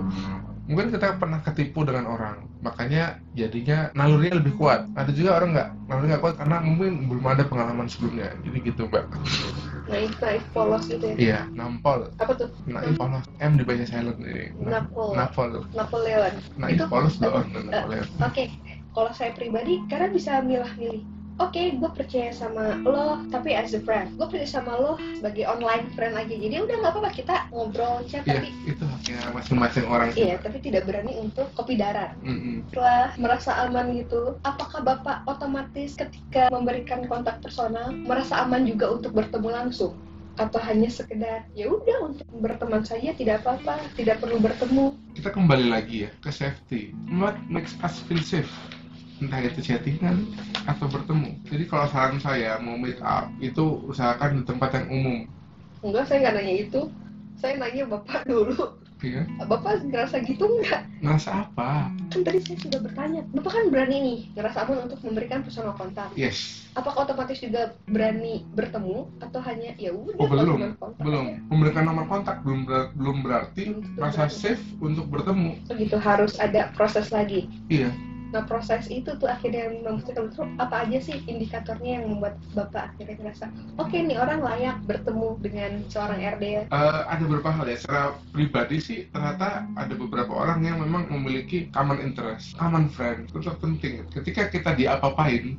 mungkin 0.69 0.93
kita 0.93 1.17
pernah 1.17 1.41
ketipu 1.41 1.81
dengan 1.81 2.05
orang 2.13 2.45
makanya 2.61 3.17
jadinya 3.33 3.89
nalurinya 3.97 4.37
lebih 4.37 4.53
kuat 4.61 4.85
ada 4.93 5.09
juga 5.17 5.41
orang 5.41 5.57
nggak 5.57 5.69
naluri 5.89 6.07
nggak 6.13 6.23
kuat 6.23 6.35
karena 6.37 6.57
mungkin 6.61 7.09
belum 7.09 7.25
ada 7.25 7.45
pengalaman 7.49 7.89
sebelumnya 7.89 8.37
jadi 8.45 8.59
gitu 8.69 8.85
mbak 8.93 9.09
Naif, 9.89 10.13
naif, 10.21 10.45
polos 10.53 10.85
gitu 10.85 11.01
ya. 11.09 11.17
iya 11.17 11.41
nampol 11.57 12.13
Apa 12.21 12.37
tuh? 12.37 12.53
naif 12.69 13.01
polos 13.01 13.25
M 13.41 13.53
dibaca 13.57 13.85
silent 13.89 14.21
ini 14.21 14.53
Na- 14.61 14.85
Napol. 14.85 15.17
napol 15.17 15.49
Napoleon. 15.73 16.35
naif 16.61 16.77
Itu 16.77 16.85
polos 16.93 17.17
doang 17.17 17.49
Oke, 18.29 18.45
kalau 18.93 19.11
saya 19.17 19.33
pribadi, 19.33 19.81
karena 19.89 20.11
bisa 20.13 20.43
milah-milih. 20.45 21.18
Oke, 21.39 21.79
gue 21.79 21.91
percaya 21.95 22.35
sama 22.35 22.83
lo, 22.83 23.23
tapi 23.31 23.55
as 23.55 23.71
a 23.71 23.79
friend. 23.79 24.11
Gue 24.19 24.27
percaya 24.27 24.51
sama 24.59 24.75
lo 24.75 24.99
sebagai 25.15 25.47
online 25.47 25.87
friend 25.95 26.19
aja. 26.19 26.35
Jadi 26.35 26.55
udah 26.59 26.77
nggak 26.83 26.93
apa-apa 26.99 27.11
kita 27.15 27.47
ngobrol 27.55 28.03
chat, 28.11 28.27
iya 28.27 28.43
tapi 28.43 28.51
itu 28.67 28.83
haknya 28.83 29.19
masing-masing 29.31 29.87
orang 29.87 30.11
iya, 30.19 30.35
tapi 30.43 30.59
tidak 30.59 30.91
berani 30.91 31.15
untuk 31.15 31.47
kopi 31.55 31.79
darat. 31.79 32.19
Mm-mm. 32.27 32.67
Setelah 32.75 33.15
merasa 33.23 33.51
aman 33.67 33.95
gitu, 33.95 34.35
apakah 34.43 34.83
bapak 34.83 35.23
otomatis 35.31 35.95
ketika 35.95 36.51
memberikan 36.51 37.07
kontak 37.07 37.39
personal 37.39 37.95
merasa 37.95 38.43
aman 38.43 38.67
juga 38.67 38.91
untuk 38.99 39.15
bertemu 39.15 39.49
langsung? 39.49 39.95
Atau 40.39 40.59
hanya 40.63 40.91
sekedar 40.91 41.47
ya 41.55 41.67
udah 41.71 42.15
untuk 42.15 42.27
berteman 42.43 42.83
saja 42.83 43.15
tidak 43.15 43.43
apa-apa, 43.47 43.79
tidak 43.95 44.23
perlu 44.23 44.39
bertemu. 44.43 44.95
kita 45.19 45.35
kembali 45.35 45.67
lagi 45.75 46.07
ya 46.07 46.11
ke 46.23 46.31
safety 46.31 46.95
what 47.19 47.35
makes 47.51 47.75
us 47.83 47.99
feel 48.07 48.23
safe 48.23 48.47
entah 49.19 49.41
itu 49.43 49.59
chattingan 49.61 50.23
atau 50.65 50.87
bertemu 50.87 51.35
jadi 51.45 51.65
kalau 51.67 51.87
saran 51.91 52.19
saya 52.19 52.59
mau 52.63 52.79
meet 52.79 52.99
up 53.03 53.27
itu 53.39 53.65
usahakan 53.87 54.41
di 54.41 54.43
tempat 54.47 54.71
yang 54.79 54.87
umum 54.89 55.19
Enggak, 55.79 56.11
saya 56.11 56.19
nggak 56.27 56.35
nanya 56.43 56.55
itu. 56.59 56.81
Saya 57.39 57.55
nanya 57.55 57.87
bapak 57.87 58.27
dulu. 58.27 58.83
ya 58.99 59.23
Bapak 59.47 59.87
ngerasa 59.87 60.19
gitu 60.27 60.43
nggak? 60.43 60.83
ngerasa 60.99 61.47
apa 61.47 61.87
Kan 62.11 62.27
tadi 62.27 62.43
saya 62.43 62.59
sudah 62.59 62.83
bertanya. 62.83 63.23
Bapak 63.31 63.53
kan 63.55 63.65
berani 63.71 63.97
nih 64.03 64.19
ngerasa 64.35 64.67
aman 64.67 64.91
untuk 64.91 64.99
memberikan 65.07 65.47
personal 65.47 65.79
kontak. 65.79 66.11
yes 66.19 66.67
Apakah 66.75 67.07
otomatis 67.07 67.39
juga 67.39 67.79
berani 67.87 68.43
bertemu 68.59 69.07
atau 69.23 69.41
hanya 69.47 69.71
ya 69.79 69.95
udah 69.95 70.19
oh 70.19 70.27
belum 70.27 70.59
kontak 70.83 71.03
belum 71.07 71.27
aja? 71.31 71.43
memberikan 71.47 71.85
nomor 71.87 72.05
kontak 72.11 72.37
belum 72.43 72.61
ber- 72.67 72.91
belum 72.99 73.17
berarti 73.23 73.63
Belum 73.71 73.83
merasa 73.95 74.27
berani. 74.27 74.35
safe 74.35 74.63
untuk 74.83 75.07
bertemu 75.07 75.51
Begitu 75.71 75.97
harus 75.99 76.35
ada 76.43 76.75
proses 76.75 77.07
lagi. 77.15 77.47
iya 77.71 77.95
Nah 78.29 78.45
proses 78.45 78.87
itu 78.93 79.09
tuh 79.17 79.29
akhirnya 79.29 79.73
membuktikan 79.81 80.29
betul 80.29 80.47
apa 80.61 80.85
aja 80.85 80.99
sih 81.01 81.21
indikatornya 81.25 82.01
yang 82.01 82.07
membuat 82.13 82.37
bapak 82.53 82.93
akhirnya 82.93 83.17
ngerasa 83.25 83.47
oke 83.81 83.97
nih 83.97 84.19
orang 84.21 84.41
layak 84.45 84.77
bertemu 84.85 85.29
dengan 85.41 85.73
seorang 85.89 86.21
RD 86.21 86.45
Eh, 86.69 87.03
ada 87.09 87.23
beberapa 87.25 87.51
hal 87.53 87.67
ya. 87.69 87.79
Secara 87.81 88.05
pribadi 88.33 88.77
sih 88.81 88.99
ternyata 89.13 89.65
ada 89.77 89.95
beberapa 89.97 90.33
orang 90.33 90.65
yang 90.65 90.81
memang 90.81 91.09
memiliki 91.09 91.73
common 91.73 92.01
interest 92.05 92.57
common 92.61 92.93
friend 92.93 93.29
itu 93.33 93.49
penting. 93.61 94.05
Ketika 94.13 94.53
kita 94.53 94.77
diapa-apain 94.77 95.57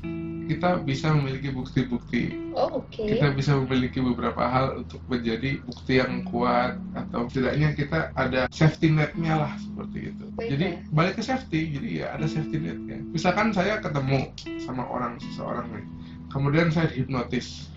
kita 0.50 0.82
bisa 0.82 1.14
memiliki 1.14 1.54
bukti-bukti. 1.54 2.34
Oh 2.58 2.82
oke. 2.82 3.06
kita 3.06 3.38
bisa 3.38 3.54
memiliki 3.54 4.02
beberapa 4.02 4.42
hal 4.50 4.82
untuk 4.82 4.98
menjadi 5.06 5.62
bukti 5.62 6.02
yang 6.02 6.26
kuat 6.26 6.82
atau 6.98 7.30
setidaknya 7.30 7.78
kita 7.78 8.10
ada 8.18 8.50
safety 8.50 8.90
netnya 8.90 9.46
lah 9.46 9.54
seperti 9.62 10.10
itu 10.10 10.26
Baik, 10.40 10.50
jadi 10.56 10.68
ya. 10.72 10.80
balik 10.96 11.14
ke 11.20 11.24
safety 11.24 11.60
jadi 11.76 11.90
ya 11.92 12.06
ada 12.16 12.26
safety 12.26 12.58
netnya 12.64 12.98
misalkan 13.12 13.52
saya 13.52 13.84
ketemu 13.84 14.32
sama 14.64 14.88
orang 14.88 15.20
seseorang 15.20 15.68
nih. 15.76 15.86
Kemudian 16.30 16.70
saya 16.70 16.88
hipnotis 16.94 17.68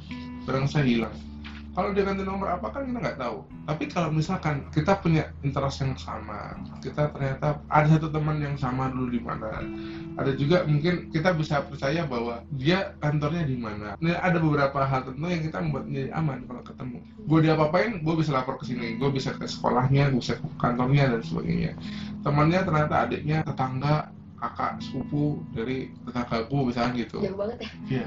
barang 0.44 0.68
saya 0.68 0.84
hilang 0.84 1.16
kalau 1.72 1.96
dia 1.96 2.04
ganti 2.04 2.20
nomor 2.20 2.52
apa 2.52 2.68
kan 2.68 2.84
kita 2.84 2.98
nggak 3.00 3.18
tahu. 3.18 3.48
Tapi 3.64 3.84
kalau 3.88 4.12
misalkan 4.12 4.68
kita 4.74 5.00
punya 5.00 5.32
interest 5.40 5.80
yang 5.80 5.96
sama 5.96 6.56
kita 6.84 7.08
ternyata 7.14 7.62
ada 7.72 7.86
satu 7.96 8.12
teman 8.12 8.44
yang 8.44 8.56
sama 8.60 8.92
dulu 8.92 9.08
di 9.08 9.20
mana 9.24 9.64
ada 10.20 10.32
juga 10.36 10.68
mungkin 10.68 11.08
kita 11.08 11.32
bisa 11.32 11.64
percaya 11.64 12.04
bahwa 12.04 12.44
dia 12.60 12.92
kantornya 13.00 13.48
di 13.48 13.56
mana. 13.56 13.96
Nah, 13.96 14.20
ada 14.20 14.36
beberapa 14.36 14.84
hal 14.84 15.08
tentu 15.08 15.24
yang 15.24 15.42
kita 15.42 15.58
membuat 15.64 15.84
menjadi 15.88 16.10
aman 16.12 16.38
kalau 16.44 16.62
ketemu. 16.62 16.98
Gue 17.24 17.38
diapa-apain 17.40 17.90
gue 18.04 18.14
bisa 18.20 18.30
lapor 18.36 18.60
ke 18.60 18.64
sini 18.68 19.00
gue 19.00 19.08
bisa 19.08 19.32
ke 19.32 19.48
sekolahnya 19.48 20.12
gue 20.12 20.20
bisa 20.20 20.36
ke 20.36 20.46
kantornya 20.60 21.16
dan 21.16 21.22
sebagainya. 21.24 21.72
Temannya 22.20 22.60
ternyata 22.68 22.94
adiknya 23.08 23.38
tetangga 23.48 24.12
kakak 24.42 24.82
sepupu 24.82 25.38
dari 25.54 25.94
tetanggaku 26.02 26.66
misalnya 26.66 26.92
gitu 26.98 27.22
Jauh 27.22 27.38
banget 27.38 27.62
ya. 27.62 27.70
Iya. 27.86 28.06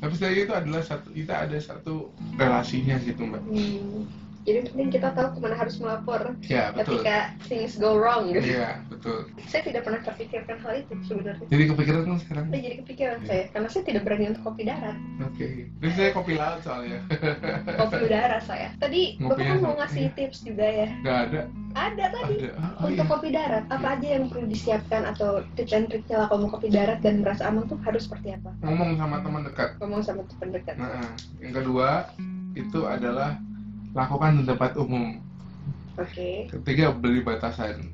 Tapi 0.00 0.12
setidaknya 0.16 0.42
itu 0.48 0.54
adalah 0.56 0.82
satu 0.84 1.08
kita 1.12 1.34
ada 1.44 1.58
satu 1.60 1.94
relasinya 2.40 2.96
gitu 3.04 3.20
mbak. 3.28 3.44
Hmm. 3.44 4.08
Jadi 4.46 4.58
penting 4.70 4.88
kita 4.94 5.08
tahu 5.10 5.28
ke 5.34 5.38
mana 5.42 5.58
harus 5.58 5.74
melapor 5.82 6.38
Ya 6.46 6.70
betul. 6.70 7.02
ketika 7.02 7.34
things 7.50 7.74
go 7.76 7.98
wrong 7.98 8.30
gitu. 8.30 8.46
Iya 8.46 8.78
betul. 8.86 9.26
Saya 9.50 9.62
tidak 9.66 9.82
pernah 9.82 10.00
terpikirkan 10.06 10.56
hal 10.62 10.72
itu 10.78 10.94
sebenarnya. 11.02 11.46
Jadi 11.50 11.64
kepikiran 11.74 12.00
kan 12.06 12.18
sekarang. 12.22 12.44
Saya 12.54 12.60
jadi 12.62 12.76
kepikiran 12.86 13.18
Iya. 13.18 13.26
saya 13.26 13.42
karena 13.50 13.68
saya 13.68 13.82
tidak 13.82 14.02
berani 14.06 14.24
untuk 14.30 14.42
kopi 14.46 14.62
darat, 14.62 14.96
Oke. 15.26 15.48
Ini 15.66 15.92
saya 15.98 16.10
kopi 16.14 16.32
laut 16.38 16.60
soalnya. 16.62 17.00
kopi 17.82 17.96
udara 18.06 18.38
saya. 18.46 18.68
Tadi 18.78 19.18
bapak 19.18 19.26
Ngopinya 19.26 19.50
kan 19.50 19.58
mau 19.66 19.74
ngasih 19.82 20.04
iya. 20.06 20.14
tips 20.14 20.38
juga 20.46 20.66
ya. 20.66 20.88
Gak 21.02 21.18
ada. 21.28 21.40
Ada 21.76 22.04
tadi. 22.08 22.34
Ada. 22.46 22.50
Oh, 22.80 22.86
untuk 22.88 23.06
iya. 23.06 23.12
kopi 23.12 23.28
darat, 23.34 23.64
apa 23.68 23.86
aja 23.98 24.08
yang 24.16 24.24
perlu 24.30 24.46
disiapkan 24.46 25.02
atau 25.10 25.42
tips 25.58 25.72
and 25.74 25.86
triknya 25.90 26.16
lah 26.22 26.26
kalau 26.30 26.46
mau 26.46 26.50
kopi 26.54 26.68
darat 26.70 27.02
dan 27.02 27.20
merasa 27.20 27.42
aman 27.50 27.66
tuh 27.66 27.76
harus 27.82 28.06
seperti 28.06 28.32
apa? 28.38 28.54
Ngomong 28.62 28.96
sama 28.96 29.16
teman 29.20 29.42
dekat. 29.44 29.68
Ngomong 29.82 30.00
sama 30.06 30.22
teman 30.30 30.48
dekat. 30.54 30.74
Nah, 30.78 31.04
yang 31.42 31.52
kedua 31.52 31.88
itu 32.56 32.80
adalah 32.88 33.36
lakukan 33.96 34.30
di 34.38 34.42
tempat 34.44 34.72
umum. 34.76 35.16
Oke, 35.96 36.52
Ketiga 36.52 36.92
beli 36.92 37.24
batasan. 37.24 37.88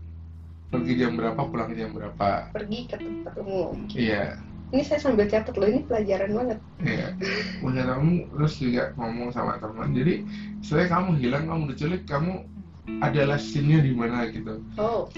Pergi 0.74 0.98
jam 0.98 1.14
berapa, 1.14 1.38
pulang 1.46 1.70
jam 1.78 1.94
berapa. 1.94 2.50
pergi 2.50 2.90
ke 2.90 2.98
tempat 2.98 3.38
umum. 3.38 3.86
Iya. 3.94 4.40
Ini 4.72 4.82
saya 4.88 5.04
sambil 5.04 5.28
catat 5.28 5.52
loh, 5.54 5.68
ini 5.68 5.84
pelajaran 5.84 6.32
banget. 6.32 6.58
Iya, 6.80 7.12
punya 7.60 7.84
kamu 7.84 8.24
terus 8.32 8.56
juga 8.56 8.88
ngomong 8.96 9.28
sama 9.28 9.60
teman. 9.60 9.92
Jadi, 9.92 10.24
setelah 10.64 10.88
kamu 10.96 11.10
hilang, 11.20 11.44
kamu 11.44 11.62
diculik, 11.76 12.02
kamu 12.08 12.48
ada 13.04 13.20
lessinnya 13.28 13.84
di 13.84 13.92
mana 13.92 14.26
gitu. 14.32 14.64
Oh, 14.80 15.12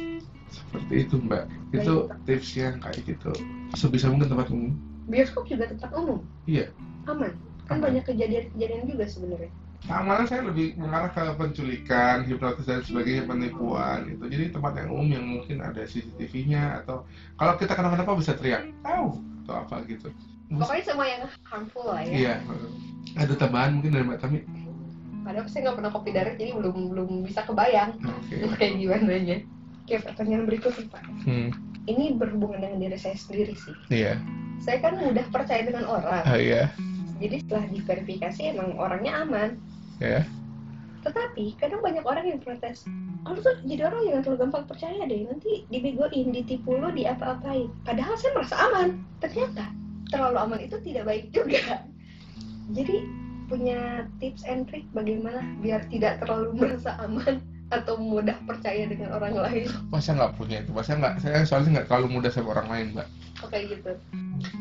Seperti 0.50 1.06
itu 1.06 1.22
mbak. 1.22 1.46
Itu 1.70 2.10
tipsnya 2.26 2.82
kayak 2.82 2.98
gitu. 3.06 3.30
Sebisa 3.78 4.10
mungkin 4.10 4.30
tempat 4.34 4.50
umum. 4.50 4.74
bioskop 5.06 5.46
juga 5.46 5.70
tempat 5.70 5.90
umum. 5.94 6.18
Iya. 6.50 6.68
Aman. 7.06 7.32
kan 7.64 7.80
Apa? 7.80 7.88
banyak 7.88 8.04
kejadian-kejadian 8.04 8.84
juga 8.90 9.04
sebenarnya 9.08 9.48
Keamanan 9.84 10.24
saya 10.24 10.48
lebih 10.48 10.80
mengarah 10.80 11.12
ke 11.12 11.22
penculikan, 11.36 12.24
hipnotis 12.24 12.64
dan 12.64 12.80
sebagainya, 12.80 13.28
penipuan 13.28 14.08
itu. 14.08 14.24
Jadi 14.32 14.44
tempat 14.48 14.80
yang 14.80 14.88
umum 14.96 15.08
yang 15.12 15.24
mungkin 15.28 15.60
ada 15.60 15.84
CCTV-nya 15.84 16.80
atau 16.80 17.04
kalau 17.36 17.54
kita 17.60 17.76
kenapa-napa 17.76 18.16
bisa 18.16 18.32
teriak, 18.32 18.64
tahu 18.80 19.20
atau 19.44 19.54
apa 19.60 19.84
gitu. 19.84 20.08
pokoknya 20.44 20.84
semua 20.86 21.06
yang 21.08 21.22
harmful 21.44 21.84
lah 21.92 22.00
ya 22.04 22.12
Iya. 22.12 22.34
Ada 23.16 23.34
tambahan 23.36 23.80
mungkin 23.80 23.90
dari 23.92 24.04
Mbak 24.08 24.20
Tami? 24.24 24.40
padahal 25.24 25.48
saya 25.48 25.60
nggak 25.64 25.76
pernah 25.80 25.90
kopi 25.90 26.10
direct 26.12 26.36
jadi 26.36 26.52
belum 26.52 26.76
belum 26.92 27.10
bisa 27.24 27.40
kebayang 27.48 27.96
Oke. 27.96 28.44
kayak 28.60 28.74
gimana 28.76 29.16
nya 29.24 29.38
Oke, 29.84 30.00
pertanyaan 30.00 30.48
berikutnya 30.48 30.88
Pak. 30.88 31.04
Hmm. 31.28 31.52
Ini 31.84 32.16
berhubungan 32.16 32.56
dengan 32.56 32.80
diri 32.80 32.96
saya 32.96 33.20
sendiri 33.20 33.52
sih. 33.52 33.76
Iya. 33.92 34.16
Saya 34.64 34.80
kan 34.80 34.96
mudah 34.96 35.28
percaya 35.28 35.60
dengan 35.60 35.84
orang. 35.84 36.24
Ah, 36.24 36.40
iya. 36.40 36.72
Jadi 37.20 37.44
setelah 37.44 37.68
diverifikasi 37.68 38.40
emang 38.48 38.80
orangnya 38.80 39.12
aman. 39.20 39.60
Ya. 40.02 40.26
Tetapi 41.04 41.60
kadang 41.60 41.84
banyak 41.84 42.04
orang 42.08 42.24
yang 42.24 42.40
protes. 42.40 42.88
Oh, 43.28 43.36
lu 43.36 43.40
tuh 43.44 43.56
jadi 43.68 43.88
orang 43.88 44.02
yang 44.08 44.20
terlalu 44.24 44.48
gampang 44.48 44.64
percaya 44.64 45.04
deh. 45.04 45.20
Nanti 45.28 45.68
dibegoin, 45.68 46.32
ditipu 46.32 46.80
lo, 46.80 46.88
diapa-apain. 46.92 47.68
Padahal 47.84 48.16
saya 48.16 48.32
merasa 48.32 48.56
aman. 48.56 48.88
Ternyata 49.20 49.64
terlalu 50.08 50.36
aman 50.40 50.60
itu 50.64 50.76
tidak 50.80 51.04
baik 51.08 51.24
juga. 51.32 51.84
Jadi 52.72 52.96
punya 53.44 54.08
tips 54.24 54.48
and 54.48 54.64
trick 54.64 54.88
bagaimana 54.96 55.44
biar 55.60 55.84
tidak 55.92 56.24
terlalu 56.24 56.56
merasa 56.56 56.96
aman 57.04 57.44
atau 57.68 58.00
mudah 58.00 58.36
percaya 58.48 58.88
dengan 58.88 59.12
orang 59.12 59.36
lain. 59.36 59.68
Masa 59.92 60.16
nggak 60.16 60.40
punya 60.40 60.64
itu? 60.64 60.72
Masa 60.72 60.96
nggak? 60.96 61.20
Saya 61.20 61.44
soalnya 61.44 61.80
nggak 61.80 61.88
terlalu 61.92 62.08
mudah 62.20 62.30
sama 62.32 62.56
orang 62.56 62.68
lain, 62.72 62.86
Mbak. 62.96 63.08
Oh 63.44 63.48
kayak 63.52 63.76
gitu. 63.76 63.92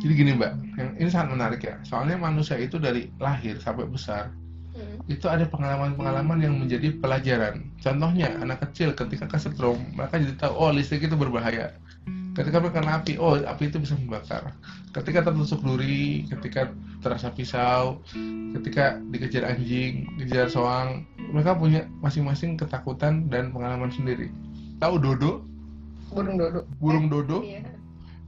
Jadi 0.03 0.11
gini, 0.11 0.31
Mbak. 0.35 0.53
Yang 0.75 0.89
ini 0.99 1.09
sangat 1.11 1.29
menarik 1.31 1.61
ya. 1.63 1.75
Soalnya 1.87 2.19
manusia 2.19 2.59
itu 2.59 2.75
dari 2.75 3.07
lahir 3.19 3.55
sampai 3.63 3.87
besar 3.87 4.31
Hmm. 4.73 4.97
itu 5.05 5.29
ada 5.29 5.45
pengalaman-pengalaman 5.45 6.41
yang 6.41 6.57
menjadi 6.57 6.97
pelajaran. 6.97 7.69
Contohnya, 7.77 8.33
anak 8.41 8.65
kecil 8.65 8.97
ketika 8.97 9.29
kesetrum, 9.29 9.77
mereka 9.93 10.17
jadi 10.17 10.33
tahu, 10.33 10.53
oh 10.57 10.73
listrik 10.73 11.05
itu 11.05 11.13
berbahaya. 11.13 11.77
Ketika 12.33 12.57
mereka 12.57 12.81
kena 12.81 12.97
api, 12.97 13.13
oh 13.21 13.37
api 13.37 13.69
itu 13.69 13.77
bisa 13.77 13.93
membakar. 13.93 14.57
Ketika 14.89 15.29
tertusuk 15.29 15.61
duri, 15.61 16.25
ketika 16.25 16.73
terasa 17.05 17.29
pisau, 17.29 18.01
ketika 18.57 18.97
dikejar 19.13 19.45
anjing, 19.53 20.09
dikejar 20.17 20.49
soang, 20.49 21.05
mereka 21.29 21.53
punya 21.53 21.85
masing-masing 22.01 22.57
ketakutan 22.57 23.29
dan 23.29 23.53
pengalaman 23.53 23.93
sendiri. 23.93 24.33
Tahu 24.81 24.97
dodo? 24.97 25.45
Burung 26.09 26.41
dodo. 26.41 26.59
Burung 26.81 27.05
dodo? 27.13 27.37
Iya. 27.45 27.61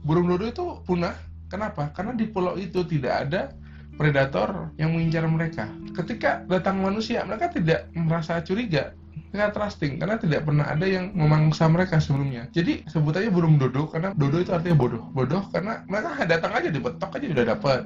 Burung 0.06 0.30
dodo 0.30 0.46
itu 0.46 0.64
punah. 0.86 1.18
Kenapa? 1.50 1.90
Karena 1.90 2.14
di 2.14 2.30
pulau 2.30 2.54
itu 2.54 2.86
tidak 2.86 3.26
ada 3.26 3.50
predator 3.96 4.70
yang 4.76 4.92
mengincar 4.92 5.24
mereka. 5.26 5.68
Ketika 5.96 6.44
datang 6.46 6.84
manusia, 6.84 7.24
mereka 7.24 7.48
tidak 7.50 7.88
merasa 7.96 8.38
curiga, 8.44 8.92
mereka 9.32 9.52
trusting 9.56 10.00
karena 10.00 10.16
tidak 10.20 10.44
pernah 10.44 10.64
ada 10.68 10.86
yang 10.88 11.12
memangsa 11.16 11.68
mereka 11.68 12.00
sebelumnya. 12.00 12.48
Jadi 12.52 12.84
sebutannya 12.88 13.32
burung 13.32 13.56
dodo 13.60 13.88
karena 13.88 14.12
dodo 14.16 14.40
itu 14.40 14.52
artinya 14.52 14.76
bodoh. 14.76 15.02
Bodoh 15.12 15.44
karena 15.50 15.82
mereka 15.88 16.24
datang 16.24 16.52
aja 16.56 16.68
dibetok 16.72 17.10
aja 17.16 17.26
udah 17.32 17.46
dapat. 17.56 17.82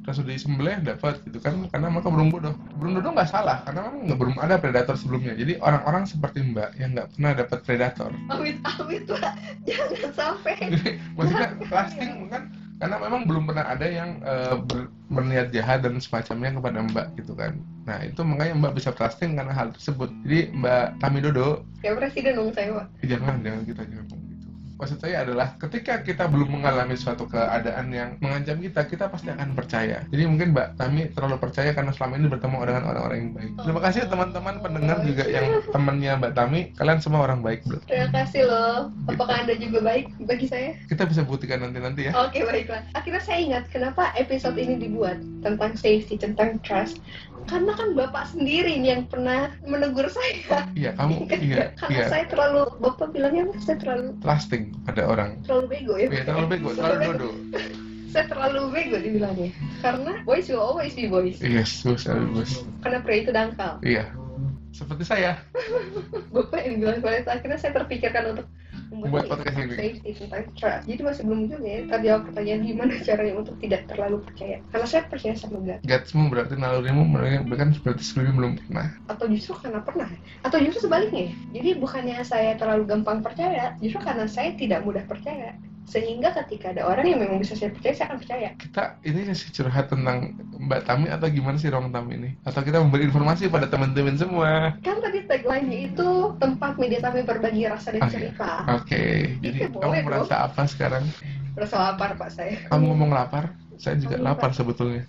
Terus 0.00 0.16
udah 0.24 0.32
disembelih 0.32 0.80
dapat 0.80 1.20
gitu 1.28 1.38
kan 1.44 1.68
karena 1.68 1.92
mereka 1.92 2.08
burung 2.08 2.32
bodoh. 2.32 2.56
Burung 2.80 3.00
dodo 3.00 3.08
nggak 3.12 3.28
salah 3.28 3.60
karena 3.68 3.88
memang 3.88 4.00
nggak 4.08 4.18
belum 4.18 4.36
ada 4.40 4.54
predator 4.56 4.96
sebelumnya. 4.96 5.36
Jadi 5.36 5.60
orang-orang 5.60 6.04
seperti 6.08 6.40
Mbak 6.40 6.70
yang 6.80 6.90
nggak 6.96 7.08
pernah 7.16 7.32
dapat 7.36 7.58
predator 7.64 8.10
Amit-amit 8.32 9.04
lah. 9.08 9.32
Jangan 9.68 10.12
sampai. 10.16 10.56
maksudnya 11.16 11.48
trusting 11.70 12.10
kan 12.32 12.42
karena 12.80 12.96
memang 12.96 13.28
belum 13.28 13.44
pernah 13.44 13.68
ada 13.68 13.84
yang 13.84 14.24
eh, 14.24 14.56
ber- 14.56 14.88
berniat 15.12 15.52
jahat 15.52 15.84
dan 15.84 16.00
semacamnya 16.00 16.56
kepada 16.56 16.80
Mbak 16.88 17.06
gitu 17.20 17.32
kan. 17.36 17.60
Nah 17.84 18.00
itu 18.08 18.20
makanya 18.24 18.56
Mbak 18.56 18.72
bisa 18.80 18.90
trusting 18.96 19.36
karena 19.36 19.52
hal 19.52 19.68
tersebut. 19.76 20.08
Jadi 20.24 20.48
Mbak 20.56 20.86
Tami 21.04 21.18
Dodo 21.20 21.62
Kayak 21.84 21.96
presiden 22.00 22.32
dong 22.40 22.50
saya, 22.56 22.88
jangan 23.04 23.44
jangan 23.44 23.62
kita 23.68 23.82
jangan. 23.84 24.18
Maksud 24.80 24.96
saya 24.96 25.28
adalah 25.28 25.60
ketika 25.60 26.00
kita 26.00 26.24
belum 26.24 26.56
mengalami 26.56 26.96
suatu 26.96 27.28
keadaan 27.28 27.92
yang 27.92 28.16
mengancam 28.24 28.56
kita, 28.64 28.88
kita 28.88 29.12
pasti 29.12 29.28
akan 29.28 29.52
percaya. 29.52 30.08
Jadi 30.08 30.22
mungkin 30.24 30.56
Mbak 30.56 30.80
Tami 30.80 31.12
terlalu 31.12 31.36
percaya 31.36 31.76
karena 31.76 31.92
selama 31.92 32.16
ini 32.16 32.26
bertemu 32.32 32.56
dengan 32.64 32.84
orang-orang 32.88 33.18
yang 33.20 33.32
baik. 33.36 33.52
Terima 33.60 33.80
kasih 33.84 34.00
teman-teman 34.08 34.54
pendengar 34.64 34.98
juga 35.04 35.24
yang 35.28 35.60
temannya 35.68 36.12
Mbak 36.16 36.32
Tami. 36.32 36.60
Kalian 36.80 37.00
semua 37.04 37.28
orang 37.28 37.44
baik 37.44 37.60
bro. 37.68 37.76
Terima 37.84 38.08
kasih 38.08 38.48
loh. 38.48 38.88
Apakah 39.04 39.44
Anda 39.44 39.60
juga 39.60 39.84
baik 39.84 40.16
bagi 40.24 40.48
saya? 40.48 40.72
Kita 40.88 41.04
bisa 41.04 41.28
buktikan 41.28 41.60
nanti-nanti 41.60 42.08
ya. 42.08 42.16
Oke, 42.16 42.40
baiklah. 42.40 42.80
Akhirnya 42.96 43.20
saya 43.20 43.38
ingat 43.44 43.68
kenapa 43.68 44.16
episode 44.16 44.56
ini 44.56 44.80
dibuat 44.80 45.20
tentang 45.44 45.76
safety, 45.76 46.16
tentang 46.16 46.56
trust. 46.64 47.04
Karena 47.48 47.76
kan 47.76 47.96
Bapak 47.96 48.32
sendiri 48.32 48.76
yang 48.80 49.04
pernah 49.08 49.52
menegur 49.64 50.08
saya. 50.08 50.64
Iya 50.72 50.96
kamu 50.96 51.28
iya 51.44 51.72
Karena 51.76 51.92
iya 51.92 52.04
saya 52.08 52.24
terlalu, 52.28 52.68
Bapak 52.80 53.12
bilangnya? 53.12 53.48
Saya 53.60 53.76
terlalu 53.76 54.16
trusting 54.24 54.69
pada 54.86 55.02
orang. 55.06 55.30
terlalu 55.44 55.66
bego 55.68 55.94
ya. 55.96 56.08
Iya 56.10 56.22
terlalu 56.26 56.46
bego, 56.56 56.68
terlalu 56.74 56.98
dodo. 57.04 57.30
Saya 58.12 58.24
terlalu 58.26 58.60
bego 58.74 58.96
dibilangnya. 58.98 59.50
Karena 59.78 60.12
boys 60.26 60.50
will 60.50 60.58
always 60.58 60.92
be 60.98 61.06
boys. 61.06 61.38
Yes, 61.38 61.86
bos, 61.86 62.04
bos. 62.06 62.66
Karena 62.82 62.98
pria 63.06 63.18
itu 63.22 63.30
dangkal. 63.30 63.78
Iya. 63.86 64.10
Seperti 64.70 65.02
saya. 65.02 65.38
Bapak 66.34 66.62
yang 66.62 66.82
bilang 66.82 66.98
pada 67.02 67.22
saat 67.22 67.42
akhirnya 67.42 67.58
saya 67.58 67.72
terpikirkan 67.74 68.34
untuk 68.34 68.46
Membuat 68.90 69.30
podcast 69.30 69.54
ini. 69.54 69.74
safety 69.78 70.10
tentang 70.18 70.44
trust. 70.58 70.82
Jadi 70.90 71.00
masih 71.06 71.22
belum 71.22 71.40
juga 71.46 71.56
ya 71.62 71.78
terjawab 71.86 72.22
pertanyaan 72.30 72.60
gimana 72.66 72.92
caranya 73.06 73.34
untuk 73.38 73.54
tidak 73.62 73.82
terlalu 73.86 74.16
percaya. 74.26 74.56
Karena 74.74 74.86
saya 74.86 75.02
percaya 75.06 75.34
sama 75.38 75.58
God. 75.62 75.80
Gatsmu 75.86 76.22
berarti 76.26 76.54
nalurimu 76.58 77.04
bahkan 77.46 77.70
seperti 77.70 78.02
sebelumnya 78.02 78.34
belum 78.34 78.52
pernah. 78.66 78.86
Atau 79.06 79.26
justru 79.30 79.54
karena 79.62 79.80
pernah. 79.80 80.10
Atau 80.42 80.58
justru 80.58 80.90
sebaliknya. 80.90 81.30
Jadi 81.54 81.70
bukannya 81.78 82.18
saya 82.26 82.58
terlalu 82.58 82.82
gampang 82.90 83.22
percaya, 83.22 83.78
justru 83.78 84.02
karena 84.02 84.26
saya 84.26 84.52
tidak 84.58 84.82
mudah 84.82 85.06
percaya. 85.06 85.54
Sehingga 85.90 86.30
ketika 86.32 86.70
ada 86.70 86.86
orang 86.86 87.02
yang 87.04 87.18
memang 87.18 87.42
bisa 87.42 87.58
saya 87.58 87.74
percaya, 87.74 87.90
saya 87.92 88.06
akan 88.06 88.18
percaya. 88.22 88.48
Kita 88.54 88.82
ini 89.02 89.26
kasih 89.26 89.50
curhat 89.50 89.90
tentang 89.90 90.18
Mbak 90.56 90.80
Tami 90.86 91.10
atau 91.10 91.26
gimana 91.26 91.58
sih 91.58 91.66
ruang 91.66 91.90
Tami 91.90 92.14
ini? 92.14 92.30
Atau 92.46 92.62
kita 92.62 92.78
memberi 92.78 93.10
informasi 93.10 93.50
pada 93.50 93.66
teman-teman 93.66 94.14
semua? 94.14 94.78
Kan 94.80 95.02
tadi 95.02 95.26
tagline-nya 95.26 95.90
itu 95.90 96.08
tempat 96.38 96.78
media 96.78 97.02
kami 97.02 97.26
berbagi 97.26 97.66
rasa 97.66 97.90
dan 97.90 98.06
Oke. 98.06 98.12
cerita. 98.12 98.50
Oke, 98.70 99.02
jadi 99.40 99.56
Iya, 99.58 99.68
kamu 99.68 99.82
boleh 99.82 99.98
dong. 99.98 100.06
merasa 100.06 100.34
apa 100.40 100.62
sekarang? 100.64 101.02
Rasa 101.58 101.76
lapar 101.76 102.14
pak 102.14 102.30
saya. 102.30 102.54
Kamu 102.70 102.84
ngomong 102.86 103.10
lapar? 103.10 103.50
Saya 103.74 103.98
juga 103.98 104.14
Kamu 104.14 104.26
lapar 104.30 104.50
sebetulnya. 104.54 105.02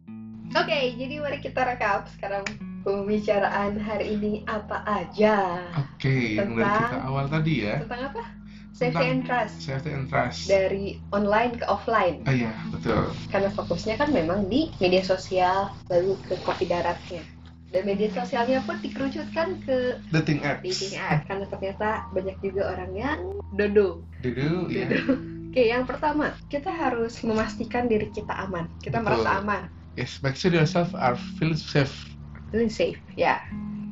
Oke, 0.52 0.98
jadi 0.98 1.16
mari 1.22 1.38
kita 1.40 1.62
rekap 1.64 2.10
sekarang 2.10 2.44
pembicaraan 2.82 3.78
hari 3.78 4.18
ini 4.18 4.42
apa 4.44 4.82
aja 4.84 5.62
Oke, 5.78 6.36
dari 6.36 6.58
Tentang- 6.58 6.82
kita 6.82 6.98
awal 7.06 7.26
tadi 7.30 7.54
ya. 7.62 7.78
tentang 7.80 8.02
apa? 8.10 8.22
Safety 8.72 9.06
and 9.06 9.22
trust 9.24 9.56
Safety 9.62 9.92
and 9.92 10.08
trust. 10.08 10.48
dari 10.48 10.98
online 11.12 11.60
ke 11.60 11.66
offline. 11.68 12.24
Ah 12.26 12.34
iya, 12.34 12.52
betul. 12.72 13.12
Karena 13.30 13.50
fokusnya 13.52 13.96
kan 13.96 14.10
memang 14.10 14.48
di 14.48 14.72
media 14.80 15.04
sosial 15.04 15.70
lalu 15.88 16.18
ke 16.26 16.40
kopi 16.42 16.66
daratnya. 16.66 17.22
Dan 17.72 17.88
media 17.88 18.12
sosialnya 18.12 18.60
pun 18.64 18.76
dikerucutkan 18.84 19.64
ke 19.64 19.96
Dating 20.12 20.44
apps. 20.44 20.60
dating 20.66 21.00
app 21.00 21.24
karena 21.24 21.46
ternyata 21.48 21.90
banyak 22.12 22.36
juga 22.44 22.76
orang 22.76 22.92
yang 22.92 23.20
dodo. 23.56 24.04
Dulu 24.20 24.68
ya. 24.68 24.88
Oke, 25.52 25.68
yang 25.68 25.84
pertama, 25.84 26.32
kita 26.48 26.72
harus 26.72 27.20
memastikan 27.28 27.88
diri 27.88 28.08
kita 28.12 28.32
aman. 28.44 28.72
Kita 28.80 29.00
Betul. 29.00 29.20
merasa 29.20 29.30
aman, 29.40 29.64
Yes, 30.00 30.24
make 30.24 30.40
sure 30.40 30.48
yourself 30.48 30.96
are 30.96 31.20
feel 31.36 31.52
safe. 31.52 31.92
feeling 32.52 32.72
safe, 32.72 33.00
ya. 33.16 33.40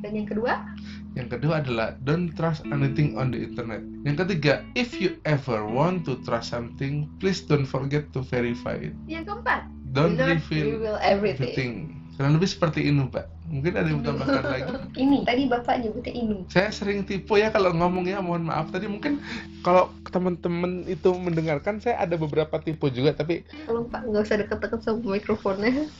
Dan 0.00 0.16
yang 0.16 0.24
kedua, 0.24 0.64
Yang 1.10 1.28
kedua 1.36 1.58
adalah 1.58 1.98
don't 2.00 2.30
trust 2.32 2.62
anything 2.68 3.18
on 3.18 3.34
the 3.34 3.42
internet. 3.42 3.82
Yang 4.06 4.16
ketiga, 4.24 4.62
if 4.72 4.94
you 4.94 5.18
ever 5.24 5.66
want 5.66 6.06
to 6.06 6.14
trust 6.22 6.54
something, 6.54 7.10
please 7.18 7.42
don't 7.42 7.66
forget 7.66 8.06
to 8.14 8.22
verify 8.22 8.78
it. 8.78 8.94
yang 9.04 9.26
keempat, 9.26 9.66
Don't 9.90 10.14
do 10.14 10.22
not 10.22 10.38
reveal 10.38 10.78
reveal 10.78 10.98
everything. 11.02 11.50
everything. 11.50 11.72
Kurang 12.14 12.36
lebih 12.36 12.46
seperti 12.46 12.84
ini, 12.84 13.02
Pak. 13.08 13.26
Mungkin 13.50 13.72
ada 13.74 13.88
yang 13.88 14.04
tambahkan 14.04 14.44
lagi. 14.54 14.70
Ini 14.94 15.24
tadi 15.24 15.42
bapak 15.48 15.82
nyebutnya 15.82 16.12
ini. 16.12 16.36
Saya 16.46 16.70
sering 16.70 17.02
tipu 17.02 17.34
ya 17.34 17.50
kalau 17.50 17.74
ngomong 17.74 18.06
ya, 18.06 18.22
mohon 18.22 18.46
maaf. 18.46 18.70
Tadi 18.70 18.86
mungkin 18.86 19.18
kalau 19.60 19.90
teman-teman 20.06 20.86
itu 20.86 21.10
mendengarkan, 21.10 21.82
saya 21.82 21.98
ada 21.98 22.14
beberapa 22.14 22.60
tipu 22.60 22.86
juga, 22.86 23.16
tapi 23.16 23.42
Kalau 23.66 23.82
pak 23.82 24.06
nggak 24.06 24.22
usah 24.22 24.38
deket-deket 24.38 24.80
sama 24.80 25.18
mikrofonnya. 25.18 25.90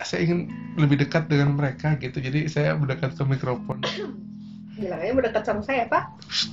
saya 0.00 0.22
ingin 0.24 0.46
lebih 0.74 0.98
dekat 0.98 1.26
dengan 1.26 1.54
mereka 1.54 1.94
gitu. 1.98 2.18
Jadi 2.18 2.46
saya 2.46 2.74
mendekat 2.74 3.14
ke 3.14 3.22
mikrofon. 3.22 3.78
Bilangnya 4.78 5.12
mendekat 5.12 5.42
sama 5.42 5.62
saya 5.66 5.90
pak. 5.90 6.06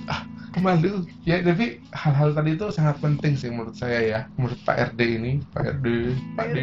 ah 0.09 0.25
malu 0.63 1.03
ya 1.27 1.43
tapi 1.43 1.83
hal-hal 1.91 2.31
tadi 2.31 2.55
itu 2.55 2.71
sangat 2.71 2.95
penting 3.03 3.35
sih 3.35 3.51
menurut 3.51 3.75
saya 3.75 3.99
ya. 4.01 4.19
Menurut 4.39 4.59
Pak 4.63 4.95
RD 4.95 5.01
ini. 5.03 5.33
Pak 5.51 5.79
RD 5.79 5.87
Pak 6.35 6.47
D, 6.55 6.57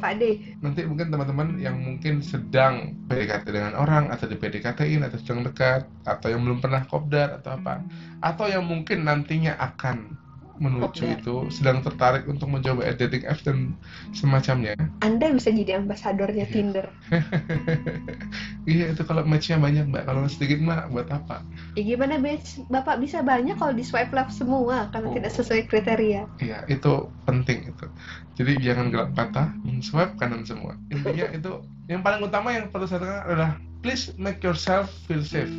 Pak 0.00 0.12
D. 0.16 0.22
nanti 0.64 0.80
mungkin 0.88 1.12
teman-teman 1.12 1.48
yang 1.60 1.76
mungkin 1.76 2.24
sedang 2.24 2.96
PDKT 3.06 3.46
dengan 3.52 3.76
orang 3.76 4.08
atau 4.08 4.24
di 4.24 4.36
PDKT-in 4.40 5.04
atau 5.04 5.18
sedang 5.20 5.44
dekat 5.44 5.84
atau 6.08 6.26
yang 6.32 6.42
belum 6.44 6.58
pernah 6.64 6.82
kopdar 6.88 7.36
atau 7.40 7.60
apa. 7.60 7.84
Atau 8.24 8.48
yang 8.48 8.64
mungkin 8.64 9.04
nantinya 9.04 9.56
akan 9.60 10.16
menuju 10.56 10.84
Kopdar. 11.02 11.16
itu 11.16 11.34
sedang 11.48 11.78
tertarik 11.80 12.24
untuk 12.24 12.46
mencoba 12.46 12.88
dating 12.92 13.24
apps 13.24 13.42
dan 13.42 13.76
semacamnya 14.10 14.72
Anda 15.00 15.30
bisa 15.30 15.48
jadi 15.48 15.78
ambasadornya 15.78 16.44
Iya. 16.44 16.52
Tinder. 16.52 16.86
iya 18.66 18.90
itu 18.90 19.02
kalau 19.02 19.22
matchnya 19.22 19.56
banyak 19.56 19.86
mbak 19.86 20.04
kalau 20.04 20.26
sedikit 20.26 20.58
mbak 20.58 20.90
buat 20.90 21.08
apa 21.08 21.42
Ya 21.74 21.82
gimana 21.86 22.16
Bes? 22.16 22.58
Bapak 22.66 22.98
bisa 22.98 23.20
banyak 23.20 23.54
kalau 23.54 23.72
di 23.72 23.82
swipe 23.82 24.10
left 24.10 24.32
semua 24.32 24.88
karena 24.90 25.06
Oh. 25.06 25.14
tidak 25.14 25.32
sesuai 25.32 25.62
kriteria. 25.66 26.26
iya 26.38 26.66
itu 26.66 26.92
penting 27.22 27.68
itu 27.68 27.86
jadi 28.34 28.52
jangan 28.60 28.90
gelap 28.90 29.10
mata 29.12 29.54
swipe 29.80 30.16
kanan 30.16 30.42
semua 30.42 30.74
intinya 30.88 31.30
itu 31.30 31.52
yang 31.86 32.00
paling 32.00 32.20
utama 32.20 32.50
yang 32.50 32.68
perlu 32.68 32.84
saya 32.84 32.98
tekankan 32.98 33.24
adalah 33.24 33.50
please 33.80 34.10
make 34.16 34.40
yourself 34.40 34.88
feel 35.06 35.22
safe 35.22 35.52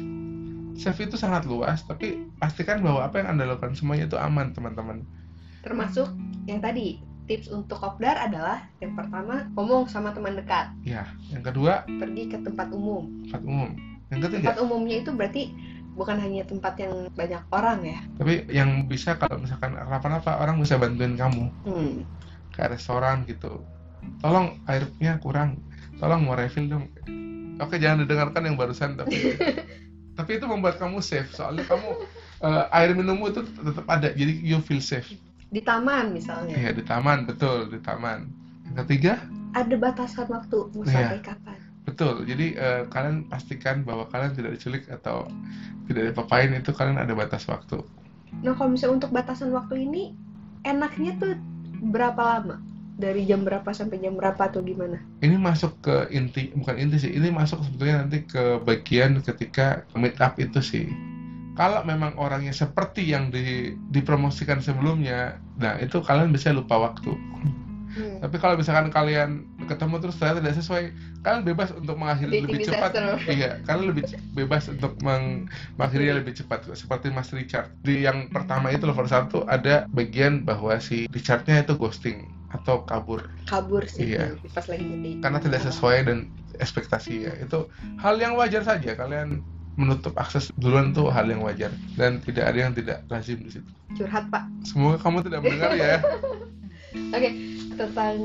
safe 0.78 1.10
itu 1.10 1.18
sangat 1.18 1.50
luas 1.50 1.82
tapi 1.84 2.30
pastikan 2.38 2.86
bahwa 2.86 3.02
apa 3.04 3.20
yang 3.20 3.36
anda 3.36 3.50
lakukan 3.50 3.74
semuanya 3.74 4.06
itu 4.06 4.18
aman 4.18 4.54
teman-teman. 4.54 5.02
Termasuk 5.66 6.08
yang 6.46 6.62
tadi 6.62 7.02
tips 7.28 7.52
untuk 7.52 7.82
kopdar 7.84 8.16
adalah 8.16 8.64
yang 8.80 8.96
pertama 8.96 9.50
ngomong 9.58 9.92
sama 9.92 10.16
teman 10.16 10.40
dekat, 10.40 10.72
ya 10.88 11.04
yang 11.28 11.44
kedua 11.44 11.84
pergi 11.84 12.32
ke 12.32 12.40
tempat 12.40 12.72
umum. 12.72 13.04
tempat 13.28 13.44
umum. 13.44 13.70
Yang 14.08 14.20
ketiga? 14.32 14.40
Tempat 14.40 14.60
umumnya 14.64 14.96
itu 15.04 15.12
berarti 15.12 15.44
bukan 15.98 16.18
hanya 16.24 16.46
tempat 16.48 16.78
yang 16.80 17.10
banyak 17.18 17.44
orang 17.50 17.80
ya. 17.84 18.00
tapi 18.22 18.46
yang 18.54 18.86
bisa 18.86 19.18
kalau 19.18 19.42
misalkan 19.42 19.76
apa-apa 19.76 20.40
orang 20.40 20.62
bisa 20.62 20.78
bantuin 20.80 21.18
kamu. 21.18 21.52
Hmm. 21.68 22.06
kayak 22.56 22.80
restoran 22.80 23.22
gitu. 23.30 23.62
Tolong 24.24 24.58
airnya 24.66 25.22
kurang. 25.22 25.62
Tolong 26.02 26.26
mau 26.26 26.34
refill 26.34 26.70
dong. 26.70 26.90
Oke 27.62 27.78
jangan 27.78 28.06
didengarkan 28.06 28.50
yang 28.50 28.58
barusan 28.58 28.98
tapi 28.98 29.14
tapi 30.18 30.42
itu 30.42 30.46
membuat 30.50 30.82
kamu 30.82 30.98
safe 31.00 31.30
soalnya 31.32 31.62
kamu 31.64 31.88
eh, 32.42 32.76
air 32.76 32.92
minummu 32.92 33.30
itu 33.30 33.46
tetap 33.46 33.86
ada 33.88 34.10
jadi 34.12 34.34
you 34.42 34.58
feel 34.60 34.82
safe 34.82 35.08
Di 35.48 35.64
taman 35.64 36.12
misalnya. 36.12 36.58
iya 36.60 36.72
di 36.76 36.84
taman 36.84 37.24
betul 37.24 37.72
di 37.72 37.80
taman 37.80 38.28
yang 38.68 38.84
ketiga 38.84 39.22
Ada 39.56 39.74
batasan 39.80 40.28
waktu 40.28 40.58
mau 40.76 40.84
Iya. 40.84 40.92
sampai 41.08 41.20
kapan. 41.24 41.58
betul 41.88 42.14
jadi 42.28 42.46
eh, 42.54 42.82
kalian 42.92 43.32
pastikan 43.32 43.88
bahwa 43.88 44.04
kalian 44.12 44.36
tidak 44.36 44.60
diculik 44.60 44.84
atau 44.92 45.24
tidak 45.88 46.12
dipapain 46.12 46.52
itu 46.52 46.76
kalian 46.76 47.00
ada 47.00 47.14
batas 47.16 47.48
waktu 47.48 47.80
Nah 48.44 48.54
kalau 48.54 48.76
misalnya 48.76 49.00
untuk 49.00 49.12
batasan 49.16 49.56
waktu 49.56 49.88
ini 49.88 50.12
enaknya 50.62 51.16
tuh 51.16 51.34
berapa 51.80 52.20
lama? 52.20 52.60
Dari 52.98 53.24
jam 53.24 53.46
berapa 53.46 53.70
sampai 53.70 54.02
jam 54.02 54.18
berapa 54.18 54.42
atau 54.42 54.60
gimana? 54.60 54.98
ini 55.22 55.38
masuk 55.38 55.78
ke 55.80 56.10
inti 56.10 56.50
bukan 56.54 56.78
inti 56.78 56.98
sih 56.98 57.12
ini 57.14 57.30
masuk 57.30 57.62
sebetulnya 57.62 58.02
nanti 58.02 58.26
ke 58.26 58.58
bagian 58.62 59.22
ketika 59.22 59.86
meet 59.94 60.18
up 60.18 60.34
itu 60.38 60.58
sih 60.62 60.86
kalau 61.54 61.82
memang 61.82 62.14
orangnya 62.18 62.54
seperti 62.54 63.02
yang 63.06 63.30
di, 63.30 63.74
dipromosikan 63.90 64.62
sebelumnya 64.62 65.38
nah 65.58 65.78
itu 65.78 66.02
kalian 66.02 66.30
bisa 66.30 66.50
lupa 66.50 66.78
waktu 66.90 67.14
Hmm. 67.88 68.22
tapi 68.22 68.38
kalau 68.38 68.54
misalkan 68.54 68.94
kalian 68.94 69.42
ketemu 69.66 69.98
terus 69.98 70.20
ternyata 70.22 70.38
tidak 70.44 70.56
sesuai 70.60 70.84
kalian 71.26 71.42
bebas 71.42 71.74
untuk 71.74 71.98
mengakhiri 71.98 72.30
Dating 72.30 72.46
lebih 72.46 72.60
cepat 72.70 72.92
disaster. 72.94 73.18
iya 73.26 73.52
kalian 73.66 73.86
lebih 73.90 74.04
bebas 74.38 74.64
untuk 74.70 74.94
meng- 75.02 75.50
mengakhirinya 75.82 76.22
lebih 76.22 76.38
cepat 76.38 76.68
seperti 76.78 77.10
Mas 77.10 77.34
Richard 77.34 77.74
di 77.82 78.06
yang 78.06 78.30
pertama 78.30 78.70
itu 78.70 78.86
level 78.86 79.08
satu 79.10 79.50
ada 79.50 79.90
bagian 79.90 80.46
bahwa 80.46 80.78
si 80.78 81.10
Richardnya 81.10 81.66
itu 81.66 81.74
ghosting 81.74 82.28
atau 82.58 82.84
kabur. 82.84 83.30
Kabur 83.46 83.86
sih 83.86 84.18
Iya. 84.18 84.36
pas 84.52 84.66
lagi 84.66 84.86
karena 85.22 85.40
tidak 85.40 85.62
sesuai 85.66 85.98
dan 86.10 86.18
ekspektasi 86.58 87.14
ya. 87.30 87.34
Itu 87.38 87.70
hal 88.02 88.18
yang 88.18 88.34
wajar 88.34 88.66
saja. 88.66 88.98
Kalian 88.98 89.42
menutup 89.78 90.18
akses 90.18 90.50
duluan 90.58 90.90
itu 90.92 91.06
hal 91.14 91.30
yang 91.30 91.46
wajar. 91.46 91.70
Dan 91.94 92.18
tidak 92.26 92.50
ada 92.50 92.58
yang 92.58 92.74
tidak 92.74 93.06
lazim 93.08 93.38
di 93.46 93.52
situ. 93.54 93.70
Curhat 93.98 94.28
pak. 94.34 94.50
semoga 94.66 94.98
kamu 95.00 95.24
tidak 95.30 95.40
mendengar 95.46 95.72
ya. 95.78 96.02
Oke 97.16 97.30
tentang 97.78 98.18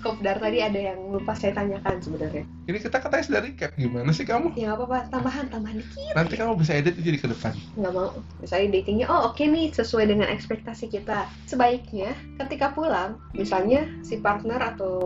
kopdar 0.00 0.38
tadi 0.38 0.62
ada 0.62 0.78
yang 0.78 0.98
lupa 1.10 1.34
saya 1.34 1.54
tanyakan 1.54 1.98
sebenarnya. 2.00 2.44
ini 2.68 2.78
kita 2.78 2.98
katanya 3.02 3.24
sudah 3.24 3.40
recap. 3.42 3.70
Gimana 3.74 4.10
sih 4.14 4.24
kamu? 4.24 4.54
Ya 4.54 4.72
nggak 4.72 4.78
apa-apa. 4.80 4.98
Tambahan 5.10 5.46
tambahan 5.50 5.76
dikit. 5.82 6.12
nanti 6.14 6.34
kamu 6.38 6.54
bisa 6.58 6.72
edit 6.76 6.94
itu 6.98 7.14
jadi 7.14 7.18
ke 7.18 7.28
depan. 7.32 7.52
Nggak 7.76 7.92
mau. 7.94 8.10
Misalnya 8.40 8.66
datingnya 8.78 9.06
oh 9.10 9.20
oke 9.32 9.42
nih. 9.42 9.66
Sesuai 9.74 10.04
dengan 10.10 10.28
ekspektasi 10.30 10.88
kita. 10.90 11.26
Sebaiknya 11.50 12.14
ketika 12.40 12.72
pulang 12.72 13.18
misalnya 13.34 13.86
si 14.04 14.20
partner 14.22 14.60
atau 14.74 14.96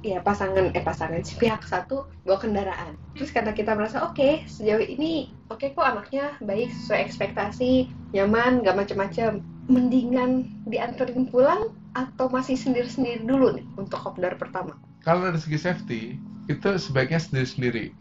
ya 0.00 0.24
pasangan 0.24 0.72
eh 0.72 0.80
pasangan 0.80 1.20
si 1.20 1.36
pihak 1.36 1.60
satu 1.64 2.08
bawa 2.24 2.40
kendaraan. 2.40 2.96
Terus 3.16 3.30
karena 3.32 3.52
kita 3.52 3.76
merasa 3.76 4.00
oke 4.04 4.48
sejauh 4.48 4.80
ini 4.80 5.28
oke 5.52 5.76
kok 5.76 5.84
anaknya 5.84 6.36
baik 6.40 6.72
sesuai 6.72 7.04
ekspektasi 7.04 7.88
nyaman 8.16 8.64
gak 8.64 8.76
macem-macem. 8.76 9.44
Mendingan 9.70 10.50
dianterin 10.66 11.30
pulang 11.30 11.70
atau 11.94 12.30
masih 12.30 12.54
sendiri-sendiri 12.54 13.26
dulu 13.26 13.54
nih 13.58 13.66
untuk 13.74 13.98
kopdar 13.98 14.38
pertama? 14.38 14.78
Kalau 15.02 15.26
dari 15.26 15.40
segi 15.40 15.58
safety 15.58 16.02
itu 16.46 16.68
sebaiknya 16.76 17.18
sendiri-sendiri. 17.18 17.94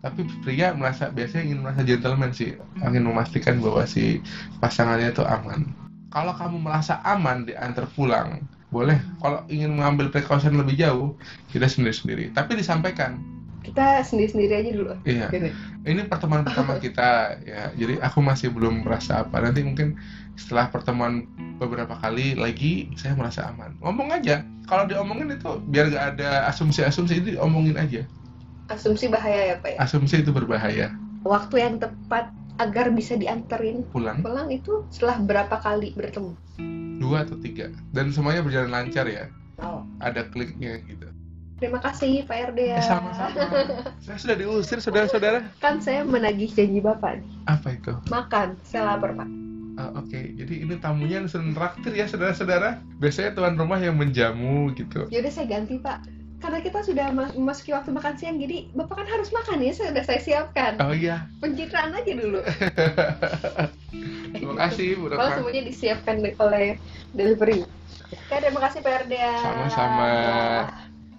Tapi 0.00 0.24
pria 0.40 0.72
merasa 0.72 1.12
biasanya 1.12 1.52
ingin 1.52 1.60
merasa 1.60 1.84
gentleman 1.84 2.32
sih. 2.32 2.56
Ingin 2.80 3.04
memastikan 3.04 3.60
bahwa 3.60 3.84
si 3.84 4.24
pasangannya 4.58 5.12
itu 5.12 5.20
aman. 5.20 5.68
Kalau 6.10 6.32
kamu 6.34 6.56
merasa 6.64 6.98
aman 7.04 7.44
diantar 7.44 7.84
pulang 7.92 8.40
boleh. 8.72 8.96
Kalau 9.20 9.44
ingin 9.52 9.76
mengambil 9.76 10.08
precaution 10.08 10.56
lebih 10.56 10.80
jauh 10.80 11.12
kita 11.52 11.68
sendiri-sendiri. 11.68 12.32
Tapi 12.32 12.56
disampaikan 12.56 13.20
kita 13.60 14.00
sendiri-sendiri 14.02 14.54
aja 14.56 14.70
dulu. 14.72 14.92
Iya. 15.04 15.26
Gini. 15.28 15.50
ini 15.84 16.02
pertemuan 16.08 16.42
pertama 16.44 16.76
kita 16.84 17.40
ya. 17.44 17.72
Jadi 17.76 18.00
aku 18.00 18.18
masih 18.24 18.48
belum 18.52 18.84
merasa 18.84 19.24
apa. 19.24 19.40
Nanti 19.40 19.60
mungkin 19.64 19.96
setelah 20.36 20.72
pertemuan 20.72 21.28
beberapa 21.60 21.96
kali 22.00 22.36
lagi 22.36 22.88
saya 22.96 23.12
merasa 23.16 23.52
aman. 23.52 23.76
Ngomong 23.84 24.10
aja. 24.16 24.42
Kalau 24.66 24.86
diomongin 24.86 25.34
itu 25.34 25.60
biar 25.68 25.90
gak 25.92 26.06
ada 26.16 26.48
asumsi-asumsi 26.48 27.20
itu 27.20 27.26
diomongin 27.36 27.76
aja. 27.76 28.02
Asumsi 28.70 29.10
bahaya 29.10 29.54
ya 29.54 29.56
pak 29.58 29.76
ya? 29.76 29.78
Asumsi 29.82 30.22
itu 30.22 30.30
berbahaya. 30.30 30.94
Waktu 31.26 31.54
yang 31.58 31.74
tepat 31.82 32.30
agar 32.60 32.92
bisa 32.92 33.16
dianterin 33.16 33.88
pulang. 33.88 34.20
pulang 34.20 34.48
itu 34.52 34.84
setelah 34.92 35.18
berapa 35.20 35.56
kali 35.58 35.92
bertemu? 35.96 36.32
Dua 37.00 37.26
atau 37.26 37.36
tiga. 37.40 37.72
Dan 37.90 38.14
semuanya 38.14 38.44
berjalan 38.46 38.70
lancar 38.70 39.08
ya. 39.10 39.26
Oh. 39.60 39.84
ada 40.00 40.24
kliknya 40.32 40.80
gitu 40.88 41.04
terima 41.60 41.78
kasih 41.78 42.24
Pak 42.24 42.56
RD 42.56 42.58
ya. 42.72 42.80
Eh, 42.80 42.84
sama-sama. 42.84 43.36
Saya 44.04 44.16
sudah 44.16 44.36
diusir 44.40 44.78
saudara-saudara. 44.80 45.44
Kan 45.60 45.78
saya 45.78 46.02
menagih 46.02 46.48
janji 46.50 46.80
bapak 46.80 47.20
nih. 47.20 47.28
Apa 47.46 47.68
itu? 47.76 47.92
Makan 48.08 48.56
saya 48.64 48.96
lapar 48.96 49.12
pak. 49.14 49.28
Ah, 49.78 49.92
oke. 49.96 50.20
Jadi 50.36 50.54
ini 50.66 50.74
tamunya 50.80 51.22
yang 51.22 51.28
sering 51.28 51.52
traktir 51.52 51.92
ya 51.94 52.08
saudara-saudara. 52.08 52.80
Biasanya 52.98 53.36
tuan 53.36 53.54
rumah 53.60 53.78
yang 53.78 53.96
menjamu 54.00 54.72
gitu. 54.74 55.06
Yaudah 55.12 55.32
saya 55.32 55.46
ganti 55.46 55.76
pak. 55.78 56.02
Karena 56.40 56.64
kita 56.64 56.80
sudah 56.80 57.12
ma- 57.12 57.32
memasuki 57.36 57.76
waktu 57.76 57.92
makan 57.92 58.16
siang 58.16 58.40
jadi 58.40 58.72
bapak 58.72 59.04
kan 59.04 59.08
harus 59.12 59.28
makan 59.28 59.60
ya 59.60 59.76
saya 59.76 59.92
udah 59.92 60.04
saya 60.08 60.20
siapkan. 60.24 60.80
Oh 60.80 60.96
iya. 60.96 61.28
Pencitraan 61.44 61.92
aja 61.92 62.12
dulu. 62.16 62.40
Terima 64.30 64.54
kasih 64.56 64.96
Bu 64.96 65.10
kalau 65.12 65.42
semuanya 65.42 65.62
disiapkan 65.68 66.16
oleh 66.22 66.80
delivery. 67.12 67.66
Oke, 68.10 68.36
terima 68.38 68.60
kasih 68.62 68.78
Pak 68.80 69.06
RD 69.06 69.12
ya. 69.12 69.34
Sama-sama. 69.42 70.10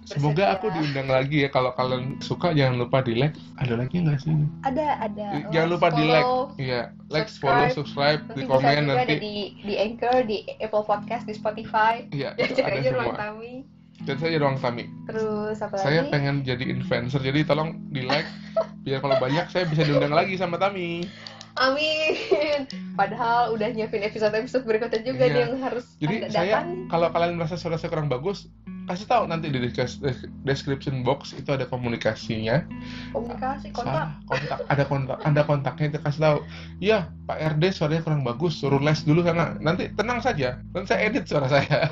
Semoga 0.04 0.52
aku 0.52 0.66
diundang 0.68 1.06
lagi 1.06 1.42
ya 1.42 1.48
kalau 1.48 1.70
kalian 1.72 2.18
suka 2.18 2.50
jangan 2.50 2.74
lupa 2.76 3.00
di 3.00 3.14
like. 3.14 3.32
Ada 3.56 3.74
lagi 3.76 3.96
nggak 3.98 4.18
sih? 4.18 4.34
Ada, 4.60 4.98
ada. 5.00 5.26
Jangan 5.48 5.68
lupa 5.70 5.88
di 5.90 6.04
like. 6.04 6.22
follow. 6.22 6.44
Iya, 6.56 6.80
like, 7.08 7.26
subscribe. 7.26 7.54
follow, 7.70 7.76
subscribe, 7.76 8.20
Nanti 8.24 8.34
di 8.34 8.42
komen 8.44 8.62
juga 8.66 8.82
nanti. 8.84 8.98
ada 9.00 9.14
di 9.16 9.34
di 9.60 9.74
Anchor, 9.76 10.16
di 10.24 10.36
Apple 10.58 10.84
Podcast, 10.84 11.22
di 11.24 11.34
Spotify. 11.34 11.94
Iya, 12.10 12.34
Ya, 12.40 12.44
itu 12.44 12.60
ada 12.60 12.78
semua. 12.78 13.14
tami. 13.14 13.54
Dan 14.02 14.16
saya 14.18 14.34
ruang 14.36 14.58
tami. 14.58 14.90
Terus 15.06 15.56
apa 15.58 15.78
Saya 15.78 16.02
lagi? 16.02 16.10
pengen 16.10 16.42
jadi 16.42 16.64
influencer, 16.66 17.22
jadi 17.22 17.46
tolong 17.46 17.78
di 17.88 18.02
like. 18.02 18.26
Biar 18.84 18.98
kalau 18.98 19.14
banyak 19.16 19.46
saya 19.48 19.64
bisa 19.64 19.86
diundang 19.86 20.10
lagi 20.10 20.34
sama 20.34 20.58
Tami. 20.58 21.06
Amin. 21.54 22.66
Padahal 22.92 23.52
udah 23.52 23.68
nyiapin 23.70 24.02
episode-episode 24.02 24.64
berikutnya 24.64 25.04
juga 25.04 25.24
Iya. 25.24 25.36
yang 25.38 25.52
harus 25.60 25.84
Jadi 25.96 26.26
saya 26.26 26.64
datang. 26.64 26.88
kalau 26.88 27.08
kalian 27.08 27.36
merasa 27.36 27.54
suara 27.54 27.76
saya 27.76 27.88
kurang 27.88 28.08
bagus, 28.08 28.48
kasih 28.84 29.06
tahu 29.06 29.24
nanti 29.24 29.46
di 29.46 29.58
des- 29.62 29.72
des- 29.96 30.26
description 30.42 31.00
box 31.00 31.32
itu 31.32 31.48
ada 31.48 31.64
komunikasinya. 31.64 32.66
komunikasi 33.10 33.70
kontak. 33.70 33.86
Salah, 33.86 34.08
kontak 34.24 34.58
ada 34.66 34.84
kontak 34.84 35.18
ada 35.20 35.42
kontaknya 35.42 35.86
itu 35.88 35.98
kasih 35.98 36.20
tahu 36.20 36.38
iya 36.78 36.98
Pak 37.22 37.38
RD 37.54 37.64
suaranya 37.70 38.02
kurang 38.02 38.22
bagus 38.22 38.56
suruh 38.56 38.78
les 38.78 39.00
dulu 39.00 39.22
sana 39.22 39.54
nanti 39.58 39.86
tenang 39.92 40.18
saja 40.18 40.58
dan 40.68 40.82
saya 40.82 41.06
edit 41.06 41.24
suara 41.24 41.46
saya 41.46 41.86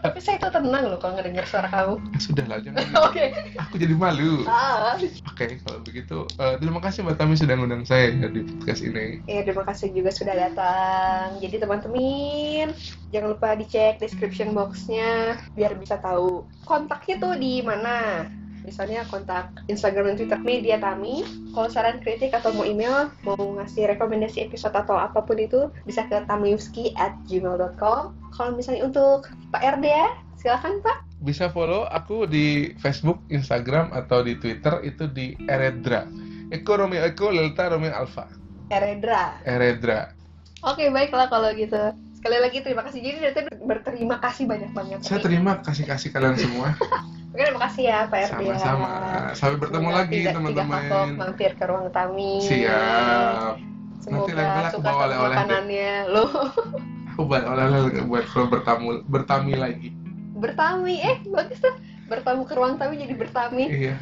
Tapi 0.00 0.18
saya 0.18 0.40
tuh 0.40 0.52
tenang 0.54 0.84
loh 0.86 0.96
kalau 0.96 1.14
ngedenger 1.14 1.44
suara 1.44 1.68
kamu. 1.68 1.94
sudah 2.24 2.44
lah 2.46 2.58
jangan 2.58 2.84
Oke. 3.02 3.24
aku 3.56 3.74
jadi 3.76 3.92
malu 3.92 4.42
Ah. 4.44 4.96
oke 5.26 5.44
kalau 5.60 5.78
begitu 5.80 6.18
eh, 6.34 6.54
terima 6.56 6.80
kasih 6.80 7.02
Mbak 7.02 7.16
Tami 7.16 7.34
sudah 7.34 7.54
ngundang 7.54 7.84
saya 7.84 8.10
ya 8.10 8.26
di 8.26 8.40
podcast 8.42 8.80
ini 8.80 9.22
Ya, 9.26 9.42
terima 9.42 9.62
kasih 9.62 9.90
juga 9.90 10.10
sudah 10.10 10.34
datang. 10.34 11.38
Jadi 11.38 11.56
teman-teman, 11.56 12.68
jangan 13.08 13.28
lupa 13.28 13.54
dicek 13.54 13.98
description 13.98 14.52
box-nya 14.52 15.10
biar 15.52 15.74
bisa 15.74 15.96
tahu 15.96 16.29
kontaknya 16.66 17.16
tuh 17.18 17.34
di 17.36 17.62
mana. 17.62 18.26
Misalnya 18.60 19.08
kontak 19.08 19.50
Instagram 19.72 20.12
dan 20.12 20.16
Twitter 20.20 20.40
media 20.44 20.76
Tami. 20.76 21.24
Kalau 21.56 21.68
saran 21.72 21.98
kritik 22.04 22.36
atau 22.36 22.52
mau 22.52 22.68
email, 22.68 23.08
mau 23.24 23.40
ngasih 23.56 23.88
rekomendasi 23.96 24.44
episode 24.44 24.76
atau 24.76 25.00
apa 25.00 25.24
pun 25.24 25.40
itu, 25.40 25.72
bisa 25.88 26.04
ke 26.06 26.20
tamiuski 26.28 26.92
at 27.00 27.16
gmail.com. 27.24 28.12
Kalau 28.36 28.50
misalnya 28.52 28.84
untuk 28.84 29.32
Pak 29.48 29.80
RD 29.80 29.84
ya, 29.88 30.08
silakan 30.36 30.84
Pak. 30.84 31.08
Bisa 31.24 31.48
follow 31.52 31.88
aku 31.88 32.28
di 32.28 32.76
Facebook, 32.80 33.20
Instagram, 33.32 33.92
atau 33.96 34.24
di 34.24 34.36
Twitter 34.36 34.80
itu 34.84 35.08
di 35.08 35.36
Eredra. 35.48 36.04
Eko 36.52 36.80
Romeo 36.80 37.04
Eko 37.04 37.32
Delta 37.32 37.72
Romeo 37.72 37.92
Alpha. 37.92 38.28
Eredra. 38.70 39.40
Eredra. 39.44 40.14
Oke, 40.62 40.92
baiklah 40.92 41.32
kalau 41.32 41.50
gitu. 41.56 41.78
Sekali 42.20 42.36
lagi 42.36 42.60
terima 42.60 42.84
kasih. 42.84 43.00
Jadi 43.00 43.16
dari 43.16 43.34
tadi 43.34 43.49
berterima 43.70 44.18
kasih 44.18 44.44
banyak 44.44 44.70
banget. 44.74 44.98
Saya 45.06 45.22
terima 45.22 45.62
kasih-kasih 45.62 46.08
kalian 46.10 46.34
semua. 46.42 46.74
Oke, 47.30 47.46
terima 47.46 47.62
kasih 47.62 47.82
ya 47.86 47.98
Pak 48.04 48.18
RD. 48.18 48.42
ya. 48.42 48.58
Sama-sama. 48.58 48.88
Sampai 49.38 49.56
bertemu 49.62 49.86
Semoga 49.86 49.98
lagi 50.02 50.18
teman-teman. 50.26 50.82
Mampir 51.14 51.50
ke 51.54 51.64
ruang 51.64 51.86
Tami. 51.88 52.42
Siap. 52.42 53.54
Semoga 54.00 54.18
Nanti 54.18 54.32
lain-kali 54.34 54.66
aku 54.66 54.74
suka 54.74 54.88
bawa 54.90 55.02
oleh-oleh 55.06 55.36
makanannya. 55.38 55.92
Loh, 56.10 56.30
Aku 57.10 57.20
buat 57.24 57.44
oleh-oleh 57.44 58.02
buat 58.02 58.24
kalau 58.26 58.46
bertamu 58.48 58.86
bertami 59.06 59.52
lagi. 59.54 59.88
bertami. 60.34 60.94
Eh, 60.98 61.16
bagus 61.28 61.60
tuh. 61.60 61.74
Bertamu 62.08 62.42
ke 62.42 62.56
ruang 62.56 62.74
Tami 62.74 62.98
jadi 62.98 63.14
bertami. 63.14 63.64
Iya. 63.70 63.94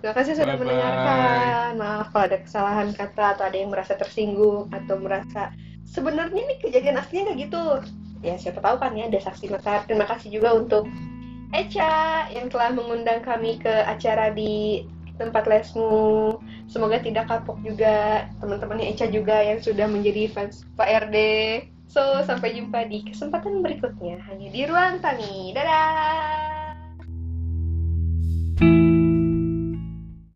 Terima 0.00 0.14
kasih 0.16 0.32
sudah 0.32 0.54
Bye-bye. 0.54 0.62
mendengarkan. 0.64 1.70
Maaf 1.76 2.06
kalau 2.08 2.24
ada 2.24 2.38
kesalahan 2.40 2.88
kata 2.94 3.24
atau 3.36 3.44
ada 3.44 3.56
yang 3.58 3.68
merasa 3.68 3.92
tersinggung 3.92 4.70
atau 4.70 4.96
merasa 4.96 5.50
sebenarnya 5.84 6.40
nih 6.46 6.58
kejadian 6.62 6.96
aslinya 6.96 7.28
kayak 7.28 7.38
gitu. 7.44 7.64
Ya 8.20 8.36
siapa 8.36 8.60
tahu 8.60 8.76
kan 8.76 8.92
ya 8.96 9.08
ada 9.08 9.20
saksi 9.20 9.52
mata. 9.52 9.84
Terima 9.88 10.04
kasih 10.04 10.28
juga 10.32 10.52
untuk 10.56 10.84
Echa 11.50 12.30
yang 12.30 12.46
telah 12.46 12.70
mengundang 12.70 13.26
kami 13.26 13.58
ke 13.58 13.70
acara 13.84 14.30
di 14.30 14.86
tempat 15.18 15.44
lesmu. 15.50 16.38
Semoga 16.70 17.02
tidak 17.02 17.28
kapok 17.28 17.58
juga 17.60 18.24
teman-temannya 18.38 18.94
Echa 18.94 19.10
juga 19.10 19.42
yang 19.42 19.58
sudah 19.58 19.90
menjadi 19.90 20.30
fans 20.30 20.64
Pak 20.78 21.10
RD. 21.10 21.16
So, 21.90 22.22
sampai 22.22 22.54
jumpa 22.54 22.86
di 22.86 23.02
kesempatan 23.02 23.66
berikutnya 23.66 24.22
hanya 24.30 24.48
di 24.54 24.62
ruang 24.62 25.02
Tami. 25.02 25.50
Dadah! 25.50 26.49